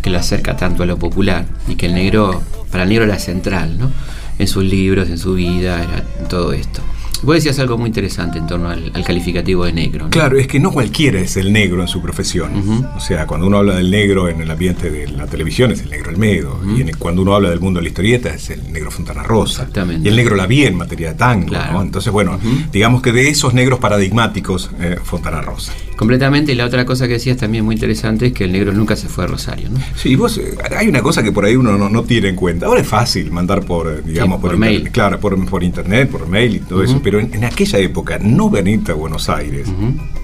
que 0.00 0.10
lo 0.10 0.18
acerca 0.18 0.56
tanto 0.56 0.82
a 0.82 0.86
lo 0.86 0.98
popular 0.98 1.46
y 1.68 1.74
que 1.74 1.86
el 1.86 1.94
negro, 1.94 2.42
para 2.70 2.84
el 2.84 2.88
negro 2.88 3.04
era 3.04 3.18
central, 3.18 3.78
¿no? 3.78 3.90
En 4.38 4.48
sus 4.48 4.64
libros, 4.64 5.10
en 5.10 5.18
su 5.18 5.34
vida, 5.34 5.82
era 5.82 6.02
todo 6.28 6.52
esto. 6.54 6.80
Vos 7.22 7.34
decías 7.34 7.58
algo 7.58 7.76
muy 7.78 7.88
interesante 7.88 8.38
en 8.38 8.46
torno 8.46 8.68
al, 8.70 8.90
al 8.94 9.04
calificativo 9.04 9.64
de 9.64 9.72
negro, 9.72 10.04
¿no? 10.04 10.10
Claro, 10.10 10.38
es 10.38 10.46
que 10.46 10.58
no 10.60 10.70
cualquiera 10.70 11.20
es 11.20 11.36
el 11.36 11.52
negro 11.52 11.82
en 11.82 11.88
su 11.88 12.00
profesión. 12.00 12.86
O 12.96 13.00
sea, 13.00 13.26
cuando 13.26 13.46
uno 13.46 13.58
habla 13.58 13.74
del 13.76 13.90
negro 13.90 14.28
en 14.28 14.40
el 14.40 14.50
ambiente 14.50 14.90
de 14.90 15.08
la 15.08 15.26
televisión 15.26 15.70
es 15.70 15.80
el 15.82 15.90
negro 15.90 16.10
Almedo. 16.10 16.58
Y 16.76 16.80
en 16.82 16.88
el- 16.88 16.96
cuando 16.96 17.22
uno 17.22 17.34
habla 17.34 17.50
del 17.50 17.60
mundo 17.60 17.78
de 17.78 17.84
la 17.84 17.88
historieta 17.88 18.30
es 18.30 18.50
el 18.50 18.72
negro 18.72 18.90
Fontana 18.90 19.22
Rosa. 19.22 19.62
Exactamente. 19.62 20.06
Y 20.06 20.10
el 20.10 20.16
negro 20.16 20.36
Lavie 20.36 20.66
en 20.66 20.76
materia 20.76 21.10
de 21.10 21.14
tango. 21.14 21.48
Claro. 21.48 21.72
¿no? 21.74 21.82
Entonces, 21.82 22.12
bueno, 22.12 22.38
digamos 22.72 23.02
que 23.02 23.12
de 23.12 23.28
esos 23.28 23.54
negros 23.54 23.78
paradigmáticos, 23.80 24.70
eh, 24.80 24.96
Fontana 25.02 25.40
Rosa. 25.42 25.72
Completamente, 25.96 26.52
y 26.52 26.54
la 26.54 26.64
otra 26.64 26.86
cosa 26.86 27.06
que 27.06 27.14
decías 27.14 27.36
también 27.36 27.64
muy 27.64 27.74
interesante 27.74 28.26
es 28.26 28.32
que 28.32 28.44
el 28.44 28.52
negro 28.52 28.72
nunca 28.72 28.96
se 28.96 29.08
fue 29.08 29.24
a 29.24 29.26
Rosario, 29.26 29.68
¿no? 29.68 29.78
Sí, 29.96 30.16
vos, 30.16 30.38
eh, 30.38 30.54
hay 30.74 30.88
una 30.88 31.02
cosa 31.02 31.22
que 31.22 31.30
por 31.30 31.44
ahí 31.44 31.56
uno 31.56 31.76
no, 31.76 31.90
no 31.90 32.02
tiene 32.04 32.28
en 32.30 32.36
cuenta. 32.36 32.66
Ahora 32.66 32.80
es 32.80 32.88
fácil 32.88 33.30
mandar 33.30 33.62
por, 33.62 33.86
eh, 33.88 34.00
digamos, 34.04 34.38
Sí, 34.40 34.46
por 34.46 34.56
mail. 34.56 34.90
Claro, 34.90 35.20
por, 35.20 35.44
por 35.46 35.62
internet, 35.62 36.08
por 36.10 36.26
mail 36.26 36.56
y 36.56 36.58
todo 36.60 36.82
eso. 36.82 37.00
Pero 37.10 37.18
en, 37.18 37.34
en 37.34 37.44
aquella 37.44 37.80
época, 37.80 38.18
no 38.22 38.48
venirte 38.50 38.92
a 38.92 38.94
Buenos 38.94 39.28
Aires 39.28 39.66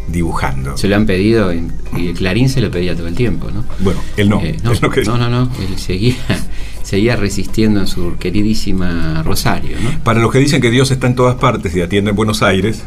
dibujando. 0.06 0.76
Se 0.76 0.86
lo 0.86 0.94
han 0.94 1.04
pedido 1.04 1.52
y, 1.52 1.66
y 1.96 2.12
Clarín 2.12 2.48
se 2.48 2.60
lo 2.60 2.70
pedía 2.70 2.94
todo 2.94 3.08
el 3.08 3.16
tiempo, 3.16 3.50
¿no? 3.50 3.64
Bueno, 3.80 3.98
él 4.16 4.28
no. 4.28 4.40
Eh, 4.40 4.56
no, 4.62 4.70
que- 4.90 5.02
no, 5.02 5.18
no, 5.18 5.28
no, 5.28 5.50
él 5.68 5.76
seguía, 5.78 6.14
seguía 6.84 7.16
resistiendo 7.16 7.80
en 7.80 7.88
su 7.88 8.14
queridísima 8.20 9.24
Rosario, 9.24 9.76
¿no? 9.82 9.98
Para 10.04 10.20
los 10.20 10.30
que 10.30 10.38
dicen 10.38 10.60
que 10.62 10.70
Dios 10.70 10.92
está 10.92 11.08
en 11.08 11.16
todas 11.16 11.34
partes 11.34 11.74
y 11.74 11.80
atiende 11.80 12.10
en 12.10 12.16
Buenos 12.16 12.44
Aires, 12.44 12.84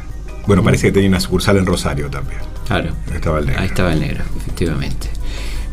bueno, 0.47 0.63
parece 0.63 0.87
que 0.87 0.93
tenía 0.93 1.09
una 1.09 1.19
sucursal 1.19 1.57
en 1.57 1.65
Rosario 1.65 2.09
también. 2.09 2.39
Claro. 2.67 2.91
Ahí 3.09 3.15
estaba 3.15 3.39
el 3.39 3.47
negro. 3.47 3.61
Ahí 3.61 3.67
estaba 3.67 3.91
el 3.91 3.99
negro, 3.99 4.23
efectivamente. 4.37 5.07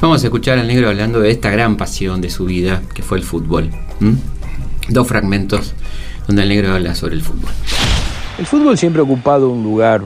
Vamos 0.00 0.20
a 0.24 0.26
escuchar 0.26 0.58
al 0.58 0.66
negro 0.66 0.88
hablando 0.88 1.20
de 1.20 1.30
esta 1.30 1.48
gran 1.50 1.76
pasión 1.76 2.20
de 2.20 2.30
su 2.30 2.44
vida, 2.46 2.82
que 2.92 3.02
fue 3.04 3.18
el 3.18 3.24
fútbol. 3.24 3.70
Dos 4.88 5.06
fragmentos 5.06 5.74
donde 6.26 6.42
el 6.42 6.48
negro 6.48 6.74
habla 6.74 6.96
sobre 6.96 7.14
el 7.14 7.22
fútbol. 7.22 7.52
El 8.38 8.44
fútbol 8.44 8.76
siempre 8.76 9.00
ha 9.00 9.04
ocupado 9.04 9.48
un 9.48 9.62
lugar 9.62 10.02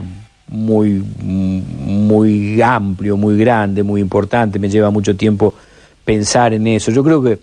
muy, 0.47 1.03
muy 1.21 2.61
amplio, 2.61 3.17
muy 3.17 3.37
grande, 3.37 3.83
muy 3.83 3.99
importante. 3.99 4.57
Me 4.57 4.69
lleva 4.69 4.89
mucho 4.89 5.17
tiempo 5.17 5.53
pensar 6.05 6.53
en 6.53 6.65
eso. 6.67 6.91
Yo 6.91 7.03
creo 7.03 7.21
que 7.21 7.39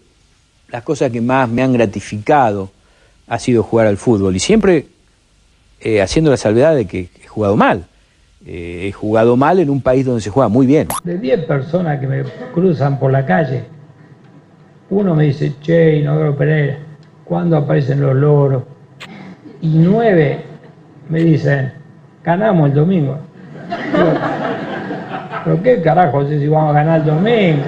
las 0.71 0.83
cosas 0.83 1.11
que 1.11 1.21
más 1.21 1.47
me 1.47 1.63
han 1.63 1.75
gratificado 1.75 2.71
ha 3.27 3.39
sido 3.39 3.63
jugar 3.63 3.87
al 3.87 3.99
fútbol 3.99 4.35
y 4.35 4.39
siempre 4.39 4.87
eh, 5.81 6.01
haciendo 6.01 6.31
la 6.31 6.39
salvedad 6.39 6.75
de 6.75 6.87
que 6.87 7.11
he 7.23 7.27
jugado 7.27 7.55
mal. 7.55 7.85
Eh, 8.47 8.87
he 8.89 8.93
jugado 8.93 9.37
mal 9.37 9.59
en 9.59 9.69
un 9.69 9.83
país 9.83 10.07
donde 10.07 10.23
se 10.23 10.31
juega 10.31 10.49
muy 10.49 10.67
bien. 10.67 10.89
De 11.05 11.19
10 11.19 11.45
personas 11.45 12.01
que 12.01 12.07
me 12.07 12.23
cruzan 12.55 12.99
por 12.99 13.13
la 13.13 13.27
calle, 13.27 13.65
uno 14.89 15.15
me 15.15 15.25
dice, 15.25 15.53
che, 15.61 15.97
Inodoro 15.97 16.35
Pereira, 16.35 16.79
¿cuándo 17.27 17.59
aparecen 17.59 18.01
los 18.01 18.17
loros? 18.17 18.63
Y 19.61 19.69
nueve 19.69 20.48
me 21.09 21.21
dicen, 21.21 21.73
ganamos 22.25 22.69
el 22.69 22.75
domingo. 22.75 23.19
¿Pero 25.45 25.63
qué 25.63 25.81
carajo 25.83 26.27
sé 26.27 26.39
si 26.39 26.49
vamos 26.49 26.71
a 26.71 26.81
ganar 26.81 27.01
el 27.01 27.07
domingo? 27.07 27.63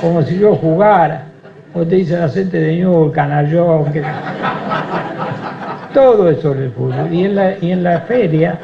Como 0.00 0.22
si 0.22 0.38
yo 0.38 0.54
jugara. 0.56 1.22
O 1.74 1.84
te 1.84 1.96
dicen 1.96 2.22
aceite 2.22 2.58
de 2.58 2.76
ñur, 2.78 3.12
canallón. 3.12 3.92
que- 3.92 4.02
Todo 5.92 6.30
es 6.30 6.40
sobre 6.40 6.66
el 6.66 6.70
fútbol. 6.72 7.12
Y 7.12 7.24
en 7.24 7.34
la, 7.34 7.58
y 7.60 7.72
en 7.72 7.82
la 7.82 8.00
feria 8.00 8.58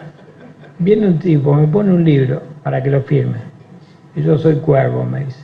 viene 0.79 1.07
un 1.07 1.19
tipo, 1.19 1.53
me 1.55 1.67
pone 1.67 1.93
un 1.93 2.05
libro 2.05 2.43
para 2.63 2.83
que 2.83 2.91
lo 2.91 3.03
firme. 3.03 3.39
Y 4.15 4.23
yo 4.23 4.39
soy 4.39 4.57
cuervo, 4.57 5.05
me 5.05 5.25
dice. 5.25 5.41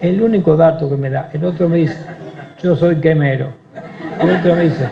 El 0.00 0.22
único 0.22 0.56
dato 0.56 0.88
que 0.88 0.96
me 0.96 1.10
da. 1.10 1.28
El 1.32 1.44
otro 1.44 1.68
me 1.68 1.78
dice, 1.78 1.96
yo 2.62 2.74
soy 2.76 2.96
quemero. 2.96 3.48
El 4.20 4.30
otro 4.36 4.54
me 4.54 4.62
dice, 4.64 4.88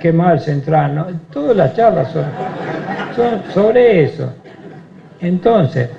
qué 0.00 0.12
mal 0.12 0.40
central. 0.40 1.20
Todas 1.30 1.56
las 1.56 1.74
charlas 1.74 2.10
son, 2.12 2.24
son 3.14 3.52
sobre 3.52 4.04
eso. 4.04 4.32
Entonces, 5.20 5.90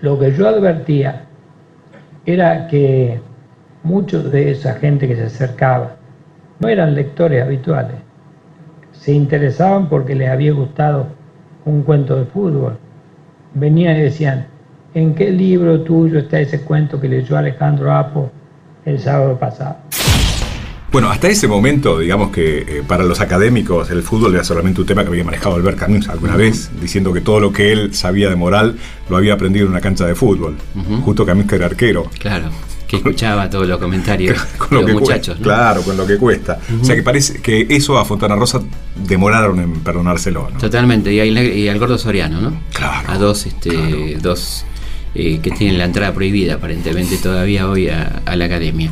lo 0.00 0.18
que 0.18 0.32
yo 0.32 0.48
advertía 0.48 1.22
era 2.26 2.66
que 2.66 3.20
muchos 3.82 4.30
de 4.30 4.50
esa 4.50 4.74
gente 4.74 5.08
que 5.08 5.16
se 5.16 5.24
acercaba 5.24 5.96
no 6.58 6.68
eran 6.68 6.94
lectores 6.94 7.42
habituales, 7.42 7.96
se 8.92 9.12
interesaban 9.12 9.88
porque 9.88 10.14
les 10.14 10.28
había 10.28 10.52
gustado 10.52 11.06
un 11.64 11.82
cuento 11.82 12.16
de 12.16 12.24
fútbol. 12.26 12.78
Venían 13.54 13.96
y 13.96 14.02
decían, 14.02 14.46
¿en 14.94 15.14
qué 15.14 15.30
libro 15.30 15.80
tuyo 15.82 16.20
está 16.20 16.40
ese 16.40 16.60
cuento 16.62 17.00
que 17.00 17.08
leyó 17.08 17.36
Alejandro 17.36 17.92
Apo 17.92 18.30
el 18.84 18.98
sábado 18.98 19.38
pasado? 19.38 19.76
Bueno, 20.92 21.08
hasta 21.10 21.28
ese 21.28 21.48
momento, 21.48 21.98
digamos 22.00 22.30
que 22.30 22.58
eh, 22.58 22.82
para 22.86 23.02
los 23.04 23.20
académicos 23.20 23.90
el 23.90 24.02
fútbol 24.02 24.34
era 24.34 24.44
solamente 24.44 24.80
un 24.82 24.86
tema 24.86 25.02
que 25.02 25.08
había 25.08 25.24
manejado 25.24 25.54
Albert 25.56 25.78
Camus 25.78 26.08
alguna 26.10 26.36
vez, 26.36 26.70
diciendo 26.80 27.14
que 27.14 27.22
todo 27.22 27.40
lo 27.40 27.50
que 27.50 27.72
él 27.72 27.94
sabía 27.94 28.28
de 28.28 28.36
moral 28.36 28.76
lo 29.08 29.16
había 29.16 29.32
aprendido 29.34 29.64
en 29.66 29.72
una 29.72 29.80
cancha 29.80 30.04
de 30.06 30.14
fútbol. 30.14 30.56
Justo 31.02 31.24
Camus 31.24 31.46
que 31.46 31.54
era 31.56 31.64
arquero. 31.66 32.10
Claro, 32.18 32.50
que 32.86 32.96
escuchaba 32.96 33.48
todos 33.48 33.66
los 33.66 33.78
comentarios 33.78 34.38
Con 34.58 34.68
de 34.68 34.74
lo 34.74 34.80
los 34.82 34.86
que 34.88 34.92
muchachos. 35.00 35.36
cuesta. 35.36 35.38
¿no? 35.38 35.42
Claro, 35.44 35.82
con 35.82 35.96
lo 35.96 36.06
que 36.06 36.16
cuesta. 36.18 36.58
O 36.82 36.84
sea 36.84 36.94
que 36.94 37.02
parece 37.02 37.40
que 37.40 37.66
eso 37.70 37.96
a 37.98 38.04
Fontana 38.04 38.36
Rosa 38.36 38.60
demoraron 38.94 39.60
en 39.60 39.72
perdonárselo, 39.80 40.50
¿no? 40.52 40.58
Totalmente, 40.58 41.10
y, 41.10 41.20
al- 41.20 41.38
y 41.38 41.68
al 41.70 41.78
gordo 41.78 41.96
Soriano, 41.96 42.38
¿no? 42.38 42.60
Claro, 42.74 43.08
A 43.10 43.16
dos, 43.16 43.46
este, 43.46 44.18
dos 44.20 44.66
eh, 45.14 45.40
que 45.42 45.50
tienen 45.52 45.78
la 45.78 45.84
entrada 45.86 46.12
prohibida 46.12 46.54
aparentemente 46.54 47.16
todavía 47.16 47.66
hoy 47.66 47.88
a, 47.88 48.20
a 48.26 48.36
la 48.36 48.44
academia. 48.44 48.90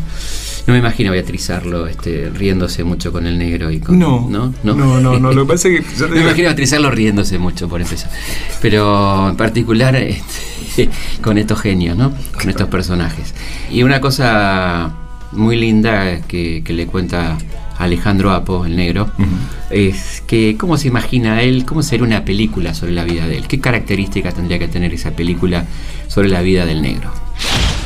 No 0.66 0.74
me 0.74 0.78
imagino 0.78 1.10
a 1.10 1.12
Beatriz 1.12 1.50
Arlo 1.50 1.86
este, 1.86 2.30
riéndose 2.30 2.84
mucho 2.84 3.10
con 3.12 3.26
el 3.26 3.38
negro 3.38 3.70
y 3.70 3.80
con. 3.80 3.98
No, 3.98 4.28
no, 4.28 4.52
no, 4.62 5.00
no, 5.00 5.18
no, 5.18 5.32
lo 5.32 5.46
que 5.46 5.52
pasa 5.52 5.68
es 5.68 5.80
que- 5.80 5.96
yo 5.98 6.06
te 6.06 6.14
me 6.14 6.20
imagino 6.20 6.48
a 6.48 6.50
Beatriz 6.50 6.72
Arlo 6.74 6.90
riéndose 6.90 7.38
mucho 7.38 7.68
por 7.68 7.80
empezar. 7.80 8.10
Pero 8.60 9.30
en 9.30 9.36
particular 9.36 9.96
este, 9.96 10.88
con 11.22 11.38
estos 11.38 11.60
genios, 11.60 11.96
¿no? 11.96 12.12
Con 12.32 12.50
estos 12.50 12.68
personajes. 12.68 13.34
Y 13.70 13.82
una 13.82 14.00
cosa 14.00 14.92
muy 15.32 15.56
linda 15.56 16.20
que, 16.22 16.62
que 16.64 16.72
le 16.72 16.86
cuenta 16.86 17.38
Alejandro 17.78 18.32
Apo, 18.32 18.66
el 18.66 18.76
negro, 18.76 19.10
es 19.70 20.22
que 20.26 20.56
cómo 20.58 20.76
se 20.76 20.88
imagina 20.88 21.40
él, 21.42 21.64
cómo 21.64 21.82
sería 21.82 22.04
una 22.04 22.24
película 22.24 22.74
sobre 22.74 22.92
la 22.92 23.04
vida 23.04 23.26
de 23.26 23.38
él, 23.38 23.46
qué 23.46 23.58
características 23.60 24.34
tendría 24.34 24.58
que 24.58 24.68
tener 24.68 24.92
esa 24.92 25.12
película 25.12 25.64
sobre 26.08 26.28
la 26.28 26.42
vida 26.42 26.66
del 26.66 26.82
negro. 26.82 27.10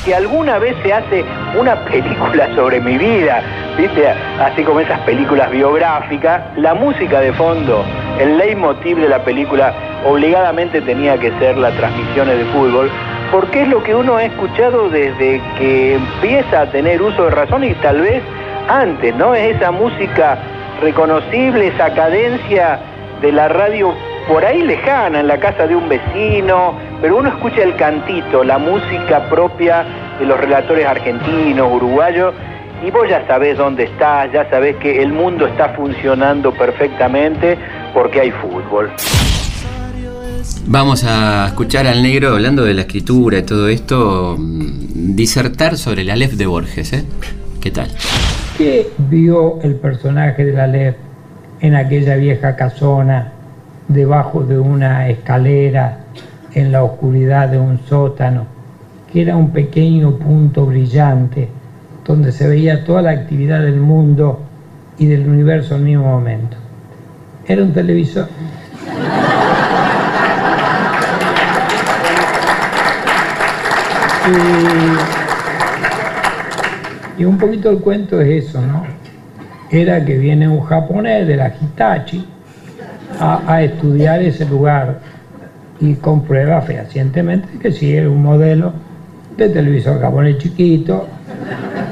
Si 0.05 0.13
alguna 0.13 0.59
vez 0.59 0.77
se 0.83 0.93
hace 0.93 1.25
una 1.59 1.77
película 1.87 2.55
sobre 2.55 2.79
mi 2.79 2.99
vida, 2.99 3.43
¿viste? 3.79 4.07
Así 4.39 4.63
como 4.63 4.81
esas 4.81 5.01
películas 5.01 5.51
biográficas, 5.51 6.43
la 6.59 6.75
música 6.75 7.21
de 7.21 7.33
fondo, 7.33 7.83
el 8.21 8.37
leitmotiv 8.37 8.99
de 8.99 9.09
la 9.09 9.25
película, 9.25 9.73
obligadamente 10.05 10.83
tenía 10.83 11.17
que 11.17 11.31
ser 11.39 11.57
las 11.57 11.75
transmisiones 11.77 12.37
de 12.37 12.45
fútbol, 12.47 12.91
porque 13.33 13.63
es 13.63 13.69
lo 13.69 13.83
que 13.83 13.95
uno 13.95 14.17
ha 14.17 14.25
escuchado 14.25 14.91
desde 14.91 15.41
que 15.59 15.95
empieza 15.95 16.61
a 16.61 16.67
tener 16.67 17.01
uso 17.01 17.25
de 17.25 17.31
razón 17.31 17.65
y 17.65 17.73
tal 17.77 18.03
vez 18.03 18.23
antes, 18.69 19.17
¿no? 19.17 19.35
Es 19.35 19.57
esa 19.57 19.71
música 19.71 20.37
reconocible, 20.83 21.69
esa 21.69 21.95
cadencia 21.95 22.79
de 23.23 23.33
la 23.33 23.49
radio 23.49 23.95
por 24.29 24.45
ahí 24.45 24.63
lejana, 24.63 25.21
en 25.21 25.29
la 25.29 25.39
casa 25.39 25.67
de 25.67 25.77
un 25.77 25.89
vecino, 25.89 26.75
pero 27.01 27.19
uno 27.19 27.29
escucha 27.29 27.63
el 27.63 27.77
cantito, 27.77 28.43
la 28.45 28.59
música 28.59 29.29
propia 29.29 29.85
de 30.19 30.27
los 30.27 30.39
relatores 30.39 30.87
argentinos, 30.87 31.71
uruguayos, 31.73 32.35
y 32.87 32.91
vos 32.91 33.09
ya 33.09 33.27
sabés 33.27 33.59
dónde 33.59 33.85
estás, 33.85 34.33
ya 34.33 34.49
sabés 34.51 34.77
que 34.77 35.03
el 35.03 35.13
mundo 35.13 35.47
está 35.47 35.71
funcionando 35.71 36.53
perfectamente 36.53 37.59
porque 37.93 38.21
hay 38.21 38.31
fútbol. 38.31 38.91
Vamos 40.67 41.05
a 41.05 41.47
escuchar 41.49 41.87
al 41.87 42.03
negro 42.03 42.31
hablando 42.31 42.65
de 42.65 42.75
la 42.75 42.83
escritura 42.83 43.39
y 43.39 43.43
todo 43.43 43.69
esto, 43.69 44.37
mm, 44.39 45.15
disertar 45.15 45.77
sobre 45.77 46.05
la 46.05 46.15
Aleph 46.15 46.33
de 46.33 46.47
Borges, 46.47 46.93
¿eh? 46.95 47.05
¿Qué 47.61 47.71
tal? 47.71 47.89
¿Qué 48.57 48.89
vio 48.97 49.61
el 49.63 49.75
personaje 49.77 50.45
de 50.45 50.53
la 50.53 50.67
LEP 50.67 50.97
en 51.61 51.75
aquella 51.75 52.17
vieja 52.17 52.57
casona, 52.57 53.34
debajo 53.89 54.43
de 54.43 54.59
una 54.59 55.09
escalera, 55.09 56.05
en 56.55 56.71
la 56.71 56.85
oscuridad 56.85 57.49
de 57.49 57.59
un 57.59 57.81
sótano, 57.87 58.47
que 59.13 59.23
era 59.23 59.37
un 59.37 59.51
pequeño 59.51 60.13
punto 60.13 60.67
brillante, 60.67 61.49
donde 62.05 62.33
se 62.33 62.47
veía 62.47 62.85
toda 62.85 63.03
la 63.03 63.11
actividad 63.11 63.61
del 63.61 63.81
mundo 63.81 64.41
y 64.99 65.07
del 65.07 65.29
universo 65.29 65.75
al 65.75 65.83
mismo 65.83 66.05
momento? 66.05 66.57
Era 67.47 67.63
un 67.63 67.73
televisor. 67.73 68.29
Y, 77.19 77.25
un 77.25 77.39
poquito 77.39 77.71
el 77.71 77.79
cuento 77.79 78.21
es 78.21 78.47
eso, 78.47 78.61
¿no? 78.61 78.85
Era 79.71 80.05
que 80.05 80.17
viene 80.19 80.49
un 80.49 80.63
japonés 80.63 81.27
de 81.27 81.37
la 81.37 81.49
Hitachi 81.49 82.27
a, 83.21 83.43
a 83.47 83.63
estudiar 83.63 84.23
ese 84.23 84.45
lugar 84.45 85.01
y 85.81 85.95
comprueba 85.95 86.61
fehacientemente 86.63 87.59
que 87.59 87.73
sí 87.73 87.97
es 87.97 88.07
un 88.07 88.23
modelo 88.23 88.73
de 89.37 89.49
televisor 89.49 90.01
japonés 90.01 90.39
chiquito 90.39 91.07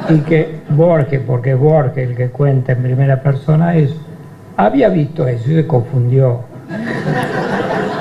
y 0.09 0.19
que 0.21 0.61
Borges, 0.71 1.21
porque 1.27 1.53
es 1.53 1.59
Borges 1.59 2.09
el 2.09 2.17
que 2.17 2.29
cuenta 2.29 2.73
en 2.73 2.83
primera 2.83 3.23
persona 3.23 3.77
eso, 3.77 3.97
había 4.57 4.89
visto 4.89 5.27
eso 5.27 5.51
y 5.51 5.55
se 5.55 5.67
confundió. 5.67 6.41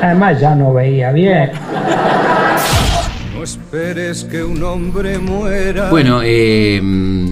Además 0.01 0.39
ya 0.39 0.55
no 0.55 0.73
veía 0.73 1.11
bien. 1.11 1.51
No 3.35 3.43
esperes 3.43 4.23
que 4.23 4.43
un 4.43 4.63
hombre 4.63 5.17
muera. 5.17 5.89
Bueno, 5.89 6.21
eh, 6.23 6.79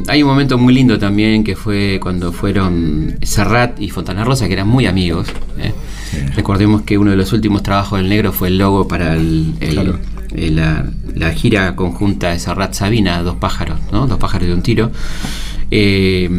hay 0.07 0.23
un 0.23 0.29
momento 0.29 0.57
muy 0.57 0.73
lindo 0.73 0.97
también 0.97 1.43
que 1.43 1.55
fue 1.55 1.99
cuando 2.01 2.31
fueron 2.31 3.17
Serrat 3.21 3.79
y 3.79 3.89
Fontana 3.89 4.23
Rosa, 4.23 4.47
que 4.47 4.53
eran 4.53 4.67
muy 4.67 4.87
amigos. 4.87 5.27
¿eh? 5.59 5.73
Recordemos 6.35 6.81
que 6.83 6.97
uno 6.97 7.11
de 7.11 7.17
los 7.17 7.33
últimos 7.33 7.63
trabajos 7.63 7.99
del 7.99 8.09
negro 8.09 8.31
fue 8.31 8.47
el 8.49 8.57
logo 8.57 8.87
para 8.87 9.13
el- 9.15 9.53
el- 9.59 9.73
Claro. 9.73 9.99
eh, 10.35 10.49
la, 10.51 10.85
la 11.15 11.31
gira 11.31 11.75
conjunta 11.75 12.29
de 12.31 12.39
Serrat 12.39 12.73
Sabina, 12.73 13.21
Dos 13.23 13.35
pájaros, 13.35 13.79
¿no? 13.91 14.07
Dos 14.07 14.17
pájaros 14.19 14.47
de 14.47 14.53
un 14.53 14.61
tiro. 14.61 14.91
Eh, 15.71 16.29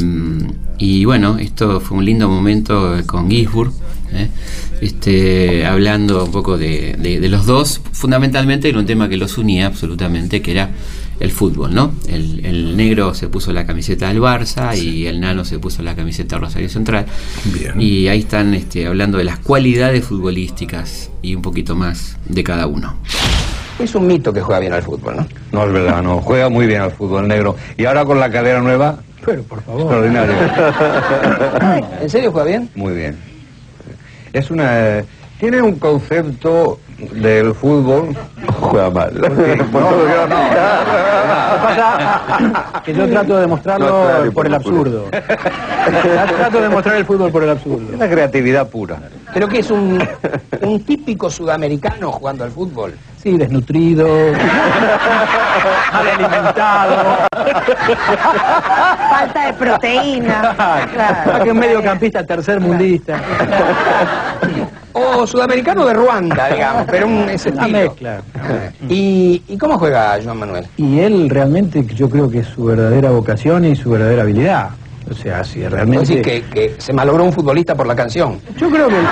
y 0.78 1.04
bueno, 1.04 1.38
esto 1.38 1.80
fue 1.80 1.98
un 1.98 2.04
lindo 2.04 2.28
momento 2.28 2.96
con 3.06 3.30
Gisburg, 3.30 3.72
¿eh? 4.12 4.28
este, 4.80 5.66
hablando 5.66 6.24
un 6.24 6.32
poco 6.32 6.56
de, 6.56 6.96
de- 6.98 7.20
de 7.20 7.28
los 7.28 7.46
dos, 7.46 7.80
fundamentalmente 7.92 8.68
era 8.68 8.78
un 8.78 8.86
tema 8.86 9.08
que 9.08 9.16
los 9.16 9.36
unía 9.38 9.66
absolutamente, 9.66 10.40
que 10.40 10.52
era 10.52 10.70
el 11.20 11.30
fútbol, 11.30 11.74
¿no? 11.74 11.92
El, 12.08 12.44
el 12.44 12.76
negro 12.76 13.14
se 13.14 13.28
puso 13.28 13.52
la 13.52 13.64
camiseta 13.66 14.08
del 14.08 14.20
Barça 14.20 14.76
y 14.76 15.06
el 15.06 15.20
nano 15.20 15.44
se 15.44 15.58
puso 15.58 15.82
la 15.82 15.94
camiseta 15.94 16.36
de 16.36 16.40
Rosario 16.40 16.68
Central. 16.68 17.06
Bien. 17.44 17.80
Y 17.80 18.08
ahí 18.08 18.20
están 18.20 18.54
este, 18.54 18.86
hablando 18.86 19.18
de 19.18 19.24
las 19.24 19.38
cualidades 19.38 20.04
futbolísticas 20.04 21.10
y 21.22 21.34
un 21.34 21.42
poquito 21.42 21.76
más 21.76 22.16
de 22.26 22.42
cada 22.42 22.66
uno. 22.66 22.96
Es 23.78 23.94
un 23.94 24.06
mito 24.06 24.32
que 24.32 24.40
juega 24.40 24.60
bien 24.60 24.72
al 24.72 24.82
fútbol, 24.82 25.16
¿no? 25.16 25.26
No 25.52 25.66
es 25.66 25.72
verdad, 25.72 26.02
no. 26.02 26.20
Juega 26.20 26.48
muy 26.48 26.66
bien 26.66 26.82
al 26.82 26.90
fútbol 26.90 27.26
negro. 27.28 27.56
Y 27.78 27.84
ahora 27.86 28.04
con 28.04 28.18
la 28.20 28.30
cadera 28.30 28.60
nueva, 28.60 28.98
Pero 29.24 29.42
por 29.42 29.62
favor. 29.62 29.80
extraordinario. 29.82 30.34
¿En 32.02 32.10
serio 32.10 32.30
juega 32.32 32.46
bien? 32.48 32.70
Muy 32.74 32.94
bien. 32.94 33.16
Es 34.32 34.50
una. 34.50 35.02
Tiene 35.38 35.62
un 35.62 35.76
concepto 35.76 36.78
del 37.14 37.54
fútbol. 37.54 38.14
Juega 38.60 38.90
mal. 38.90 39.10
Porque- 39.18 39.56
no, 39.72 39.80
yo 39.80 40.26
no. 40.28 40.36
Pasa 41.58 42.82
que 42.84 42.94
yo 42.94 43.08
trato 43.08 43.34
de 43.36 43.40
No, 43.80 43.86
claro, 44.02 44.32
por 44.32 44.46
el 44.46 44.54
absurdo. 44.54 45.04
trato 45.10 46.56
de 46.58 46.62
demostrar 46.68 46.96
el 46.96 47.04
fútbol 47.04 47.30
por 47.30 47.42
el 47.42 47.50
absurdo. 47.50 47.92
Es 47.92 47.98
la 47.98 48.08
creatividad 48.08 48.68
pura. 48.68 48.98
¿Pero 49.32 49.48
que 49.48 49.60
es 49.60 49.70
un, 49.70 50.02
un 50.62 50.84
típico 50.84 51.30
sudamericano 51.30 52.12
jugando 52.12 52.44
al 52.44 52.50
fútbol? 52.50 52.94
Sí, 53.22 53.36
desnutrido, 53.36 54.06
mal 55.92 56.08
alimentado. 56.08 57.18
Falta 59.10 59.46
de 59.46 59.52
proteína. 59.54 60.54
Ah, 60.58 61.40
que 61.44 61.50
un 61.50 61.58
mediocampista 61.58 62.24
tercer 62.24 62.60
mundista. 62.60 63.20
O 64.92 65.26
sudamericano 65.26 65.84
de 65.86 65.92
Ruanda, 65.94 66.48
digamos, 66.48 66.86
pero 66.90 67.06
un 67.06 67.28
ese 67.28 67.50
Una 67.50 67.60
estilo. 67.62 67.78
mezcla. 67.78 68.22
¿Y, 68.88 69.42
¿Y 69.48 69.58
cómo 69.58 69.78
juega 69.78 70.18
Joan 70.24 70.38
Manuel? 70.38 70.66
Y 70.78 71.00
él 71.00 71.28
realmente 71.30 71.84
yo 71.94 72.08
creo 72.08 72.30
que 72.30 72.38
es 72.40 72.46
su 72.48 72.64
verdadera 72.64 73.10
vocación 73.10 73.64
y 73.66 73.76
su 73.76 73.90
verdadera 73.90 74.22
habilidad. 74.22 74.70
O 75.10 75.14
sea, 75.14 75.42
si 75.42 75.66
realmente... 75.66 76.06
decir, 76.06 76.22
que, 76.22 76.42
que 76.42 76.76
se 76.78 76.92
malogró 76.92 77.24
un 77.24 77.32
futbolista 77.32 77.74
por 77.74 77.86
la 77.86 77.96
canción. 77.96 78.40
Yo 78.56 78.70
creo 78.70 78.88
que 78.88 79.02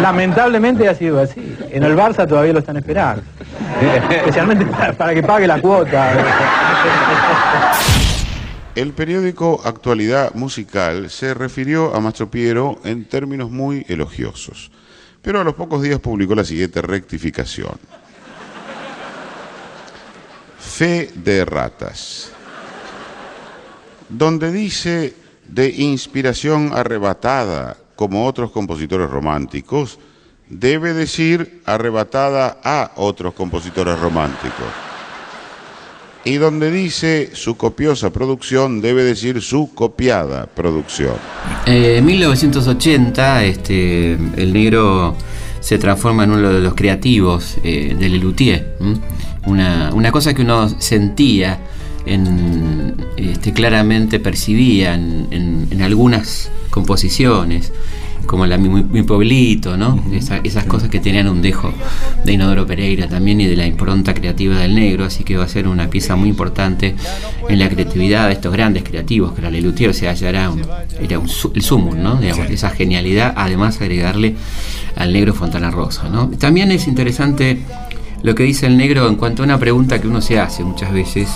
lamentablemente 0.00 0.88
ha 0.88 0.94
sido 0.94 1.20
así. 1.20 1.56
En 1.70 1.82
el 1.82 1.96
Barça 1.96 2.28
todavía 2.28 2.52
lo 2.52 2.60
están 2.60 2.76
esperando. 2.76 3.22
Especialmente 4.08 4.64
para, 4.66 4.92
para 4.92 5.14
que 5.14 5.22
pague 5.22 5.46
la 5.46 5.60
cuota. 5.60 6.12
El 8.76 8.92
periódico 8.92 9.60
Actualidad 9.64 10.34
Musical 10.34 11.10
se 11.10 11.34
refirió 11.34 11.94
a 11.94 12.00
Macho 12.00 12.30
Piero 12.30 12.78
en 12.84 13.06
términos 13.06 13.50
muy 13.50 13.84
elogiosos. 13.88 14.70
pero 15.26 15.40
a 15.40 15.44
los 15.44 15.54
pocos 15.54 15.82
días 15.82 15.98
publicó 15.98 16.36
la 16.36 16.44
siguiente 16.44 16.80
rectificación. 16.80 17.74
Fe 20.56 21.10
de 21.16 21.44
ratas, 21.44 22.30
donde 24.08 24.52
dice 24.52 25.14
de 25.48 25.68
inspiración 25.68 26.72
arrebatada, 26.74 27.76
como 27.94 28.26
otros 28.26 28.50
compositores 28.50 29.08
románticos, 29.08 29.98
debe 30.48 30.92
decir 30.92 31.62
arrebatada 31.64 32.58
a 32.62 32.92
otros 32.96 33.34
compositores 33.34 33.98
románticos. 33.98 34.66
Y 36.24 36.38
donde 36.38 36.72
dice 36.72 37.30
su 37.34 37.56
copiosa 37.56 38.10
producción, 38.10 38.80
debe 38.80 39.04
decir 39.04 39.40
su 39.40 39.72
copiada 39.72 40.46
producción. 40.46 41.14
Eh, 41.66 41.98
en 41.98 42.04
1980, 42.04 43.44
este, 43.44 44.12
el 44.14 44.52
negro 44.52 45.16
se 45.60 45.78
transforma 45.78 46.24
en 46.24 46.32
uno 46.32 46.52
de 46.52 46.60
los 46.60 46.74
creativos 46.74 47.56
eh, 47.62 47.94
de 47.96 48.08
Lelutier. 48.08 48.76
Una, 49.46 49.90
una, 49.92 50.10
cosa 50.10 50.34
que 50.34 50.42
uno 50.42 50.68
sentía, 50.80 51.60
en, 52.06 52.94
este, 53.16 53.52
claramente 53.52 54.20
percibía 54.20 54.94
en, 54.94 55.28
en, 55.30 55.68
en 55.70 55.82
algunas 55.82 56.50
composiciones 56.70 57.72
como 58.26 58.46
la 58.46 58.58
mi, 58.58 58.68
mi 58.68 59.02
pueblito, 59.02 59.76
¿no? 59.76 60.02
Esa, 60.12 60.38
esas 60.38 60.64
cosas 60.64 60.88
que 60.88 61.00
tenían 61.00 61.28
un 61.28 61.40
dejo 61.40 61.72
de 62.24 62.32
Inodoro 62.32 62.66
Pereira 62.66 63.08
también 63.08 63.40
y 63.40 63.46
de 63.46 63.56
la 63.56 63.66
impronta 63.66 64.12
creativa 64.14 64.58
del 64.58 64.74
negro, 64.74 65.04
así 65.04 65.24
que 65.24 65.36
va 65.36 65.44
a 65.44 65.48
ser 65.48 65.68
una 65.68 65.88
pieza 65.88 66.16
muy 66.16 66.28
importante 66.28 66.94
en 67.48 67.58
la 67.58 67.68
creatividad 67.68 68.26
de 68.26 68.34
estos 68.34 68.52
grandes 68.52 68.82
creativos, 68.82 69.32
que 69.32 69.40
era 69.40 69.50
Lelutier, 69.50 69.90
o 69.90 69.94
sea, 69.94 70.12
ya 70.12 70.28
era, 70.28 70.50
un, 70.50 70.62
era 71.00 71.18
un, 71.18 71.28
el 71.54 71.62
sumum, 71.62 72.02
¿no? 72.02 72.16
Digamos, 72.16 72.50
esa 72.50 72.70
genialidad, 72.70 73.32
además 73.36 73.80
agregarle 73.80 74.34
al 74.96 75.12
negro 75.12 75.32
Fontana 75.32 75.70
Rosa, 75.70 76.08
¿no? 76.08 76.28
También 76.30 76.70
es 76.72 76.88
interesante 76.88 77.62
lo 78.22 78.34
que 78.34 78.42
dice 78.42 78.66
el 78.66 78.76
negro 78.76 79.08
en 79.08 79.16
cuanto 79.16 79.42
a 79.42 79.44
una 79.44 79.58
pregunta 79.58 80.00
que 80.00 80.08
uno 80.08 80.20
se 80.20 80.38
hace 80.38 80.64
muchas 80.64 80.92
veces, 80.92 81.28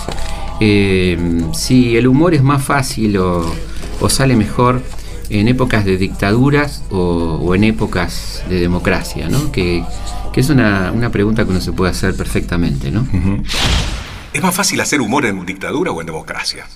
eh, 0.63 1.17
si 1.55 1.97
el 1.97 2.07
humor 2.07 2.35
es 2.35 2.43
más 2.43 2.63
fácil 2.63 3.17
o, 3.17 3.51
sale 4.09 4.35
mejor 4.35 4.83
en 5.31 5.47
épocas 5.47 5.85
de 5.85 5.97
dictaduras 5.97 6.83
o, 6.91 7.55
en 7.55 7.63
épocas 7.63 8.43
de 8.47 8.59
democracia, 8.59 9.27
¿no? 9.27 9.51
Que, 9.51 9.83
es 10.35 10.49
una, 10.49 11.09
pregunta 11.11 11.45
que 11.45 11.49
uno 11.49 11.61
se 11.61 11.71
puede 11.71 11.89
hacer 11.89 12.15
perfectamente, 12.15 12.91
¿no? 12.91 13.07
¿Es 14.33 14.43
más 14.43 14.53
fácil 14.53 14.79
hacer 14.81 15.01
humor 15.01 15.25
en 15.25 15.43
dictadura 15.47 15.89
o 15.91 15.99
en 15.99 16.05
democracia? 16.05 16.67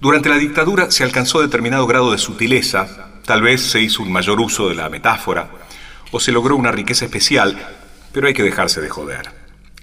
Durante 0.00 0.28
la 0.28 0.36
dictadura 0.36 0.90
se 0.90 1.04
alcanzó 1.04 1.40
determinado 1.40 1.86
grado 1.86 2.10
de 2.10 2.18
sutileza, 2.18 3.12
tal 3.24 3.42
vez 3.42 3.62
se 3.62 3.80
hizo 3.80 4.02
un 4.02 4.10
mayor 4.10 4.40
uso 4.40 4.68
de 4.68 4.74
la 4.74 4.88
metáfora, 4.88 5.50
o 6.10 6.18
se 6.18 6.32
logró 6.32 6.56
una 6.56 6.72
riqueza 6.72 7.04
especial, 7.04 7.56
pero 8.10 8.26
hay 8.26 8.34
que 8.34 8.42
dejarse 8.42 8.80
de 8.80 8.88
joder. 8.88 9.30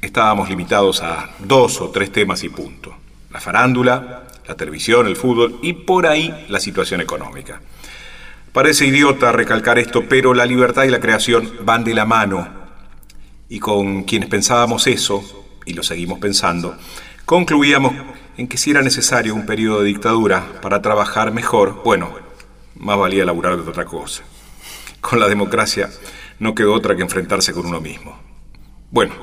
Estábamos 0.01 0.49
limitados 0.49 1.01
a 1.01 1.29
dos 1.39 1.79
o 1.79 1.91
tres 1.91 2.11
temas 2.11 2.43
y 2.43 2.49
punto. 2.49 3.04
La 3.35 3.41
farándula, 3.41 4.23
la 4.47 4.55
televisión, 4.55 5.07
el 5.07 5.17
fútbol 5.17 5.59
y 5.61 5.73
por 5.73 6.07
ahí 6.07 6.45
la 6.47 6.57
situación 6.57 7.01
económica. 7.01 7.59
Parece 8.53 8.85
idiota 8.85 9.33
recalcar 9.33 9.77
esto, 9.77 10.05
pero 10.07 10.33
la 10.33 10.45
libertad 10.45 10.85
y 10.85 10.89
la 10.89 11.01
creación 11.01 11.51
van 11.63 11.83
de 11.83 11.93
la 11.93 12.05
mano. 12.05 12.47
Y 13.49 13.59
con 13.59 14.03
quienes 14.03 14.29
pensábamos 14.29 14.87
eso, 14.87 15.21
y 15.65 15.73
lo 15.73 15.83
seguimos 15.83 16.19
pensando, 16.19 16.77
concluíamos 17.25 17.93
en 18.37 18.47
que 18.47 18.57
si 18.57 18.71
era 18.71 18.81
necesario 18.81 19.35
un 19.35 19.45
periodo 19.45 19.81
de 19.81 19.87
dictadura 19.87 20.61
para 20.61 20.81
trabajar 20.81 21.33
mejor, 21.33 21.83
bueno, 21.83 22.15
más 22.75 22.97
valía 22.97 23.25
laburar 23.25 23.57
de 23.57 23.69
otra 23.69 23.83
cosa. 23.83 24.23
Con 25.01 25.19
la 25.19 25.27
democracia 25.27 25.89
no 26.39 26.55
quedó 26.55 26.73
otra 26.73 26.95
que 26.95 27.01
enfrentarse 27.01 27.51
con 27.51 27.65
uno 27.65 27.81
mismo. 27.81 28.17
Bueno, 28.91 29.13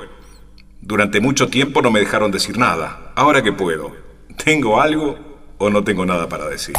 durante 0.83 1.19
mucho 1.23 1.49
tiempo 1.49 1.81
no 1.81 1.91
me 1.91 2.01
dejaron 2.01 2.31
decir 2.31 2.59
nada. 2.59 3.13
Ahora 3.15 3.43
que 3.43 3.53
puedo, 3.53 4.02
¿tengo 4.37 4.81
algo 4.81 5.19
o 5.59 5.71
no 5.71 5.85
tengo 5.85 6.05
nada 6.05 6.29
para 6.29 6.49
decir? 6.49 6.75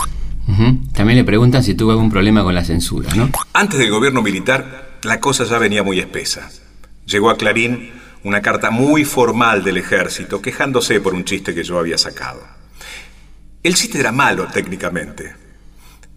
Uh 0.48 0.52
-huh. 0.52 0.92
También 0.94 1.18
le 1.18 1.24
preguntan 1.24 1.64
si 1.64 1.74
tuvo 1.74 1.92
algún 1.92 2.12
problema 2.12 2.44
con 2.44 2.54
la 2.54 2.64
censura, 2.64 3.14
¿no? 3.16 3.30
Antes 3.54 3.80
del 3.80 3.90
gobierno 3.92 4.22
militar, 4.22 5.00
la 5.04 5.20
cosa 5.20 5.46
ya 5.46 5.58
venía 5.58 5.84
muy 5.84 6.00
espesa. 6.00 6.50
Llegó 7.06 7.30
a 7.30 7.38
Clarín 7.38 7.92
una 8.24 8.42
carta 8.42 8.72
muy 8.72 9.04
formal 9.06 9.64
del 9.64 9.78
ejército 9.78 10.42
quejándose 10.42 11.00
por 11.02 11.14
un 11.14 11.26
chiste 11.26 11.54
que 11.54 11.64
yo 11.64 11.78
había 11.78 11.98
sacado. 11.98 12.42
El 13.62 13.76
chiste 13.76 14.00
era 14.00 14.12
malo 14.12 14.48
técnicamente. 14.48 15.36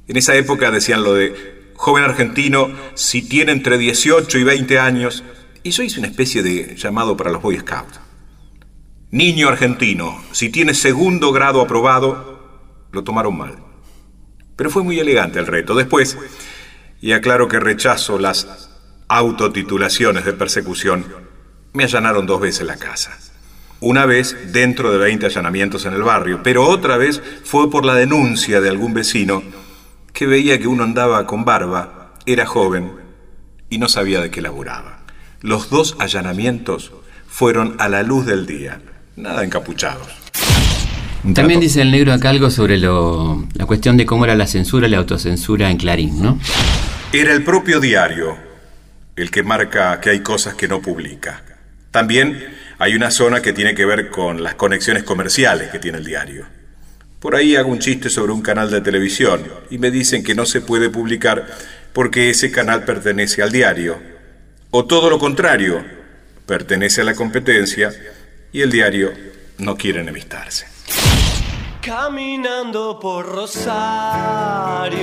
En 0.09 0.16
esa 0.16 0.35
época 0.35 0.70
decían 0.70 1.03
lo 1.03 1.14
de 1.14 1.72
joven 1.75 2.05
argentino, 2.05 2.70
si 2.94 3.22
tiene 3.22 3.53
entre 3.53 3.79
18 3.79 4.38
y 4.38 4.44
20 4.44 4.79
años, 4.79 5.25
y 5.62 5.70
yo 5.70 5.83
hice 5.83 5.99
una 5.99 6.09
especie 6.09 6.42
de 6.42 6.77
llamado 6.77 7.16
para 7.16 7.31
los 7.31 7.42
Boy 7.42 7.59
Scouts. 7.59 8.01
Niño 9.10 9.48
argentino, 9.48 10.20
si 10.32 10.50
tiene 10.50 10.74
segundo 10.74 11.30
grado 11.30 11.60
aprobado, 11.60 12.88
lo 12.90 13.04
tomaron 13.04 13.38
mal. 13.38 13.56
Pero 14.56 14.68
fue 14.68 14.82
muy 14.82 14.98
elegante 14.98 15.38
el 15.38 15.46
reto. 15.46 15.76
Después, 15.76 16.18
y 17.00 17.12
aclaro 17.12 17.46
que 17.46 17.60
rechazo 17.60 18.18
las 18.18 18.68
autotitulaciones 19.06 20.24
de 20.24 20.32
persecución, 20.32 21.06
me 21.72 21.84
allanaron 21.84 22.26
dos 22.26 22.40
veces 22.40 22.66
la 22.66 22.78
casa. 22.78 23.16
Una 23.78 24.06
vez 24.06 24.52
dentro 24.52 24.90
de 24.90 24.98
20 24.98 25.26
allanamientos 25.26 25.86
en 25.86 25.92
el 25.92 26.02
barrio, 26.02 26.40
pero 26.42 26.66
otra 26.66 26.96
vez 26.96 27.22
fue 27.44 27.70
por 27.70 27.84
la 27.84 27.94
denuncia 27.94 28.60
de 28.60 28.70
algún 28.70 28.92
vecino 28.92 29.42
que 30.12 30.26
veía 30.26 30.58
que 30.58 30.66
uno 30.66 30.82
andaba 30.82 31.26
con 31.26 31.44
barba, 31.44 32.14
era 32.24 32.44
joven 32.44 32.92
y 33.70 33.78
no 33.78 33.88
sabía 33.88 34.20
de 34.20 34.30
qué 34.30 34.40
laburaba. 34.40 35.04
Los 35.42 35.70
dos 35.70 35.94
allanamientos 36.00 36.92
fueron 37.28 37.76
a 37.78 37.88
la 37.88 38.02
luz 38.02 38.24
del 38.24 38.46
día, 38.46 38.80
nada 39.16 39.44
encapuchados. 39.44 40.07
También 41.35 41.59
dice 41.59 41.83
el 41.83 41.90
negro 41.90 42.12
acá 42.12 42.31
algo 42.31 42.50
sobre 42.50 42.79
lo, 42.79 43.46
la 43.55 43.66
cuestión 43.66 43.96
de 43.96 44.07
cómo 44.07 44.24
era 44.24 44.37
la 44.37 44.46
censura 44.46 44.87
y 44.87 44.90
la 44.90 44.98
autocensura 44.98 45.70
en 45.70 45.76
Clarín, 45.76 46.22
¿no? 46.22 46.38
Era 47.12 47.33
el 47.33 47.42
propio 47.42 47.81
diario 47.81 48.37
el 49.16 49.31
que 49.31 49.42
marca 49.42 50.00
que 50.00 50.11
hay 50.11 50.20
cosas 50.20 50.55
que 50.55 50.68
no 50.68 50.81
publica. 50.81 51.42
También 51.90 52.46
hay 52.79 52.94
una 52.94 53.11
zona 53.11 53.40
que 53.40 53.55
tiene 53.55 53.74
que 53.74 53.87
ver 53.87 54.11
con 54.11 54.42
las 54.42 54.55
conexiones 54.55 55.02
comerciales 55.02 55.70
que 55.70 55.79
tiene 55.79 55.98
el 55.98 56.05
diario. 56.05 56.46
Por 57.18 57.35
ahí 57.35 57.57
hago 57.57 57.70
un 57.70 57.79
chiste 57.79 58.11
sobre 58.11 58.33
un 58.33 58.42
canal 58.42 58.70
de 58.70 58.83
televisión 58.83 59.42
y 59.70 59.79
me 59.79 59.90
dicen 59.90 60.22
que 60.22 60.35
no 60.35 60.44
se 60.44 60.61
puede 60.61 60.90
publicar 60.90 61.46
porque 61.94 62.29
ese 62.29 62.52
canal 62.52 62.85
pertenece 62.85 63.42
al 63.42 63.50
diario. 63.50 63.98
O 64.70 64.85
todo 64.85 65.09
lo 65.09 65.18
contrario, 65.18 65.83
pertenece 66.44 67.00
a 67.00 67.05
la 67.05 67.14
competencia 67.14 67.90
y 68.56 68.62
el 68.62 68.70
diario 68.70 69.12
no 69.58 69.76
quiere 69.76 70.00
enemistarse. 70.00 70.64
Caminando 71.82 72.98
por 72.98 73.26
Rosario. 73.26 74.96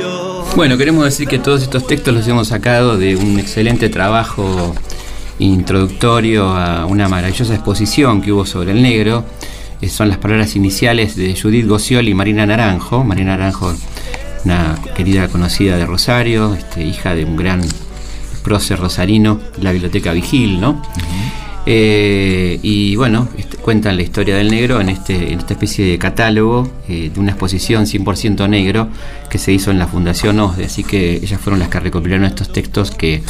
Bueno, 0.56 0.76
queremos 0.76 1.06
decir 1.06 1.28
que 1.28 1.38
todos 1.38 1.62
estos 1.62 1.86
textos 1.86 2.16
los 2.16 2.28
hemos 2.28 2.48
sacado 2.48 2.98
de 2.98 3.16
un 3.16 3.40
excelente 3.40 3.90
trabajo 3.90 4.74
introductorio 5.38 6.48
a 6.48 6.88
una 6.88 7.08
maravillosa 7.08 7.54
exposición 7.54 8.24
que 8.24 8.32
hubo 8.32 8.48
sobre 8.48 8.72
el 8.72 8.82
negro. 8.82 9.24
Son 9.88 10.10
las 10.10 10.18
palabras 10.18 10.56
iniciales 10.56 11.16
de 11.16 11.40
Judith 11.40 11.68
Gociol 11.68 12.08
y 12.08 12.16
Marina 12.16 12.48
Naranjo. 12.48 13.04
Marina 13.04 13.38
Naranjo, 13.38 13.72
una 14.46 14.80
querida 14.96 15.28
conocida 15.28 15.78
de 15.78 15.86
Rosario, 15.86 16.56
este, 16.56 16.82
hija 16.82 17.14
de 17.14 17.24
un 17.24 17.36
gran 17.36 17.62
prócer 18.44 18.80
rosarino, 18.80 19.40
la 19.62 19.72
Biblioteca 19.72 20.12
Vigil, 20.12 20.60
¿no? 20.60 20.72
Uh 20.72 20.76
-huh. 20.76 21.43
Eh, 21.66 22.60
y 22.62 22.96
bueno, 22.96 23.30
este, 23.38 23.58
cuentan 23.58 23.96
la 23.96 24.04
historia 24.04 24.36
del 24.36 24.52
negro 24.52 24.82
en, 24.82 24.90
este, 24.90 25.32
en 25.32 25.40
esta 25.40 25.54
especie 25.54 25.86
de 25.86 25.98
catálogo 25.98 26.70
eh, 26.90 27.10
de 27.14 27.20
una 27.20 27.32
exposición 27.32 27.86
100% 27.86 28.50
negro 28.50 28.90
que 29.30 29.38
se 29.38 29.54
hizo 29.54 29.72
en 29.72 29.80
la 29.80 29.88
Fundación 29.88 30.40
OSDE. 30.40 30.66
Así 30.66 30.84
que 30.84 31.16
ellas 31.16 31.40
fueron 31.40 31.60
las 31.60 31.70
que 31.70 31.80
recopilaron 31.80 32.26
estos 32.26 32.52
textos 32.52 32.92
que 32.92 33.24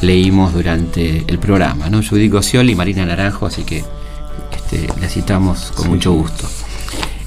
leímos 0.00 0.54
durante 0.54 1.24
el 1.26 1.38
programa. 1.38 1.90
¿no? 1.90 2.02
Judith 2.02 2.32
Gociol 2.32 2.70
y 2.70 2.74
Marina 2.74 3.04
Naranjo, 3.04 3.46
así 3.46 3.64
que 3.64 3.84
este, 4.52 4.86
la 5.00 5.08
citamos 5.08 5.72
con 5.72 5.84
sí. 5.84 5.90
mucho 5.90 6.12
gusto. 6.12 6.48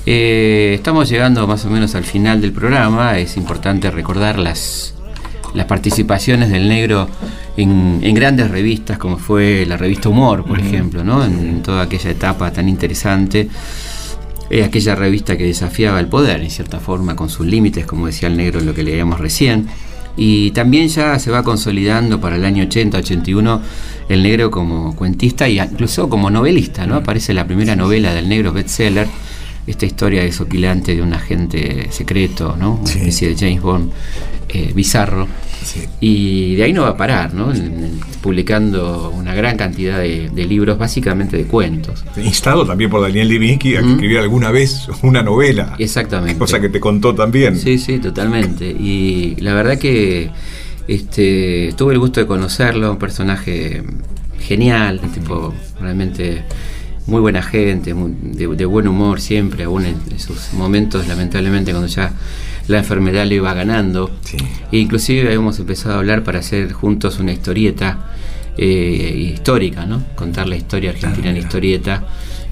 Eh, 0.09 0.73
estamos 0.73 1.09
llegando 1.09 1.45
más 1.47 1.65
o 1.65 1.69
menos 1.69 1.93
al 1.93 2.05
final 2.05 2.41
del 2.41 2.53
programa. 2.53 3.17
Es 3.19 3.35
importante 3.35 3.91
recordar 3.91 4.39
las, 4.39 4.93
las 5.57 5.65
participaciones 5.65 6.49
del 6.49 6.69
negro 6.69 7.09
en, 7.57 7.99
en, 8.01 8.15
grandes 8.15 8.49
revistas 8.49 8.97
como 8.97 9.17
fue 9.17 9.65
la 9.65 9.75
revista 9.75 10.09
Humor, 10.09 10.45
por 10.45 10.59
uh 10.59 10.61
-huh. 10.61 10.65
ejemplo, 10.65 11.03
¿no? 11.03 11.25
en 11.25 11.61
toda 11.63 11.83
aquella 11.83 12.11
etapa 12.11 12.51
tan 12.51 12.69
interesante. 12.69 13.49
Eh, 14.49 14.63
aquella 14.63 14.95
revista 14.95 15.35
que 15.35 15.43
desafiaba 15.43 15.99
el 15.99 16.07
poder, 16.07 16.41
en 16.41 16.49
cierta 16.49 16.79
forma, 16.79 17.15
con 17.15 17.29
sus 17.29 17.45
límites, 17.45 17.85
como 17.85 18.05
decía 18.05 18.29
el 18.29 18.37
negro 18.37 18.59
en 18.59 18.65
lo 18.65 18.73
que 18.73 18.83
leíamos 18.83 19.19
recién. 19.19 19.67
Y 20.15 20.51
también 20.51 20.87
ya 20.87 21.19
se 21.19 21.31
va 21.31 21.43
consolidando 21.43 22.21
para 22.21 22.37
el 22.37 22.45
año 22.45 22.63
80-81 22.63 23.59
el 24.09 24.23
negro 24.23 24.49
como 24.49 24.95
cuentista 24.95 25.47
e 25.47 25.53
incluso 25.53 26.09
como 26.09 26.29
novelista, 26.29 26.87
¿no? 26.87 26.95
Aparece 26.95 27.33
la 27.33 27.45
primera 27.45 27.75
novela 27.75 28.13
del 28.13 28.29
negro 28.29 28.53
bestseller, 28.53 29.07
esta 29.67 29.85
historia 29.85 30.23
desopilante 30.23 30.95
de 30.95 31.01
un 31.01 31.13
agente 31.13 31.91
secreto, 31.91 32.55
¿no? 32.57 32.79
Una 32.81 32.89
especie 32.89 33.29
de 33.29 33.35
James 33.35 33.61
Bond 33.61 33.91
eh, 34.49 34.71
bizarro. 34.73 35.27
Y 35.99 36.55
de 36.55 36.63
ahí 36.63 36.73
no 36.73 36.83
va 36.83 36.89
a 36.89 36.97
parar, 36.97 37.33
¿no? 37.33 37.51
Publicando 38.21 39.11
una 39.13 39.35
gran 39.35 39.57
cantidad 39.57 39.99
de, 39.99 40.29
de 40.29 40.45
libros, 40.45 40.77
básicamente 40.77 41.35
de 41.35 41.43
cuentos. 41.43 42.05
Instado 42.15 42.65
también 42.65 42.89
por 42.89 43.01
Daniel 43.01 43.27
Divinsky 43.27 43.75
a 43.75 43.81
que 43.81 43.91
escribiera 43.91 44.23
alguna 44.23 44.49
vez 44.49 44.87
una 45.03 45.21
novela. 45.21 45.75
Exactamente. 45.77 46.39
Cosa 46.39 46.61
que 46.61 46.69
te 46.69 46.79
contó 46.79 47.13
también. 47.13 47.57
Sí, 47.57 47.77
sí, 47.77 47.99
totalmente. 47.99 48.65
Y 48.65 49.35
la 49.41 49.53
verdad 49.53 49.77
que 49.77 50.31
este, 50.87 51.73
tuve 51.75 51.93
el 51.93 51.99
gusto 51.99 52.21
de 52.21 52.27
conocerlo, 52.27 52.91
un 52.91 52.97
personaje 52.97 53.83
genial, 54.39 55.01
un 55.03 55.11
tipo 55.11 55.53
realmente 55.81 56.43
muy 57.07 57.21
buena 57.21 57.41
gente, 57.41 57.93
muy- 57.93 58.13
de, 58.21 58.47
de 58.47 58.65
buen 58.65 58.87
humor 58.87 59.19
siempre, 59.21 59.63
aún 59.63 59.85
en, 59.85 59.95
en 60.11 60.19
sus 60.19 60.53
momentos, 60.53 61.07
lamentablemente, 61.07 61.71
cuando 61.71 61.87
ya 61.87 62.11
la 62.67 62.79
enfermedad 62.79 63.25
le 63.25 63.35
iba 63.35 63.53
ganando. 63.53 64.11
E 64.71 64.77
inclusive 64.77 65.27
habíamos 65.27 65.57
empezado 65.59 65.95
a 65.95 65.97
hablar 65.99 66.23
para 66.23 66.39
hacer 66.39 66.73
juntos 66.73 67.19
una 67.19 67.31
historieta 67.31 68.11
eh, 68.57 69.31
histórica, 69.33 69.85
¿no? 69.85 70.03
Contar 70.15 70.47
la 70.47 70.57
historia 70.57 70.89
argentina 70.91 71.29
en 71.29 71.37
historieta, 71.37 72.03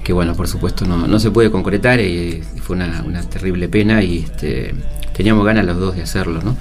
que 0.02 0.12
bueno, 0.12 0.34
por 0.34 0.48
supuesto 0.48 0.86
no, 0.86 1.06
no 1.06 1.18
se 1.18 1.30
puede 1.30 1.50
concretar 1.50 2.00
y 2.00 2.42
fue 2.62 2.76
una, 2.76 3.02
una 3.06 3.22
terrible 3.22 3.68
pena 3.68 4.02
y 4.02 4.18
este, 4.20 4.72
teníamos 5.14 5.44
ganas 5.44 5.66
los 5.66 5.78
dos 5.78 5.96
de 5.96 6.02
hacerlo, 6.02 6.40
¿no? 6.42 6.56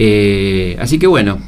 Eh, 0.00 0.76
así 0.78 0.96
que 0.98 1.08
bueno, 1.08 1.38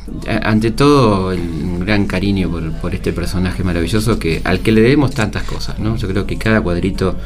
ante 0.42 0.72
todo 0.72 1.30
el- 1.32 1.38
un 1.40 1.78
gran 1.80 2.06
cariño 2.06 2.50
por, 2.50 2.72
por 2.80 2.94
este 2.96 3.12
personaje 3.12 3.62
maravilloso 3.62 4.18
que 4.18 4.40
al 4.42 4.58
que 4.60 4.72
le 4.72 4.80
debemos 4.80 5.12
tantas 5.12 5.44
cosas, 5.44 5.78
¿no? 5.78 5.96
Yo 5.96 6.08
creo 6.08 6.26
que 6.26 6.36
cada 6.36 6.60
cuadrito 6.60 7.16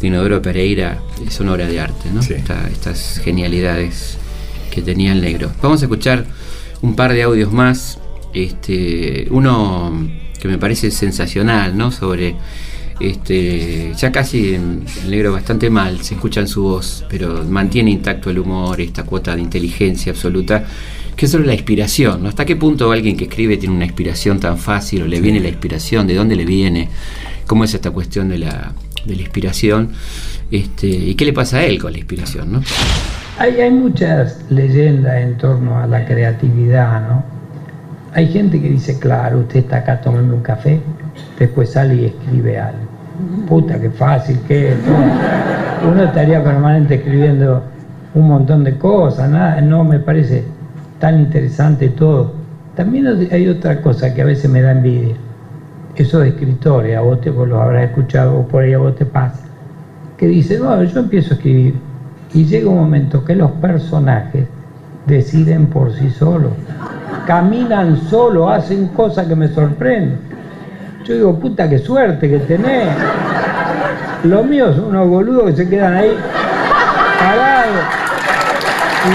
de 0.00 0.06
Inodoro 0.06 0.40
Pereira 0.40 0.98
es 1.26 1.40
una 1.40 1.52
obra 1.54 1.66
de 1.66 1.80
arte, 1.80 2.08
¿no? 2.14 2.20
Esta- 2.20 2.68
estas 2.68 3.20
genialidades 3.24 4.18
que 4.70 4.80
tenía 4.82 5.12
el 5.12 5.20
negro. 5.20 5.50
Vamos 5.60 5.82
a 5.82 5.86
escuchar 5.86 6.24
un 6.80 6.94
par 6.94 7.12
de 7.12 7.24
audios 7.24 7.52
más. 7.52 7.98
Este, 8.32 9.26
uno 9.30 10.08
que 10.40 10.46
me 10.46 10.58
parece 10.58 10.92
sensacional, 10.92 11.76
¿no? 11.76 11.90
Sobre 11.90 12.36
este, 13.00 13.92
ya 13.94 14.10
casi 14.10 14.54
el 14.54 14.84
negro 15.08 15.32
bastante 15.32 15.70
mal, 15.70 16.00
se 16.02 16.14
escucha 16.14 16.40
en 16.40 16.48
su 16.48 16.62
voz, 16.62 17.04
pero 17.08 17.44
mantiene 17.44 17.90
intacto 17.90 18.30
el 18.30 18.38
humor, 18.38 18.80
esta 18.80 19.04
cuota 19.04 19.34
de 19.36 19.42
inteligencia 19.42 20.12
absoluta, 20.12 20.64
que 21.16 21.26
es 21.26 21.32
sobre 21.32 21.46
la 21.46 21.54
inspiración, 21.54 22.22
¿no? 22.22 22.28
¿Hasta 22.28 22.44
qué 22.44 22.56
punto 22.56 22.90
alguien 22.92 23.16
que 23.16 23.24
escribe 23.24 23.56
tiene 23.56 23.74
una 23.74 23.84
inspiración 23.84 24.38
tan 24.40 24.58
fácil 24.58 25.02
o 25.02 25.06
le 25.06 25.20
viene 25.20 25.40
la 25.40 25.48
inspiración? 25.48 26.06
¿De 26.06 26.14
dónde 26.14 26.36
le 26.36 26.44
viene? 26.44 26.88
¿Cómo 27.46 27.64
es 27.64 27.74
esta 27.74 27.90
cuestión 27.90 28.28
de 28.28 28.38
la, 28.38 28.72
de 29.04 29.16
la 29.16 29.22
inspiración? 29.22 29.90
Este, 30.50 30.86
¿Y 30.86 31.14
qué 31.14 31.24
le 31.24 31.32
pasa 31.32 31.58
a 31.58 31.64
él 31.64 31.80
con 31.80 31.92
la 31.92 31.98
inspiración, 31.98 32.52
no? 32.52 32.62
Hay, 33.38 33.60
hay 33.60 33.70
muchas 33.70 34.44
leyendas 34.50 35.20
en 35.20 35.36
torno 35.38 35.78
a 35.78 35.86
la 35.86 36.04
creatividad, 36.04 37.08
¿no? 37.08 37.24
Hay 38.12 38.28
gente 38.28 38.60
que 38.60 38.68
dice, 38.68 38.98
claro, 38.98 39.40
usted 39.40 39.60
está 39.60 39.78
acá 39.78 40.00
tomando 40.00 40.34
un 40.34 40.42
café, 40.42 40.80
después 41.38 41.70
sale 41.72 41.94
y 41.94 42.04
escribe 42.06 42.58
algo. 42.58 42.87
Puta, 43.48 43.80
qué 43.80 43.90
fácil 43.90 44.38
que 44.46 44.72
es. 44.72 44.78
¿no? 44.86 45.90
Uno 45.90 46.04
estaría 46.04 46.42
permanente 46.42 46.96
escribiendo 46.96 47.62
un 48.14 48.28
montón 48.28 48.64
de 48.64 48.76
cosas, 48.76 49.30
nada, 49.30 49.60
no 49.60 49.84
me 49.84 49.98
parece 49.98 50.44
tan 50.98 51.20
interesante 51.20 51.88
todo. 51.88 52.32
También 52.74 53.06
hay 53.30 53.48
otra 53.48 53.80
cosa 53.80 54.14
que 54.14 54.22
a 54.22 54.24
veces 54.24 54.50
me 54.50 54.62
da 54.62 54.72
envidia. 54.72 55.14
Esos 55.96 56.24
escritores, 56.24 56.96
a 56.96 57.00
vos 57.00 57.20
te 57.20 57.30
los 57.30 57.60
habrás 57.60 57.88
escuchado 57.88 58.38
o 58.38 58.46
por 58.46 58.62
ahí 58.62 58.72
a 58.72 58.78
vos 58.78 58.94
te 58.94 59.04
pasa, 59.04 59.40
que 60.16 60.26
dicen, 60.26 60.62
no, 60.62 60.82
yo 60.84 61.00
empiezo 61.00 61.34
a 61.34 61.36
escribir 61.36 61.74
y 62.32 62.44
llega 62.44 62.70
un 62.70 62.76
momento 62.76 63.24
que 63.24 63.34
los 63.34 63.50
personajes 63.52 64.46
deciden 65.06 65.66
por 65.66 65.92
sí 65.92 66.10
solos, 66.10 66.52
caminan 67.26 67.96
solos, 67.96 68.50
hacen 68.50 68.88
cosas 68.88 69.26
que 69.26 69.34
me 69.34 69.48
sorprenden. 69.48 70.27
Yo 71.04 71.14
digo, 71.14 71.38
puta, 71.38 71.68
qué 71.68 71.78
suerte 71.78 72.28
que 72.28 72.38
tenés. 72.40 72.88
Los 74.24 74.44
míos 74.44 74.74
son 74.76 74.86
unos 74.86 75.08
boludos 75.08 75.50
que 75.50 75.56
se 75.56 75.68
quedan 75.68 75.94
ahí 75.94 76.16
parados. 77.18 77.84
Y 79.06 79.10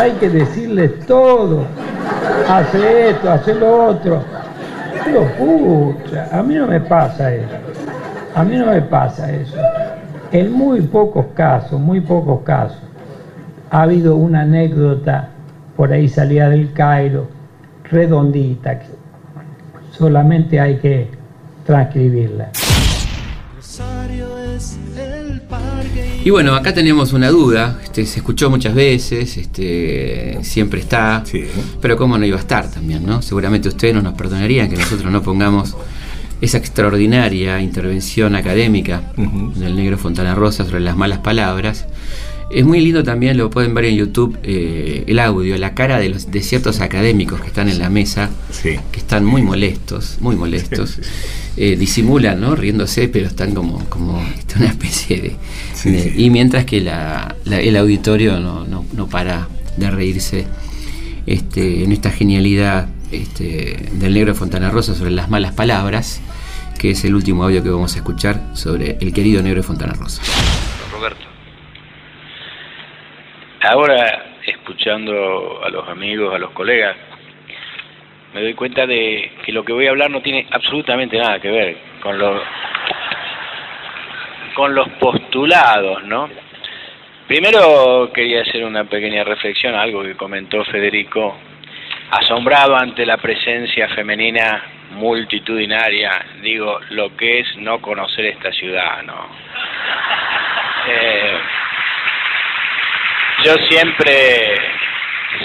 hay, 0.00 0.12
que 0.12 0.28
decirles 0.28 0.98
todo. 1.06 1.64
Hace 2.48 3.10
esto, 3.10 3.30
hace 3.30 3.54
lo 3.54 3.88
otro. 3.88 4.24
Digo, 5.04 5.28
pucha, 5.38 6.28
a 6.32 6.42
mí 6.42 6.54
no 6.54 6.66
me 6.66 6.80
pasa 6.80 7.34
eso. 7.34 7.56
A 8.34 8.42
mí 8.44 8.56
no 8.56 8.64
me 8.66 8.80
pasa 8.82 9.30
eso. 9.30 9.56
En 10.32 10.52
muy 10.52 10.80
pocos 10.82 11.26
casos, 11.34 11.80
muy 11.80 12.00
pocos 12.00 12.42
casos, 12.42 12.82
ha 13.70 13.82
habido 13.82 14.16
una 14.16 14.40
anécdota, 14.42 15.28
por 15.76 15.92
ahí 15.92 16.08
salía 16.08 16.48
del 16.48 16.72
Cairo, 16.72 17.28
redondita, 17.84 18.78
que 18.78 18.86
solamente 19.96 20.58
hay 20.58 20.78
que 20.78 21.08
transcribirla. 21.64 22.50
Y 26.24 26.30
bueno, 26.30 26.56
acá 26.56 26.74
tenemos 26.74 27.12
una 27.12 27.30
duda, 27.30 27.78
este, 27.84 28.04
se 28.04 28.18
escuchó 28.18 28.50
muchas 28.50 28.74
veces, 28.74 29.36
este, 29.36 30.38
siempre 30.42 30.80
está, 30.80 31.22
pero 31.80 31.96
cómo 31.96 32.18
no 32.18 32.26
iba 32.26 32.36
a 32.36 32.40
estar 32.40 32.68
también, 32.68 33.06
¿no? 33.06 33.22
Seguramente 33.22 33.68
ustedes 33.68 33.94
no 33.94 34.02
nos 34.02 34.14
perdonarían 34.14 34.68
que 34.68 34.76
nosotros 34.76 35.12
no 35.12 35.22
pongamos 35.22 35.76
esa 36.40 36.58
extraordinaria 36.58 37.60
intervención 37.60 38.34
académica 38.34 39.02
del 39.16 39.76
negro 39.76 39.98
Fontana 39.98 40.34
Rosa 40.34 40.64
sobre 40.64 40.80
las 40.80 40.96
malas 40.96 41.20
palabras. 41.20 41.86
Es 42.48 42.64
muy 42.64 42.80
lindo 42.80 43.02
también, 43.02 43.36
lo 43.36 43.50
pueden 43.50 43.74
ver 43.74 43.86
en 43.86 43.96
YouTube, 43.96 44.38
eh, 44.44 45.02
el 45.08 45.18
audio, 45.18 45.58
la 45.58 45.74
cara 45.74 45.98
de, 45.98 46.10
los, 46.10 46.30
de 46.30 46.42
ciertos 46.42 46.80
académicos 46.80 47.40
que 47.40 47.48
están 47.48 47.68
en 47.68 47.78
la 47.80 47.90
mesa, 47.90 48.30
que 48.92 49.00
están 49.00 49.24
muy 49.24 49.42
molestos, 49.42 50.18
muy 50.20 50.36
molestos. 50.36 50.98
Eh, 51.56 51.74
disimulan, 51.76 52.40
¿no? 52.40 52.54
Riéndose, 52.54 53.08
pero 53.08 53.26
están 53.26 53.52
como, 53.54 53.84
como 53.88 54.22
este, 54.38 54.58
una 54.58 54.66
especie 54.68 55.20
de... 55.20 55.36
de- 55.90 56.14
Y 56.16 56.30
mientras 56.30 56.64
que 56.66 56.80
la- 56.80 57.34
la- 57.44 57.60
el 57.60 57.76
auditorio 57.76 58.38
no, 58.38 58.64
no- 58.64 58.84
no 58.92 59.08
para 59.08 59.48
de 59.76 59.90
reírse 59.90 60.46
este, 61.26 61.82
en 61.82 61.90
esta 61.92 62.10
genialidad 62.10 62.88
este, 63.10 63.88
del 63.94 64.14
negro 64.14 64.34
Fontana 64.34 64.70
Rosa 64.70 64.94
sobre 64.94 65.10
las 65.10 65.28
malas 65.30 65.52
palabras, 65.52 66.20
que 66.78 66.90
es 66.92 67.04
el 67.04 67.14
último 67.14 67.42
audio 67.44 67.62
que 67.62 67.70
vamos 67.70 67.94
a 67.94 67.96
escuchar 67.96 68.50
sobre 68.54 68.98
el 69.00 69.12
querido 69.12 69.42
negro 69.42 69.62
Fontana 69.64 69.94
Rosa. 69.94 70.22
Roberto. 70.92 71.24
Ahora, 73.68 74.36
escuchando 74.46 75.60
a 75.64 75.68
los 75.70 75.88
amigos, 75.88 76.32
a 76.32 76.38
los 76.38 76.52
colegas, 76.52 76.96
me 78.32 78.40
doy 78.40 78.54
cuenta 78.54 78.86
de 78.86 79.32
que 79.44 79.52
lo 79.52 79.64
que 79.64 79.72
voy 79.72 79.86
a 79.86 79.90
hablar 79.90 80.08
no 80.08 80.20
tiene 80.20 80.46
absolutamente 80.52 81.18
nada 81.18 81.40
que 81.40 81.50
ver 81.50 81.76
con 82.00 82.16
los 82.16 82.42
con 84.54 84.74
los 84.74 84.88
postulados, 85.00 86.04
¿no? 86.04 86.30
Primero 87.26 88.10
quería 88.14 88.42
hacer 88.42 88.64
una 88.64 88.84
pequeña 88.84 89.24
reflexión 89.24 89.74
algo 89.74 90.02
que 90.02 90.16
comentó 90.16 90.64
Federico, 90.64 91.36
asombrado 92.10 92.76
ante 92.76 93.04
la 93.04 93.16
presencia 93.16 93.88
femenina 93.88 94.62
multitudinaria, 94.92 96.24
digo, 96.40 96.78
lo 96.90 97.16
que 97.16 97.40
es 97.40 97.56
no 97.56 97.80
conocer 97.80 98.26
esta 98.26 98.52
ciudad, 98.52 99.02
¿no? 99.02 99.26
Eh, 100.88 101.38
yo 103.44 103.54
siempre, 103.68 104.54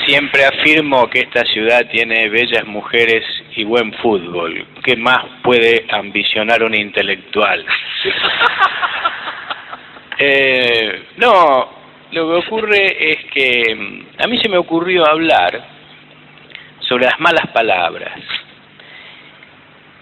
siempre 0.05 0.45
afirmo 0.45 1.09
que 1.09 1.19
esta 1.19 1.43
ciudad 1.45 1.87
tiene 1.91 2.29
bellas 2.29 2.65
mujeres 2.65 3.23
y 3.55 3.63
buen 3.63 3.93
fútbol. 3.95 4.65
¿Qué 4.83 4.95
más 4.95 5.25
puede 5.43 5.85
ambicionar 5.89 6.63
un 6.63 6.75
intelectual? 6.75 7.65
Eh, 10.23 11.07
no, 11.17 11.67
lo 12.11 12.27
que 12.29 12.45
ocurre 12.45 13.11
es 13.11 13.25
que 13.33 13.73
mm, 13.75 14.21
a 14.23 14.27
mí 14.27 14.37
se 14.39 14.49
me 14.49 14.57
ocurrió 14.57 15.03
hablar 15.07 15.65
sobre 16.81 17.05
las 17.05 17.19
malas 17.19 17.47
palabras. 17.47 18.19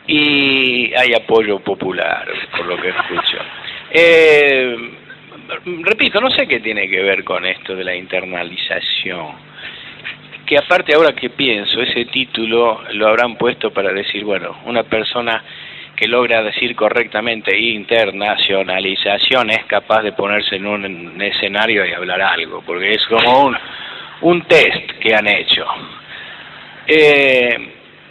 Y 0.08 0.94
hay 0.94 1.14
apoyo 1.14 1.60
popular, 1.60 2.28
por 2.52 2.66
lo 2.66 2.82
que 2.82 2.90
escucho. 2.90 3.38
Eh, 3.92 4.99
repito, 5.84 6.22
no 6.22 6.30
sé 6.32 6.48
qué 6.48 6.60
tiene 6.60 6.90
que 6.90 7.02
ver 7.02 7.24
con 7.24 7.46
esto 7.46 7.76
de 7.76 7.84
la 7.84 7.96
internalización. 7.96 9.50
Que 10.46 10.58
aparte 10.58 10.96
ahora 10.96 11.14
que 11.14 11.30
pienso, 11.30 11.82
ese 11.82 12.06
título 12.06 12.82
lo 12.94 13.08
habrán 13.08 13.36
puesto 13.36 13.72
para 13.72 13.92
decir, 13.92 14.24
bueno, 14.24 14.60
una 14.66 14.84
persona 14.84 15.44
que 15.96 16.08
logra 16.08 16.42
decir 16.42 16.76
correctamente 16.76 17.58
internacionalización 17.58 19.52
es 19.52 19.66
capaz 19.66 20.02
de 20.02 20.14
ponerse 20.14 20.56
en 20.56 20.66
un 20.66 21.22
escenario 21.22 21.86
y 21.86 21.94
hablar 21.94 22.22
algo, 22.22 22.64
porque 22.66 22.94
es 22.94 23.06
como 23.06 23.46
un, 23.46 23.58
un 24.22 24.42
test 24.44 24.92
que 25.00 25.14
han 25.14 25.28
hecho. 25.28 25.66
Eh, 26.88 27.58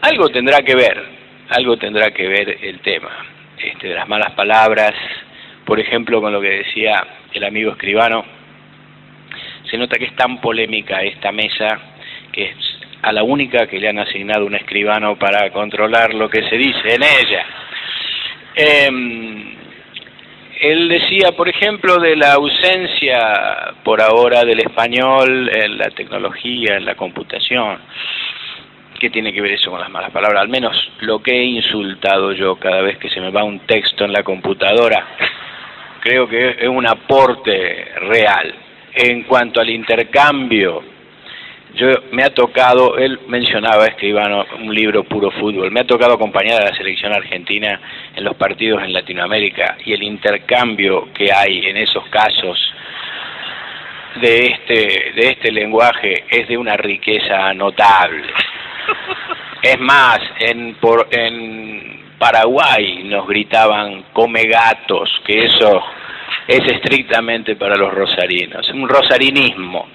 algo 0.02 0.28
tendrá 0.28 0.62
que 0.62 0.76
ver 0.76 1.18
algo 1.48 1.76
tendrá 1.76 2.10
que 2.10 2.26
ver 2.26 2.58
el 2.62 2.80
tema 2.80 3.10
este, 3.58 3.88
de 3.88 3.94
las 3.94 4.08
malas 4.08 4.32
palabras, 4.32 4.94
por 5.68 5.78
ejemplo, 5.78 6.22
con 6.22 6.32
lo 6.32 6.40
que 6.40 6.64
decía 6.64 7.06
el 7.30 7.44
amigo 7.44 7.72
escribano, 7.72 8.24
se 9.70 9.76
nota 9.76 9.98
que 9.98 10.06
es 10.06 10.16
tan 10.16 10.40
polémica 10.40 11.02
esta 11.02 11.30
mesa 11.30 11.78
que 12.32 12.44
es 12.44 12.56
a 13.02 13.12
la 13.12 13.22
única 13.22 13.66
que 13.66 13.78
le 13.78 13.90
han 13.90 13.98
asignado 13.98 14.46
un 14.46 14.54
escribano 14.54 15.18
para 15.18 15.50
controlar 15.50 16.14
lo 16.14 16.30
que 16.30 16.48
se 16.48 16.56
dice 16.56 16.94
en 16.94 17.02
ella. 17.02 17.44
Em, 18.54 19.56
él 20.62 20.88
decía, 20.88 21.32
por 21.32 21.50
ejemplo, 21.50 21.98
de 21.98 22.16
la 22.16 22.32
ausencia 22.32 23.74
por 23.84 24.00
ahora 24.00 24.44
del 24.44 24.60
español 24.60 25.50
en 25.54 25.76
la 25.76 25.90
tecnología, 25.90 26.78
en 26.78 26.86
la 26.86 26.94
computación. 26.94 27.78
¿Qué 28.98 29.10
tiene 29.10 29.34
que 29.34 29.42
ver 29.42 29.52
eso 29.52 29.70
con 29.70 29.80
las 29.80 29.90
malas 29.90 30.12
palabras? 30.12 30.40
Al 30.40 30.48
menos 30.48 30.74
lo 31.00 31.22
que 31.22 31.32
he 31.32 31.44
insultado 31.44 32.32
yo 32.32 32.56
cada 32.56 32.80
vez 32.80 32.96
que 32.96 33.10
se 33.10 33.20
me 33.20 33.30
va 33.30 33.44
un 33.44 33.60
texto 33.60 34.06
en 34.06 34.12
la 34.12 34.22
computadora, 34.22 35.06
creo 36.00 36.28
que 36.28 36.50
es 36.50 36.68
un 36.68 36.86
aporte 36.86 37.86
real. 38.00 38.54
En 38.94 39.22
cuanto 39.24 39.60
al 39.60 39.70
intercambio, 39.70 40.82
yo 41.74 41.88
me 42.12 42.24
ha 42.24 42.30
tocado, 42.30 42.96
él 42.96 43.20
mencionaba 43.28 43.86
escribano 43.86 44.44
un 44.60 44.74
libro 44.74 45.04
puro 45.04 45.30
fútbol, 45.30 45.70
me 45.70 45.80
ha 45.80 45.86
tocado 45.86 46.14
acompañar 46.14 46.62
a 46.62 46.70
la 46.70 46.76
selección 46.76 47.12
argentina 47.12 47.80
en 48.16 48.24
los 48.24 48.34
partidos 48.36 48.82
en 48.82 48.92
Latinoamérica 48.92 49.76
y 49.84 49.92
el 49.92 50.02
intercambio 50.02 51.08
que 51.12 51.32
hay 51.32 51.66
en 51.66 51.76
esos 51.76 52.04
casos 52.08 52.58
de 54.20 54.46
este, 54.46 55.12
de 55.14 55.28
este 55.30 55.52
lenguaje 55.52 56.24
es 56.30 56.48
de 56.48 56.56
una 56.56 56.76
riqueza 56.76 57.52
notable. 57.54 58.26
Es 59.60 59.78
más, 59.80 60.20
en, 60.38 60.76
por, 60.76 61.08
en 61.10 61.97
Paraguay 62.18 63.04
nos 63.04 63.26
gritaban 63.26 64.06
come 64.12 64.44
gatos, 64.44 65.08
que 65.24 65.44
eso 65.44 65.82
es 66.46 66.60
estrictamente 66.72 67.56
para 67.56 67.76
los 67.76 67.92
rosarinos, 67.92 68.68
un 68.70 68.88
rosarinismo. 68.88 69.86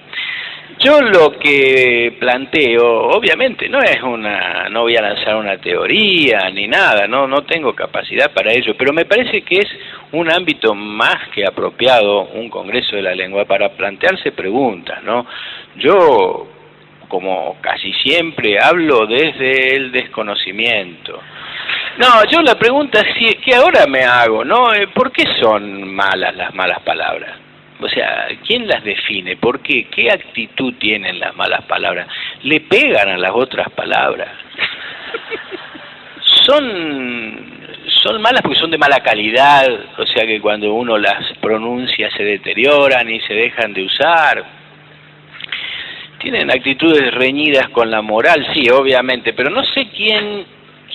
Yo 0.79 0.99
lo 1.01 1.37
que 1.37 2.15
planteo, 2.19 3.07
obviamente, 3.09 3.69
no 3.69 3.79
es 3.79 4.01
una, 4.01 4.69
no 4.69 4.81
voy 4.81 4.95
a 4.95 5.01
lanzar 5.01 5.35
una 5.35 5.57
teoría 5.57 6.49
ni 6.49 6.67
nada, 6.67 7.07
no, 7.07 7.27
no 7.27 7.43
tengo 7.43 7.73
capacidad 7.73 8.31
para 8.33 8.51
ello, 8.51 8.75
pero 8.77 8.91
me 8.91 9.05
parece 9.05 9.43
que 9.43 9.59
es 9.59 9.67
un 10.11 10.31
ámbito 10.31 10.73
más 10.73 11.29
que 11.33 11.45
apropiado, 11.45 12.29
un 12.33 12.49
Congreso 12.49 12.95
de 12.95 13.03
la 13.03 13.15
Lengua, 13.15 13.45
para 13.45 13.69
plantearse 13.69 14.31
preguntas, 14.31 15.03
¿no? 15.03 15.25
Yo, 15.77 16.47
como 17.07 17.57
casi 17.61 17.93
siempre, 17.93 18.59
hablo 18.59 19.05
desde 19.05 19.75
el 19.75 19.91
desconocimiento. 19.91 21.19
No, 21.97 22.23
yo 22.31 22.41
la 22.41 22.55
pregunta 22.55 23.01
es 23.01 23.35
que 23.37 23.55
ahora 23.55 23.85
me 23.85 24.03
hago, 24.03 24.43
¿no? 24.43 24.73
Eh, 24.73 24.87
¿Por 24.87 25.11
qué 25.11 25.25
son 25.39 25.93
malas 25.93 26.35
las 26.35 26.53
malas 26.55 26.79
palabras? 26.81 27.37
O 27.79 27.87
sea, 27.89 28.27
¿quién 28.47 28.67
las 28.67 28.83
define? 28.83 29.35
¿Por 29.35 29.59
qué? 29.59 29.87
¿Qué 29.89 30.09
actitud 30.09 30.73
tienen 30.79 31.19
las 31.19 31.35
malas 31.35 31.63
palabras? 31.65 32.07
¿Le 32.43 32.61
pegan 32.61 33.09
a 33.09 33.17
las 33.17 33.31
otras 33.33 33.69
palabras? 33.71 34.29
Son, 36.45 37.35
son 38.03 38.21
malas 38.21 38.41
porque 38.41 38.59
son 38.59 38.71
de 38.71 38.77
mala 38.77 38.99
calidad, 39.01 39.67
o 39.97 40.05
sea 40.05 40.25
que 40.25 40.41
cuando 40.41 40.73
uno 40.73 40.97
las 40.97 41.37
pronuncia 41.41 42.09
se 42.11 42.23
deterioran 42.23 43.09
y 43.09 43.19
se 43.21 43.33
dejan 43.33 43.73
de 43.73 43.83
usar. 43.83 44.43
Tienen 46.19 46.49
actitudes 46.51 47.13
reñidas 47.13 47.69
con 47.69 47.91
la 47.91 48.01
moral, 48.01 48.47
sí, 48.53 48.69
obviamente, 48.69 49.33
pero 49.33 49.49
no 49.49 49.63
sé 49.65 49.89
quién, 49.89 50.45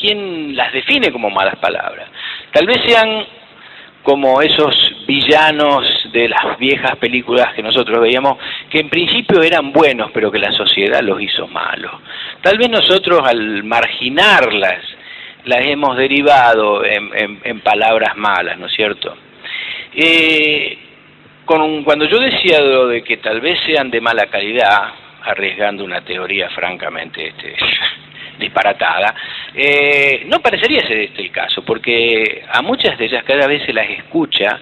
quién 0.00 0.56
las 0.56 0.72
define 0.72 1.10
como 1.12 1.30
malas 1.30 1.56
palabras. 1.56 2.08
Tal 2.52 2.66
vez 2.66 2.78
sean 2.86 3.26
como 4.02 4.40
esos 4.40 4.74
villanos 5.06 5.84
de 6.12 6.28
las 6.28 6.58
viejas 6.58 6.96
películas 6.96 7.52
que 7.54 7.62
nosotros 7.62 8.00
veíamos, 8.00 8.38
que 8.70 8.80
en 8.80 8.88
principio 8.88 9.42
eran 9.42 9.72
buenos, 9.72 10.10
pero 10.12 10.32
que 10.32 10.38
la 10.38 10.52
sociedad 10.52 11.02
los 11.02 11.20
hizo 11.20 11.46
malos. 11.48 11.92
Tal 12.40 12.56
vez 12.56 12.70
nosotros 12.70 13.20
al 13.24 13.64
marginarlas, 13.64 14.82
las 15.44 15.66
hemos 15.66 15.96
derivado 15.96 16.84
en, 16.84 17.60
palabras 17.60 18.16
malas, 18.16 18.58
¿no 18.58 18.66
es 18.66 18.72
cierto? 18.72 19.16
Eh, 19.94 20.78
con, 21.44 21.84
cuando 21.84 22.06
yo 22.06 22.18
decía 22.18 22.60
lo 22.60 22.88
de 22.88 23.02
que 23.02 23.18
tal 23.18 23.40
vez 23.40 23.58
sean 23.66 23.90
de 23.90 24.00
mala 24.00 24.26
calidad, 24.26 24.92
arriesgando 25.22 25.84
una 25.84 26.00
teoría 26.02 26.48
francamente 26.50 27.28
este, 27.28 27.56
disparatada, 28.38 29.14
eh, 29.54 30.24
no 30.26 30.40
parecería 30.40 30.86
ser 30.86 30.98
este 31.00 31.22
el 31.22 31.30
caso, 31.30 31.62
porque 31.62 32.44
a 32.50 32.62
muchas 32.62 32.98
de 32.98 33.06
ellas 33.06 33.24
cada 33.24 33.46
vez 33.46 33.64
se 33.64 33.72
las 33.72 33.88
escucha 33.90 34.60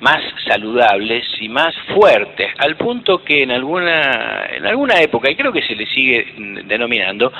más 0.00 0.20
saludables 0.46 1.24
y 1.40 1.48
más 1.48 1.74
fuertes, 1.94 2.50
al 2.58 2.76
punto 2.76 3.24
que 3.24 3.42
en 3.42 3.50
alguna, 3.50 4.46
en 4.50 4.66
alguna 4.66 5.00
época, 5.00 5.30
y 5.30 5.36
creo 5.36 5.52
que 5.52 5.62
se 5.62 5.74
le 5.74 5.86
sigue 5.86 6.34
denominando, 6.64 7.32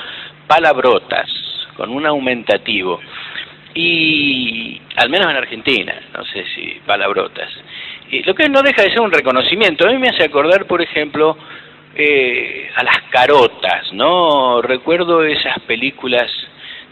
palabrotas, 0.47 1.29
con 1.75 1.89
un 1.89 2.05
aumentativo. 2.05 2.99
Y 3.73 4.81
al 4.95 5.09
menos 5.09 5.29
en 5.29 5.37
Argentina, 5.37 5.93
no 6.17 6.23
sé 6.25 6.45
si 6.55 6.79
palabrotas. 6.85 7.49
Y 8.09 8.23
lo 8.23 8.33
que 8.33 8.47
no 8.47 8.61
deja 8.61 8.83
de 8.83 8.91
ser 8.91 9.01
un 9.01 9.11
reconocimiento. 9.11 9.85
A 9.85 9.91
mí 9.91 9.97
me 9.97 10.07
hace 10.07 10.23
acordar, 10.23 10.65
por 10.65 10.81
ejemplo, 10.81 11.37
a 11.97 12.83
las 12.83 13.01
carotas, 13.09 13.93
¿no? 13.93 14.61
Recuerdo 14.61 15.23
esas 15.23 15.59
películas 15.61 16.29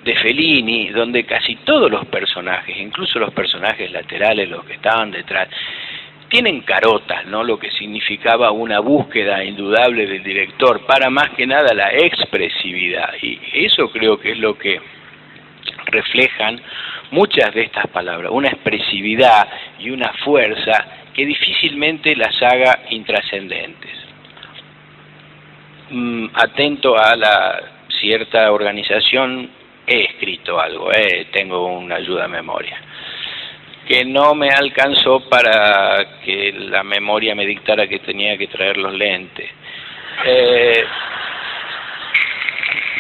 de 0.03 0.15
Fellini, 0.15 0.89
donde 0.89 1.25
casi 1.25 1.55
todos 1.57 1.91
los 1.91 2.05
personajes, 2.05 2.77
incluso 2.77 3.19
los 3.19 3.33
personajes 3.33 3.91
laterales, 3.91 4.49
los 4.49 4.63
que 4.65 4.73
estaban 4.73 5.11
detrás, 5.11 5.49
tienen 6.29 6.61
carotas, 6.61 7.25
¿no? 7.25 7.43
Lo 7.43 7.59
que 7.59 7.69
significaba 7.71 8.51
una 8.51 8.79
búsqueda 8.79 9.43
indudable 9.43 10.07
del 10.07 10.23
director 10.23 10.85
para 10.85 11.09
más 11.09 11.29
que 11.31 11.45
nada 11.45 11.73
la 11.73 11.91
expresividad. 11.93 13.13
Y 13.21 13.39
eso 13.53 13.89
creo 13.91 14.19
que 14.19 14.31
es 14.31 14.39
lo 14.39 14.57
que 14.57 14.81
reflejan 15.85 16.61
muchas 17.11 17.53
de 17.53 17.61
estas 17.61 17.87
palabras, 17.87 18.31
una 18.33 18.49
expresividad 18.49 19.47
y 19.79 19.91
una 19.91 20.11
fuerza 20.25 20.85
que 21.13 21.25
difícilmente 21.25 22.15
las 22.15 22.41
haga 22.41 22.79
intrascendentes. 22.89 24.02
Mm, 25.95 26.29
atento 26.33 26.97
a 26.97 27.15
la 27.15 27.61
cierta 27.87 28.51
organización, 28.51 29.47
he 29.85 30.05
escrito 30.05 30.59
algo, 30.59 30.91
eh, 30.91 31.27
tengo 31.31 31.67
una 31.67 31.97
ayuda 31.97 32.25
a 32.25 32.27
memoria, 32.27 32.81
que 33.87 34.03
no 34.03 34.33
me 34.33 34.49
alcanzó 34.49 35.29
para 35.29 36.19
que 36.25 36.51
la 36.51 36.81
memoria 36.81 37.35
me 37.35 37.45
dictara 37.45 37.87
que 37.87 37.99
tenía 37.99 38.35
que 38.39 38.47
traer 38.47 38.77
los 38.77 38.91
lentes. 38.91 39.47
Eh, 40.25 40.83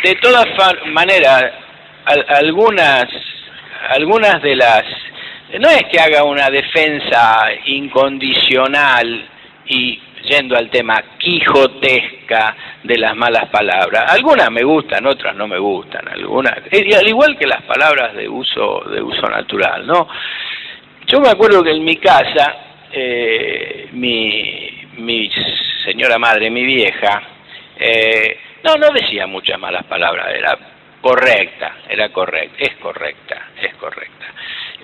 de 0.03 0.15
todas 0.17 0.45
maneras, 0.85 1.45
algunas, 2.27 3.05
algunas 3.89 4.39
de 4.43 4.55
las... 4.55 4.83
No 5.59 5.67
es 5.67 5.83
que 5.91 5.99
haga 5.99 6.25
una 6.25 6.47
defensa 6.51 7.47
incondicional 7.65 9.25
y 9.65 9.99
yendo 10.23 10.57
al 10.57 10.69
tema 10.69 11.03
quijotesca 11.17 12.55
de 12.83 12.97
las 12.97 13.15
malas 13.15 13.49
palabras. 13.49 14.11
Algunas 14.11 14.49
me 14.51 14.63
gustan, 14.63 15.05
otras 15.05 15.35
no 15.35 15.47
me 15.47 15.57
gustan, 15.57 16.07
algunas, 16.07 16.53
al 16.71 17.07
igual 17.07 17.37
que 17.37 17.47
las 17.47 17.61
palabras 17.63 18.13
de 18.15 18.27
uso 18.27 18.83
de 18.89 19.01
uso 19.01 19.27
natural, 19.27 19.85
¿no? 19.85 20.07
Yo 21.07 21.19
me 21.19 21.29
acuerdo 21.29 21.63
que 21.63 21.71
en 21.71 21.83
mi 21.83 21.97
casa 21.97 22.55
eh, 22.91 23.89
mi, 23.91 24.87
mi 24.97 25.29
señora 25.83 26.17
madre, 26.17 26.49
mi 26.49 26.63
vieja, 26.63 27.21
eh, 27.77 28.37
no, 28.63 28.75
no 28.75 28.89
decía 28.93 29.27
muchas 29.27 29.59
malas 29.59 29.83
palabras, 29.85 30.27
era 30.33 30.57
correcta, 31.01 31.79
era 31.89 32.09
correcta, 32.09 32.55
es 32.57 32.75
correcta, 32.75 33.49
es 33.61 33.73
correcta. 33.75 34.25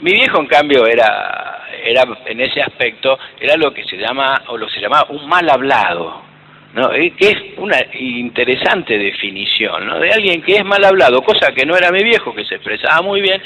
Mi 0.02 0.14
viejo, 0.14 0.40
en 0.40 0.48
cambio, 0.48 0.86
era, 0.88 1.68
era 1.84 2.04
en 2.26 2.42
ese 2.42 2.62
aspecto, 2.62 3.18
era 3.40 3.56
lo 3.58 3.74
que 3.74 3.84
se 3.86 3.98
llama, 3.98 4.44
o 4.48 4.58
lo 4.58 4.70
se 4.70 4.80
llamaba 4.80 5.08
un 5.10 5.28
mal 5.28 5.50
hablado, 5.50 6.22
¿no? 6.74 6.90
que 6.90 7.14
es 7.20 7.38
una 7.58 7.78
interesante 7.94 8.98
definición, 8.98 9.88
¿no? 9.88 10.00
De 10.00 10.12
alguien 10.12 10.42
que 10.42 10.58
es 10.58 10.66
mal 10.66 10.84
hablado, 10.86 11.22
cosa 11.22 11.52
que 11.54 11.66
no 11.66 11.76
era 11.76 11.92
mi 11.92 12.04
viejo, 12.04 12.34
que 12.34 12.46
se 12.46 12.56
expresaba 12.56 13.02
muy 13.02 13.22
bien, 13.22 13.42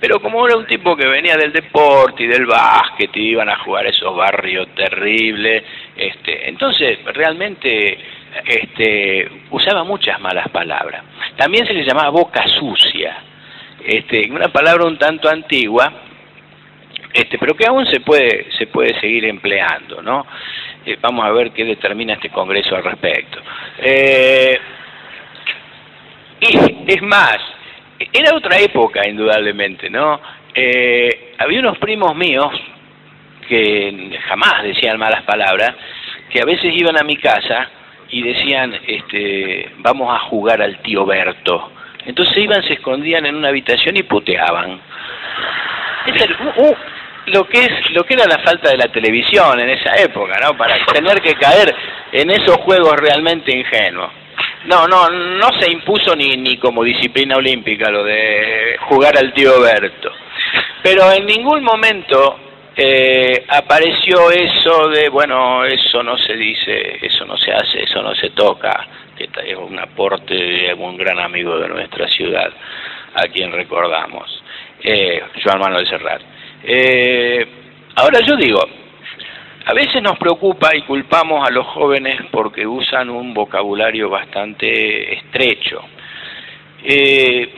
pero 0.00 0.20
como 0.20 0.46
era 0.46 0.56
un 0.56 0.66
tipo 0.66 0.96
que 0.96 1.06
venía 1.06 1.36
del 1.36 1.52
deporte 1.52 2.22
y 2.22 2.26
del 2.26 2.46
básquet 2.46 3.14
iban 3.16 3.50
a 3.50 3.58
jugar 3.58 3.86
esos 3.86 4.16
barrios 4.16 4.68
terribles, 4.74 5.62
este, 5.94 6.48
entonces 6.48 6.98
realmente 7.12 7.98
este, 8.46 9.30
usaba 9.50 9.84
muchas 9.84 10.18
malas 10.20 10.48
palabras. 10.48 11.04
También 11.36 11.66
se 11.66 11.74
le 11.74 11.84
llamaba 11.84 12.08
boca 12.08 12.42
sucia, 12.58 13.16
este, 13.84 14.30
una 14.30 14.48
palabra 14.48 14.84
un 14.84 14.98
tanto 14.98 15.28
antigua, 15.28 15.92
este, 17.12 17.38
pero 17.38 17.54
que 17.54 17.66
aún 17.66 17.86
se 17.86 18.00
puede, 18.00 18.50
se 18.58 18.66
puede 18.66 18.98
seguir 19.00 19.24
empleando, 19.24 20.02
¿no? 20.02 20.26
Eh, 20.84 20.96
vamos 21.00 21.24
a 21.24 21.30
ver 21.32 21.50
qué 21.50 21.64
determina 21.64 22.14
este 22.14 22.30
Congreso 22.30 22.76
al 22.76 22.84
respecto. 22.84 23.40
Eh, 23.78 24.58
y 26.40 26.92
es 26.92 27.02
más, 27.02 27.38
era 28.12 28.34
otra 28.34 28.58
época, 28.58 29.06
indudablemente, 29.06 29.90
¿no? 29.90 30.20
Eh, 30.54 31.34
había 31.38 31.60
unos 31.60 31.78
primos 31.78 32.14
míos 32.16 32.50
que 33.48 34.18
jamás 34.26 34.62
decían 34.62 34.98
malas 34.98 35.22
palabras, 35.24 35.74
que 36.30 36.40
a 36.40 36.44
veces 36.44 36.72
iban 36.74 36.98
a 36.98 37.04
mi 37.04 37.16
casa 37.16 37.68
y 38.08 38.22
decían, 38.22 38.74
este, 38.86 39.70
vamos 39.78 40.14
a 40.14 40.20
jugar 40.20 40.62
al 40.62 40.80
tío 40.82 41.04
Berto. 41.04 41.72
Entonces 42.06 42.36
iban, 42.38 42.62
se 42.64 42.74
escondían 42.74 43.26
en 43.26 43.36
una 43.36 43.48
habitación 43.48 43.96
y 43.96 44.02
puteaban. 44.02 44.80
Es 46.06 46.22
el- 46.22 46.32
uh, 46.32 46.68
uh, 46.68 46.76
lo 47.26 47.46
que 47.46 47.60
es 47.64 47.90
lo 47.92 48.04
que 48.04 48.14
era 48.14 48.26
la 48.26 48.38
falta 48.38 48.70
de 48.70 48.78
la 48.78 48.88
televisión 48.88 49.60
en 49.60 49.70
esa 49.70 49.94
época, 49.96 50.38
¿no? 50.42 50.56
Para 50.56 50.84
tener 50.86 51.20
que 51.20 51.34
caer 51.34 51.74
en 52.12 52.30
esos 52.30 52.56
juegos 52.58 52.96
realmente 52.96 53.56
ingenuos. 53.56 54.10
No, 54.64 54.86
no, 54.88 55.08
no 55.10 55.48
se 55.60 55.70
impuso 55.70 56.14
ni, 56.16 56.36
ni 56.36 56.56
como 56.58 56.82
disciplina 56.84 57.36
olímpica 57.36 57.90
lo 57.90 58.04
de 58.04 58.76
jugar 58.88 59.16
al 59.16 59.32
tío 59.32 59.60
Berto. 59.60 60.10
Pero 60.82 61.10
en 61.12 61.26
ningún 61.26 61.62
momento 61.62 62.38
eh, 62.76 63.44
apareció 63.48 64.30
eso 64.30 64.88
de, 64.88 65.08
bueno, 65.08 65.64
eso 65.64 66.02
no 66.02 66.16
se 66.18 66.34
dice, 66.34 66.98
eso 67.02 67.24
no 67.26 67.36
se 67.36 67.52
hace, 67.52 67.84
eso 67.84 68.02
no 68.02 68.14
se 68.14 68.30
toca, 68.30 68.86
que 69.28 69.50
es 69.50 69.56
un 69.56 69.78
aporte 69.78 70.34
de 70.34 70.70
algún 70.70 70.96
gran 70.96 71.18
amigo 71.18 71.58
de 71.58 71.68
nuestra 71.68 72.08
ciudad, 72.08 72.50
a 73.14 73.22
quien 73.28 73.52
recordamos, 73.52 74.42
eh, 74.82 75.22
Joan 75.44 75.60
Manuel 75.60 75.86
Serrat. 75.86 76.22
Eh, 76.62 77.46
ahora 77.96 78.20
yo 78.26 78.36
digo, 78.36 78.60
a 79.66 79.74
veces 79.74 80.02
nos 80.02 80.18
preocupa 80.18 80.74
y 80.74 80.82
culpamos 80.82 81.46
a 81.46 81.52
los 81.52 81.66
jóvenes 81.66 82.18
porque 82.30 82.66
usan 82.66 83.10
un 83.10 83.34
vocabulario 83.34 84.08
bastante 84.08 85.14
estrecho. 85.14 85.82
Eh, 86.82 87.48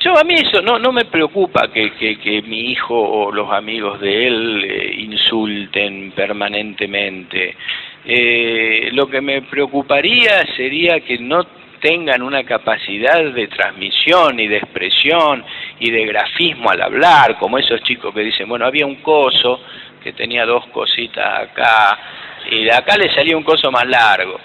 yo 0.00 0.16
a 0.16 0.22
mí 0.22 0.34
eso 0.34 0.62
no, 0.62 0.78
no 0.78 0.92
me 0.92 1.06
preocupa 1.06 1.68
que, 1.72 1.92
que, 1.94 2.18
que 2.18 2.42
mi 2.42 2.70
hijo 2.70 2.94
o 2.94 3.32
los 3.32 3.50
amigos 3.52 4.00
de 4.00 4.28
él 4.28 4.64
eh, 4.64 4.94
insulten 5.00 6.12
permanentemente. 6.12 7.56
Eh, 8.04 8.90
lo 8.92 9.06
que 9.08 9.20
me 9.20 9.42
preocuparía 9.42 10.46
sería 10.56 11.00
que 11.00 11.18
no 11.18 11.44
tengan 11.80 12.22
una 12.22 12.44
capacidad 12.44 13.22
de 13.22 13.46
transmisión 13.48 14.38
y 14.40 14.48
de 14.48 14.58
expresión 14.58 15.44
y 15.78 15.90
de 15.90 16.06
grafismo 16.06 16.70
al 16.70 16.82
hablar, 16.82 17.38
como 17.38 17.58
esos 17.58 17.82
chicos 17.82 18.14
que 18.14 18.20
dicen, 18.20 18.48
bueno, 18.48 18.66
había 18.66 18.86
un 18.86 18.96
coso 18.96 19.60
que 20.02 20.12
tenía 20.12 20.44
dos 20.44 20.66
cositas 20.68 21.40
acá 21.40 21.98
y 22.50 22.64
de 22.64 22.72
acá 22.72 22.96
le 22.96 23.12
salía 23.14 23.36
un 23.36 23.42
coso 23.42 23.70
más 23.70 23.86
largo. 23.86 24.40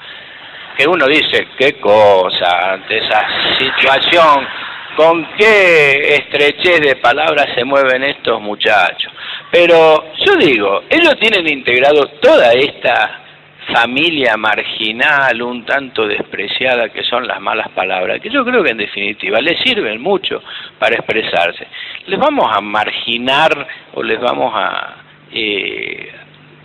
Que 0.78 0.88
uno 0.88 1.06
dice, 1.08 1.50
qué 1.58 1.74
cosa, 1.74 2.74
ante 2.74 2.98
esa 2.98 3.26
situación, 3.60 4.48
con 4.96 5.26
qué 5.38 6.16
estrechez 6.16 6.82
de 6.82 6.96
palabras 6.96 7.48
se 7.56 7.64
mueven 7.64 8.04
estos 8.04 8.42
muchachos. 8.42 9.12
Pero 9.52 10.14
yo 10.26 10.36
digo, 10.36 10.84
ellos 10.90 11.16
tienen 11.20 11.48
integrado 11.48 12.08
toda 12.20 12.54
esta 12.54 13.23
familia 13.72 14.36
marginal, 14.38 15.42
un 15.42 15.66
tanto 15.66 16.08
despreciada 16.08 16.90
que 16.90 17.04
son 17.04 17.28
las 17.28 17.40
malas 17.40 17.70
palabras, 17.70 18.20
que 18.20 18.30
yo 18.30 18.44
creo 18.44 18.64
que 18.64 18.72
en 18.72 18.78
definitiva 18.78 19.40
les 19.40 19.60
sirven 19.62 20.02
mucho 20.02 20.42
para 20.80 20.96
expresarse. 20.96 21.68
¿Les 22.08 22.20
vamos 22.20 22.46
a 22.52 22.62
marginar 22.62 23.68
o 23.94 24.04
les 24.04 24.20
vamos 24.20 24.54
a, 24.56 24.96
eh, 25.32 26.12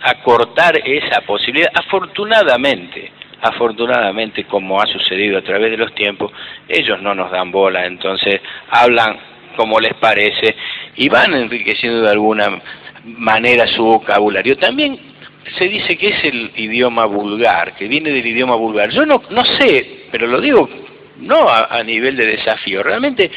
a 0.01 0.15
cortar 0.21 0.77
esa 0.83 1.21
posibilidad? 1.21 1.71
Afortunadamente, 1.73 3.11
afortunadamente, 3.41 4.43
como 4.45 4.81
ha 4.81 4.87
sucedido 4.87 5.37
a 5.37 5.43
través 5.43 5.71
de 5.71 5.77
los 5.77 5.93
tiempos, 5.95 6.31
ellos 6.67 7.01
no 7.01 7.15
nos 7.15 7.31
dan 7.31 7.51
bola, 7.51 7.85
entonces 7.85 8.41
hablan 8.69 9.17
como 9.55 9.79
les 9.79 9.93
parece 9.95 10.55
y 10.95 11.09
van 11.09 11.33
enriqueciendo 11.33 12.01
de 12.01 12.11
alguna 12.11 12.61
manera 13.03 13.67
su 13.67 13.83
vocabulario. 13.83 14.57
También 14.57 15.08
se 15.57 15.65
dice 15.67 15.97
que 15.97 16.09
es 16.09 16.23
el 16.23 16.51
idioma 16.55 17.05
vulgar, 17.05 17.75
que 17.75 17.87
viene 17.87 18.11
del 18.11 18.25
idioma 18.25 18.55
vulgar. 18.55 18.89
Yo 18.89 19.05
no, 19.05 19.23
no 19.29 19.43
sé, 19.45 20.05
pero 20.11 20.27
lo 20.27 20.39
digo 20.39 20.69
no 21.19 21.49
a, 21.49 21.65
a 21.65 21.83
nivel 21.83 22.15
de 22.15 22.25
desafío, 22.25 22.83
realmente 22.83 23.29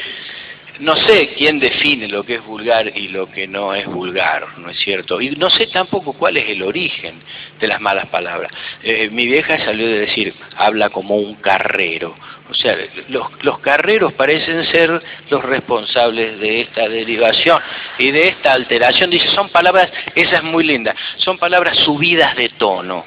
no 0.79 0.95
sé 0.95 1.33
quién 1.37 1.59
define 1.59 2.07
lo 2.07 2.23
que 2.23 2.35
es 2.35 2.45
vulgar 2.45 2.97
y 2.97 3.09
lo 3.09 3.29
que 3.29 3.47
no 3.47 3.75
es 3.75 3.85
vulgar, 3.85 4.57
¿no 4.57 4.69
es 4.69 4.79
cierto? 4.79 5.21
Y 5.21 5.31
no 5.31 5.49
sé 5.49 5.67
tampoco 5.67 6.13
cuál 6.13 6.37
es 6.37 6.49
el 6.49 6.63
origen 6.63 7.21
de 7.59 7.67
las 7.67 7.79
malas 7.79 8.07
palabras. 8.07 8.51
Eh, 8.81 9.09
mi 9.11 9.27
vieja 9.27 9.57
salió 9.59 9.87
de 9.87 9.99
decir, 9.99 10.33
habla 10.57 10.89
como 10.89 11.15
un 11.15 11.35
carrero. 11.35 12.15
O 12.49 12.53
sea, 12.55 12.75
los, 13.09 13.27
los 13.43 13.59
carreros 13.59 14.13
parecen 14.13 14.65
ser 14.65 15.01
los 15.29 15.43
responsables 15.43 16.39
de 16.39 16.61
esta 16.61 16.89
derivación 16.89 17.61
y 17.99 18.11
de 18.11 18.29
esta 18.29 18.53
alteración. 18.53 19.09
Dice, 19.09 19.27
son 19.29 19.49
palabras, 19.49 19.91
esa 20.15 20.37
es 20.37 20.43
muy 20.43 20.63
linda, 20.63 20.95
son 21.17 21.37
palabras 21.37 21.77
subidas 21.79 22.35
de 22.35 22.49
tono. 22.49 23.05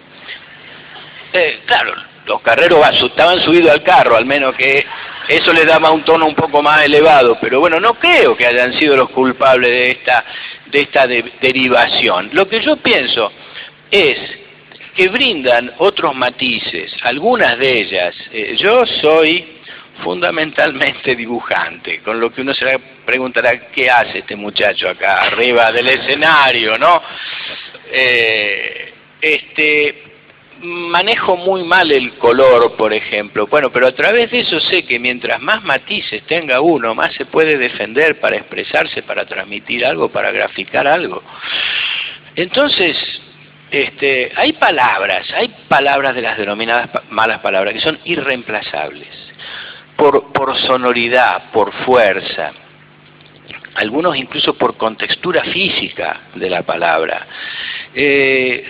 Eh, 1.33 1.61
claro, 1.67 1.95
los 2.27 2.41
carreros 2.43 2.81
estaban 3.03 3.41
subidos 3.41 3.71
al 3.71 3.83
carro, 3.83 4.17
al 4.17 4.25
menos 4.25 4.55
que 4.55 4.85
eso 5.29 5.53
le 5.53 5.65
daba 5.65 5.91
un 5.91 6.05
tono 6.05 6.27
un 6.27 6.35
poco 6.35 6.63
más 6.63 6.85
elevado, 6.85 7.39
pero 7.41 7.61
bueno, 7.61 7.81
no 7.81 7.95
creo 7.95 8.37
que 8.37 8.47
hayan 8.47 8.73
sido 8.79 8.97
los 8.97 9.11
culpables 9.11 9.71
de 9.71 9.91
esta, 9.91 10.25
de 10.67 10.81
esta 10.81 11.07
de- 11.07 11.33
derivación. 11.41 12.31
Lo 12.33 12.49
que 12.49 12.61
yo 12.63 12.77
pienso 12.77 13.33
es 13.91 14.19
que 14.95 15.09
brindan 15.09 15.73
otros 15.79 16.15
matices, 16.15 16.93
algunas 17.03 17.59
de 17.59 17.81
ellas. 17.81 18.15
eh, 18.33 18.57
yo 18.59 18.85
soy 19.01 19.53
fundamentalmente 20.03 21.15
dibujante, 21.17 22.01
con 22.01 22.21
lo 22.21 22.31
que 22.31 22.43
uno 22.43 22.53
se 22.55 22.79
preguntará 23.05 23.69
qué 23.71 23.91
hace 23.91 24.19
este 24.19 24.37
muchacho 24.37 24.89
acá 24.91 25.23
arriba 25.23 25.73
del 25.73 25.89
escenario, 25.89 26.77
¿no? 26.79 27.03
Eh, 27.91 28.93
este 29.21 30.03
manejo 30.63 31.37
muy 31.37 31.65
mal 31.65 31.91
el 31.91 32.15
color, 32.15 32.77
por 32.77 32.93
ejemplo. 32.93 33.47
Bueno, 33.47 33.71
pero 33.71 33.87
a 33.87 33.93
través 33.93 34.31
de 34.31 34.41
eso 34.41 34.61
sé 34.61 34.85
que 34.85 34.99
mientras 34.99 35.41
más 35.41 35.63
matices 35.65 36.23
tenga 36.25 36.61
uno, 36.61 36.95
más 36.95 37.15
se 37.15 37.27
puede 37.27 37.59
defender 37.59 38.21
para 38.21 38.37
expresarse, 38.37 39.03
para 39.03 39.25
transmitir 39.27 39.85
algo, 39.85 40.09
para 40.09 40.31
graficar 40.31 40.87
algo. 40.87 41.23
Entonces, 42.35 42.97
este, 43.71 44.33
hay 44.37 44.53
palabras, 44.55 45.27
hay 45.35 45.55
palabras 45.69 46.15
de 46.15 46.23
las 46.23 46.39
denominadas 46.39 46.91
malas 47.11 47.41
palabras 47.41 47.75
que 47.75 47.81
son 47.81 47.99
irreemplazables, 48.05 49.09
por, 49.97 50.33
por 50.33 50.57
sonoridad, 50.59 51.51
por 51.53 51.73
fuerza, 51.85 52.53
algunos 53.75 54.17
incluso 54.17 54.55
por 54.55 54.77
contextura 54.77 55.43
física 55.45 56.21
de 56.35 56.51
la 56.51 56.63
palabra. 56.63 57.27
Eh, 57.95 58.65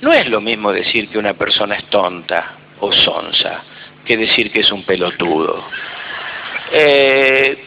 no 0.00 0.12
es 0.12 0.28
lo 0.28 0.40
mismo 0.40 0.72
decir 0.72 1.08
que 1.08 1.18
una 1.18 1.34
persona 1.34 1.76
es 1.76 1.84
tonta 1.86 2.56
o 2.80 2.92
sonsa 2.92 3.62
que 4.04 4.16
decir 4.16 4.50
que 4.50 4.60
es 4.60 4.72
un 4.72 4.82
pelotudo. 4.84 5.64
Eh, 6.72 7.64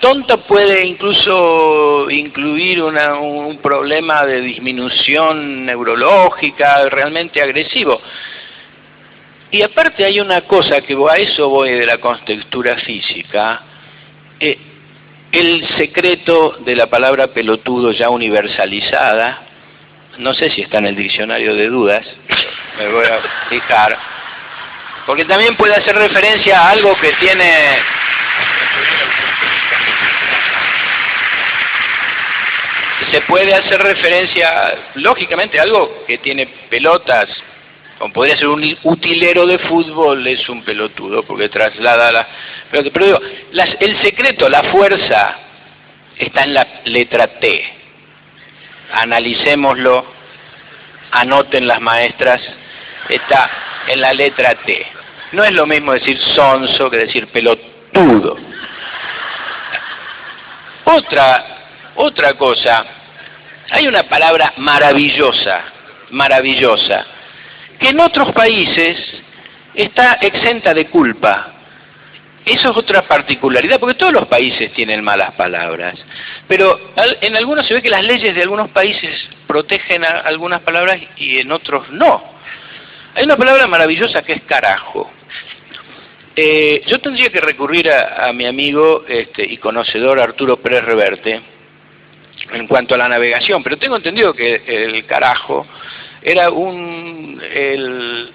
tonta 0.00 0.38
puede 0.38 0.86
incluso 0.86 2.10
incluir 2.10 2.82
una- 2.82 3.14
un 3.18 3.58
problema 3.58 4.24
de 4.24 4.40
disminución 4.40 5.64
neurológica 5.64 6.88
realmente 6.88 7.40
agresivo. 7.40 8.00
Y 9.50 9.62
aparte 9.62 10.04
hay 10.04 10.20
una 10.20 10.42
cosa 10.42 10.80
que 10.80 10.94
a 10.94 11.14
eso 11.16 11.48
voy 11.48 11.70
de 11.72 11.86
la 11.86 11.98
contextura 11.98 12.76
física, 12.76 13.62
eh, 14.38 14.58
el 15.32 15.66
secreto 15.76 16.56
de 16.60 16.76
la 16.76 16.86
palabra 16.86 17.28
pelotudo 17.28 17.92
ya 17.92 18.10
universalizada, 18.10 19.46
no 20.20 20.32
sé 20.34 20.50
si 20.50 20.62
está 20.62 20.78
en 20.78 20.86
el 20.86 20.96
diccionario 20.96 21.54
de 21.54 21.66
dudas, 21.68 22.06
me 22.78 22.88
voy 22.88 23.04
a 23.06 23.48
fijar, 23.48 23.98
porque 25.06 25.24
también 25.24 25.56
puede 25.56 25.74
hacer 25.74 25.94
referencia 25.96 26.60
a 26.60 26.70
algo 26.70 26.94
que 27.00 27.10
tiene 27.14 27.46
se 33.10 33.20
puede 33.22 33.52
hacer 33.52 33.80
referencia, 33.80 34.90
lógicamente, 34.94 35.58
a 35.58 35.62
algo 35.62 36.04
que 36.06 36.18
tiene 36.18 36.46
pelotas, 36.68 37.26
como 37.98 38.12
podría 38.12 38.36
ser 38.36 38.46
un 38.48 38.78
utilero 38.84 39.46
de 39.46 39.58
fútbol, 39.58 40.24
es 40.26 40.48
un 40.48 40.62
pelotudo, 40.62 41.24
porque 41.24 41.48
traslada 41.48 42.12
la 42.12 42.28
pelota. 42.70 42.90
Pero 42.92 43.06
digo, 43.06 43.20
las- 43.52 43.76
el 43.80 44.00
secreto, 44.02 44.48
la 44.48 44.62
fuerza, 44.70 45.38
está 46.16 46.44
en 46.44 46.54
la 46.54 46.66
letra 46.84 47.26
T. 47.40 47.79
Analicémoslo, 48.92 50.04
anoten 51.12 51.66
las 51.66 51.80
maestras, 51.80 52.40
está 53.08 53.50
en 53.88 54.00
la 54.00 54.12
letra 54.12 54.54
T. 54.64 54.86
No 55.32 55.44
es 55.44 55.52
lo 55.52 55.66
mismo 55.66 55.92
decir 55.92 56.18
sonso 56.34 56.90
que 56.90 56.98
decir 56.98 57.28
pelotudo. 57.28 58.36
Otra, 60.84 61.44
otra 61.94 62.34
cosa, 62.34 62.84
hay 63.70 63.86
una 63.86 64.02
palabra 64.04 64.54
maravillosa, 64.56 65.62
maravillosa, 66.10 67.06
que 67.78 67.90
en 67.90 68.00
otros 68.00 68.32
países 68.32 68.96
está 69.74 70.14
exenta 70.20 70.74
de 70.74 70.88
culpa. 70.90 71.49
Eso 72.44 72.70
es 72.70 72.76
otra 72.76 73.02
particularidad, 73.02 73.78
porque 73.78 73.94
todos 73.94 74.12
los 74.12 74.26
países 74.26 74.72
tienen 74.72 75.04
malas 75.04 75.32
palabras, 75.34 75.94
pero 76.48 76.78
en 77.20 77.36
algunos 77.36 77.66
se 77.66 77.74
ve 77.74 77.82
que 77.82 77.90
las 77.90 78.02
leyes 78.02 78.34
de 78.34 78.42
algunos 78.42 78.70
países 78.70 79.14
protegen 79.46 80.04
a 80.04 80.20
algunas 80.20 80.60
palabras 80.62 80.98
y 81.16 81.38
en 81.38 81.52
otros 81.52 81.90
no. 81.90 82.22
Hay 83.14 83.24
una 83.24 83.36
palabra 83.36 83.66
maravillosa 83.66 84.22
que 84.22 84.32
es 84.34 84.42
carajo. 84.42 85.10
Eh, 86.34 86.82
yo 86.86 86.98
tendría 87.00 87.28
que 87.28 87.40
recurrir 87.40 87.90
a, 87.90 88.32
mi 88.32 88.46
amigo 88.46 89.04
este, 89.06 89.44
y 89.44 89.58
conocedor 89.58 90.20
Arturo 90.20 90.56
Pérez 90.56 90.84
Reverte 90.84 91.40
en 92.52 92.66
cuanto 92.66 92.94
a 92.94 92.98
la 92.98 93.08
navegación, 93.08 93.62
pero 93.62 93.76
tengo 93.76 93.96
entendido 93.96 94.32
que 94.32 94.62
el 94.66 95.04
carajo 95.06 95.66
era 96.22 96.50
un, 96.50 97.40
el, 97.52 98.32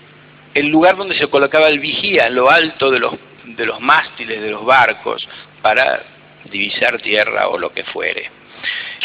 el 0.54 0.68
lugar 0.68 0.96
donde 0.96 1.18
se 1.18 1.28
colocaba 1.28 1.68
el 1.68 1.80
vigía 1.80 2.28
en 2.28 2.36
lo 2.36 2.50
alto 2.50 2.92
de 2.92 3.00
los 3.00 3.16
de 3.46 3.66
los 3.66 3.80
mástiles 3.80 4.42
de 4.42 4.50
los 4.50 4.66
barcos 4.66 5.28
para 5.62 6.04
divisar 6.46 7.02
tierra 7.02 7.48
o 7.48 7.58
lo 7.58 7.72
que 7.72 7.84
fuere. 7.86 8.30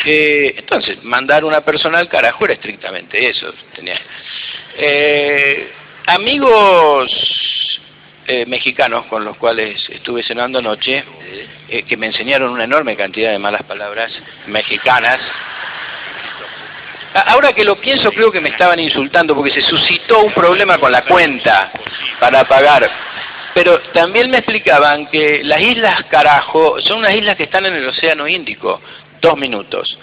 Eh, 0.05 0.55
entonces, 0.57 1.03
mandar 1.03 1.45
una 1.45 1.61
persona 1.61 1.99
al 1.99 2.09
carajo 2.09 2.45
era 2.45 2.55
estrictamente 2.55 3.28
eso. 3.28 3.53
Tenía, 3.74 4.01
eh, 4.76 5.72
amigos 6.07 7.80
eh, 8.26 8.47
mexicanos 8.47 9.07
con 9.07 9.24
los 9.24 9.36
cuales 9.36 9.80
estuve 9.91 10.22
cenando 10.22 10.59
anoche, 10.59 11.05
que 11.86 11.97
me 11.97 12.07
enseñaron 12.07 12.51
una 12.51 12.64
enorme 12.64 12.97
cantidad 12.97 13.30
de 13.30 13.38
malas 13.38 13.62
palabras 13.62 14.12
mexicanas, 14.47 15.18
Ahora 17.12 17.53
que 17.53 17.64
lo 17.64 17.74
pienso, 17.80 18.12
creo 18.12 18.30
que 18.30 18.41
me 18.41 18.51
estaban 18.51 18.78
insultando 18.78 19.34
porque 19.34 19.51
se 19.51 19.62
suscitó 19.62 20.22
un 20.22 20.32
problema 20.32 20.78
con 20.78 20.93
la 20.93 21.03
cuenta 21.03 21.72
para 22.20 22.45
pagar. 22.45 22.88
Pero 23.55 23.81
también 23.93 24.31
me 24.31 24.39
explicaban 24.39 25.09
que 25.09 25.43
las 25.43 25.61
islas 25.61 26.05
Carajo 26.09 26.81
son 26.81 26.99
unas 26.99 27.15
islas 27.15 27.37
que 27.37 27.45
están 27.45 27.67
en 27.67 27.75
el 27.75 27.89
Océano 27.89 28.29
Índico, 28.29 28.81
dos 29.21 29.37
minutos. 29.37 29.99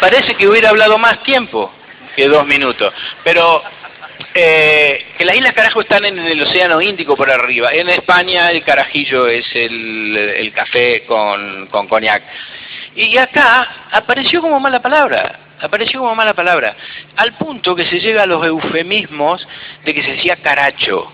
Parece 0.00 0.34
que 0.34 0.48
hubiera 0.48 0.70
hablado 0.70 0.96
más 0.98 1.22
tiempo 1.24 1.72
que 2.16 2.28
dos 2.28 2.46
minutos, 2.46 2.92
pero 3.24 3.62
eh, 4.32 5.06
que 5.18 5.24
las 5.24 5.36
islas 5.36 5.52
Carajo 5.52 5.80
están 5.80 6.04
en 6.04 6.18
el 6.18 6.40
Océano 6.42 6.80
Índico 6.80 7.16
por 7.16 7.30
arriba. 7.30 7.70
En 7.72 7.88
España 7.88 8.50
el 8.50 8.62
carajillo 8.64 9.26
es 9.26 9.44
el, 9.54 10.52
café 10.54 11.04
con, 11.06 11.66
con 11.66 11.88
coñac. 11.88 12.22
Y 12.94 13.16
acá 13.18 13.88
apareció 13.90 14.40
como 14.40 14.60
mala 14.60 14.80
palabra, 14.80 15.40
apareció 15.60 16.00
como 16.00 16.14
mala 16.14 16.34
palabra, 16.34 16.76
al 17.16 17.34
punto 17.34 17.74
que 17.74 17.86
se 17.86 18.00
llega 18.00 18.22
a 18.22 18.26
los 18.26 18.44
eufemismos 18.44 19.46
de 19.84 19.94
que 19.94 20.02
se 20.02 20.12
decía 20.12 20.36
caracho 20.36 21.12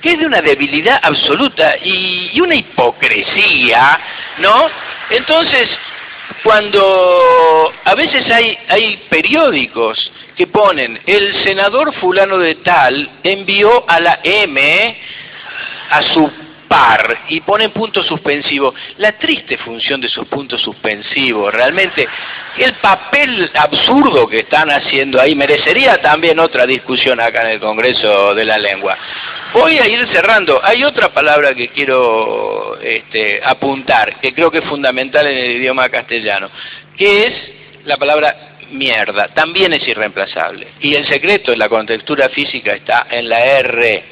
que 0.00 0.10
es 0.10 0.18
de 0.18 0.26
una 0.26 0.40
debilidad 0.40 1.00
absoluta 1.02 1.76
y, 1.82 2.40
una 2.40 2.54
hipocresía, 2.54 3.98
¿no? 4.38 4.66
Entonces, 5.10 5.68
cuando 6.42 7.72
a 7.84 7.94
veces 7.94 8.30
hay, 8.30 8.58
hay 8.68 8.96
periódicos 9.08 10.12
que 10.36 10.46
ponen, 10.46 11.00
el 11.06 11.44
senador 11.44 11.94
fulano 11.94 12.38
de 12.38 12.56
tal 12.56 13.10
envió 13.22 13.84
a 13.88 14.00
la 14.00 14.20
M 14.22 14.98
a 15.90 16.02
su 16.12 16.30
par 16.68 17.24
y 17.28 17.40
ponen 17.40 17.70
puntos 17.70 18.06
suspensivos. 18.06 18.74
La 18.98 19.12
triste 19.12 19.58
función 19.58 20.00
de 20.00 20.08
esos 20.08 20.26
puntos 20.28 20.60
suspensivos, 20.60 21.52
realmente, 21.52 22.06
el 22.58 22.74
papel 22.74 23.50
absurdo 23.54 24.26
que 24.26 24.40
están 24.40 24.70
haciendo 24.70 25.20
ahí 25.20 25.34
merecería 25.34 25.96
también 25.98 26.38
otra 26.38 26.66
discusión 26.66 27.20
acá 27.20 27.42
en 27.42 27.52
el 27.52 27.60
Congreso 27.60 28.34
de 28.34 28.44
la 28.44 28.58
Lengua. 28.58 28.96
Voy 29.52 29.78
a 29.78 29.86
ir 29.88 30.06
cerrando. 30.12 30.60
Hay 30.62 30.84
otra 30.84 31.12
palabra 31.12 31.54
que 31.54 31.68
quiero 31.68 32.78
este, 32.80 33.40
apuntar, 33.44 34.20
que 34.20 34.34
creo 34.34 34.50
que 34.50 34.58
es 34.58 34.64
fundamental 34.64 35.26
en 35.26 35.36
el 35.36 35.56
idioma 35.56 35.88
castellano, 35.88 36.50
que 36.96 37.22
es 37.22 37.32
la 37.84 37.96
palabra 37.96 38.56
mierda. 38.70 39.28
También 39.28 39.72
es 39.72 39.86
irreemplazable. 39.86 40.74
Y 40.80 40.94
el 40.94 41.06
secreto 41.08 41.52
en 41.52 41.58
la 41.58 41.68
contextura 41.68 42.28
física 42.28 42.72
está 42.72 43.06
en 43.10 43.28
la 43.28 43.38
R. 43.38 44.04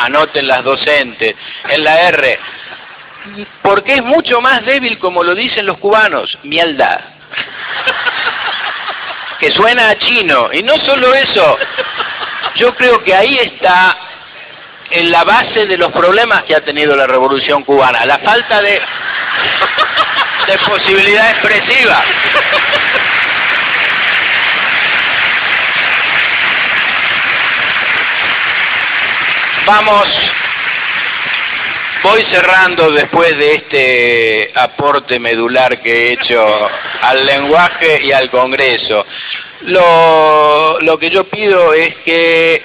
Anoten 0.00 0.46
las 0.46 0.64
docentes. 0.64 1.34
En 1.68 1.84
la 1.84 2.08
R. 2.08 2.38
Porque 3.62 3.94
es 3.94 4.02
mucho 4.02 4.40
más 4.40 4.64
débil, 4.66 4.98
como 4.98 5.22
lo 5.22 5.34
dicen 5.34 5.66
los 5.66 5.78
cubanos, 5.78 6.36
mierda. 6.42 7.14
Que 9.38 9.50
suena 9.52 9.90
a 9.90 9.98
chino. 9.98 10.50
Y 10.52 10.62
no 10.62 10.74
solo 10.78 11.14
eso, 11.14 11.58
yo 12.56 12.74
creo 12.74 13.02
que 13.02 13.14
ahí 13.14 13.36
está 13.38 13.96
en 14.90 15.10
la 15.10 15.24
base 15.24 15.66
de 15.66 15.76
los 15.76 15.90
problemas 15.92 16.44
que 16.44 16.54
ha 16.54 16.64
tenido 16.64 16.94
la 16.94 17.06
revolución 17.06 17.64
cubana, 17.64 18.04
la 18.06 18.18
falta 18.18 18.60
de, 18.60 18.80
de 20.46 20.58
posibilidad 20.58 21.30
expresiva. 21.30 22.04
Vamos, 29.66 30.06
voy 32.04 32.22
cerrando 32.30 32.90
después 32.90 33.30
de 33.38 33.54
este 33.54 34.52
aporte 34.54 35.18
medular 35.18 35.80
que 35.80 35.90
he 35.90 36.12
hecho 36.12 36.44
al 37.00 37.24
lenguaje 37.24 38.04
y 38.04 38.12
al 38.12 38.30
Congreso. 38.30 39.06
Lo, 39.62 40.78
lo 40.80 40.98
que 40.98 41.08
yo 41.08 41.24
pido 41.24 41.72
es 41.72 41.96
que 42.04 42.62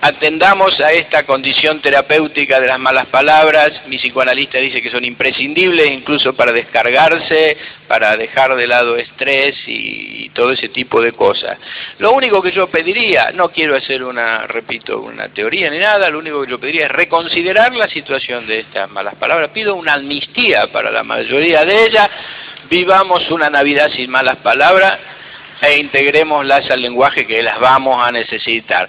atendamos 0.00 0.80
a 0.80 0.92
esta 0.92 1.24
condición 1.24 1.80
terapéutica 1.80 2.58
de 2.58 2.68
las 2.68 2.78
malas 2.78 3.06
palabras. 3.06 3.70
Mi 3.86 3.98
psicoanalista 3.98 4.58
dice 4.58 4.80
que 4.80 4.90
son 4.90 5.04
imprescindibles 5.04 5.90
incluso 5.90 6.34
para 6.34 6.52
descargarse, 6.52 7.56
para 7.86 8.16
dejar 8.16 8.54
de 8.56 8.66
lado 8.66 8.96
estrés 8.96 9.56
y, 9.66 10.30
todo 10.30 10.52
ese 10.52 10.68
tipo 10.68 11.02
de 11.02 11.12
cosas. 11.12 11.58
Lo 11.98 12.12
único 12.12 12.40
que 12.40 12.52
yo 12.52 12.68
pediría, 12.68 13.32
no 13.34 13.50
quiero 13.50 13.76
hacer 13.76 14.04
una, 14.04 14.46
repito, 14.46 15.00
una 15.00 15.28
teoría 15.28 15.68
ni 15.70 15.78
nada, 15.78 16.08
lo 16.08 16.20
único 16.20 16.42
que 16.42 16.50
yo 16.50 16.60
pediría 16.60 16.86
es 16.86 16.92
reconsiderar 16.92 17.74
la 17.74 17.88
situación 17.88 18.46
de 18.46 18.60
estas 18.60 18.88
malas 18.88 19.16
palabras. 19.16 19.50
Pido 19.50 19.74
una 19.74 19.94
amnistía 19.94 20.68
para 20.72 20.92
la 20.92 21.02
mayoría 21.02 21.64
de 21.64 21.84
ellas. 21.84 22.08
Vivamos 22.70 23.28
una 23.32 23.50
Navidad 23.50 23.90
sin 23.94 24.08
malas 24.08 24.36
palabras 24.36 24.98
e 25.60 25.78
integrémoslas 25.78 26.70
al 26.70 26.80
lenguaje 26.80 27.26
que 27.26 27.42
las 27.42 27.58
vamos 27.58 27.96
a 28.06 28.12
necesitar. 28.12 28.88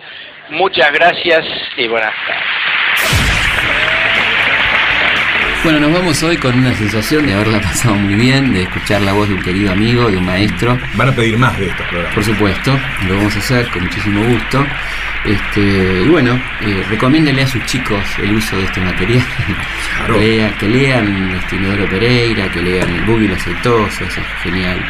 Muchas 0.52 0.92
gracias 0.92 1.46
y 1.78 1.88
buenas 1.88 2.12
tardes. 2.28 2.44
Bueno, 5.64 5.80
nos 5.80 5.94
vamos 5.94 6.22
hoy 6.24 6.36
con 6.36 6.60
una 6.60 6.74
sensación 6.74 7.26
de 7.26 7.34
haberla 7.34 7.62
pasado 7.62 7.96
muy 7.96 8.16
bien, 8.16 8.54
de 8.54 8.64
escuchar 8.64 9.02
la 9.02 9.14
voz 9.14 9.30
de 9.30 9.36
un 9.36 9.42
querido 9.42 9.72
amigo, 9.72 10.12
de 10.12 10.18
un 10.18 10.26
maestro. 10.26 10.78
Van 10.96 11.08
a 11.08 11.16
pedir 11.16 11.38
más 11.38 11.58
de 11.58 11.68
estos 11.68 11.88
programas. 11.88 12.14
Por 12.14 12.24
supuesto, 12.26 12.78
lo 13.08 13.16
vamos 13.16 13.34
a 13.34 13.40
hacer 13.40 13.70
con 13.70 13.84
muchísimo 13.84 14.26
gusto. 14.26 14.66
Este, 15.24 15.62
y 16.04 16.08
bueno, 16.10 16.34
eh, 16.62 16.84
recomiéndele 16.90 17.44
a 17.44 17.48
sus 17.48 17.64
chicos 17.66 18.04
el 18.22 18.36
uso 18.36 18.58
de 18.58 18.66
este 18.66 18.82
material. 18.82 19.24
que 20.60 20.68
lean 20.68 21.32
este, 21.32 21.56
Inodoro 21.56 21.88
Pereira, 21.88 22.52
que 22.52 22.62
lean 22.62 22.90
El 22.94 23.02
Buggy 23.06 23.26
y 23.26 23.28
los 23.30 23.40
Aceitosos, 23.40 24.02
es 24.02 24.26
genial 24.44 24.84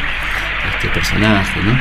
este 0.74 0.88
personaje, 0.88 1.60
¿no? 1.62 1.78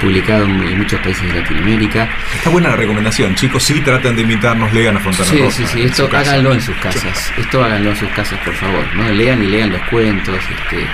Publicado 0.00 0.44
en, 0.44 0.78
muchos 0.78 1.00
países 1.00 1.22
de 1.32 1.40
Latinoamérica. 1.40 2.08
Está 2.34 2.50
buena 2.50 2.70
la 2.70 2.76
recomendación, 2.76 3.34
chicos, 3.34 3.62
sí 3.62 3.80
tratan 3.80 4.16
de 4.16 4.22
imitarnos, 4.22 4.72
lean 4.72 4.96
a 4.96 5.00
Fontana 5.00 5.28
Sí, 5.28 5.50
sí, 5.50 5.66
sí, 5.66 5.82
esto 5.82 6.08
háganlo 6.12 6.54
en 6.54 6.60
sus 6.60 6.76
casas, 6.76 7.32
esto 7.36 7.64
háganlo 7.64 7.90
en 7.90 7.96
sus 7.96 8.08
casas, 8.10 8.38
por 8.44 8.54
favor, 8.54 8.84
¿no? 8.94 9.08
Lean 9.10 9.42
y 9.42 9.46
lean 9.46 9.70
los 9.70 9.82
cuentos, 9.82 10.36
este, 10.36 10.86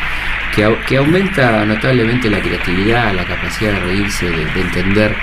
que, 0.55 0.77
que 0.87 0.97
aumenta 0.97 1.65
notablemente 1.65 2.31
la 2.31 2.41
creatividad, 2.41 3.15
la 3.15 3.25
capacidad 3.25 3.73
de 3.73 3.81
reírse, 3.81 4.31
de, 4.31 4.43
entender 4.61 5.17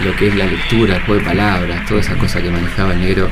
lo 0.00 0.14
que 0.16 0.28
es 0.28 0.34
la 0.34 0.46
lectura, 0.46 0.96
el 0.96 1.02
juego 1.02 1.20
de 1.20 1.26
palabras, 1.26 1.86
toda 1.86 2.00
esa 2.00 2.16
cosa 2.16 2.40
que 2.40 2.50
manejaba 2.50 2.92
el 2.92 3.00
negro 3.00 3.28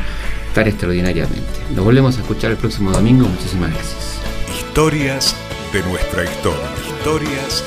tan 0.54 0.66
extraordinariamente. 0.66 1.42
Nos 1.74 1.84
volvemos 1.84 2.16
a 2.18 2.20
escuchar 2.20 2.50
el 2.50 2.56
próximo 2.56 2.90
domingo, 2.90 3.26
muchísimas 3.26 3.70
gracias. 3.70 4.20
Historias 4.58 5.36
de 5.72 5.82
nuestra 5.82 6.24
historia. 6.24 6.68
Historias 6.86 7.64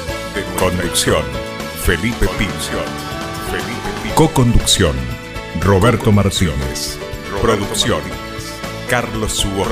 Conducción, 0.61 1.23
Felipe 1.83 2.27
Pincio. 2.37 2.77
Co-conducción, 4.13 4.95
Roberto 5.59 6.11
Martínez. 6.11 6.99
Producción, 7.41 8.01
Carlos 8.87 9.33
Subo. 9.33 9.65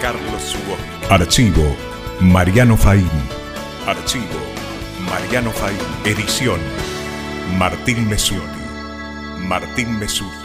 Carlos 0.00 0.40
Subo. 0.40 0.76
Archivo, 1.12 1.76
Mariano 2.20 2.76
Faín. 2.76 3.10
Archivo, 3.88 4.24
Mariano 5.10 5.50
Faín. 5.50 5.78
Edición, 6.04 6.60
Martín 7.58 8.08
Mesuti. 8.08 8.40
Martín 9.40 9.98
Mesuti. 9.98 10.39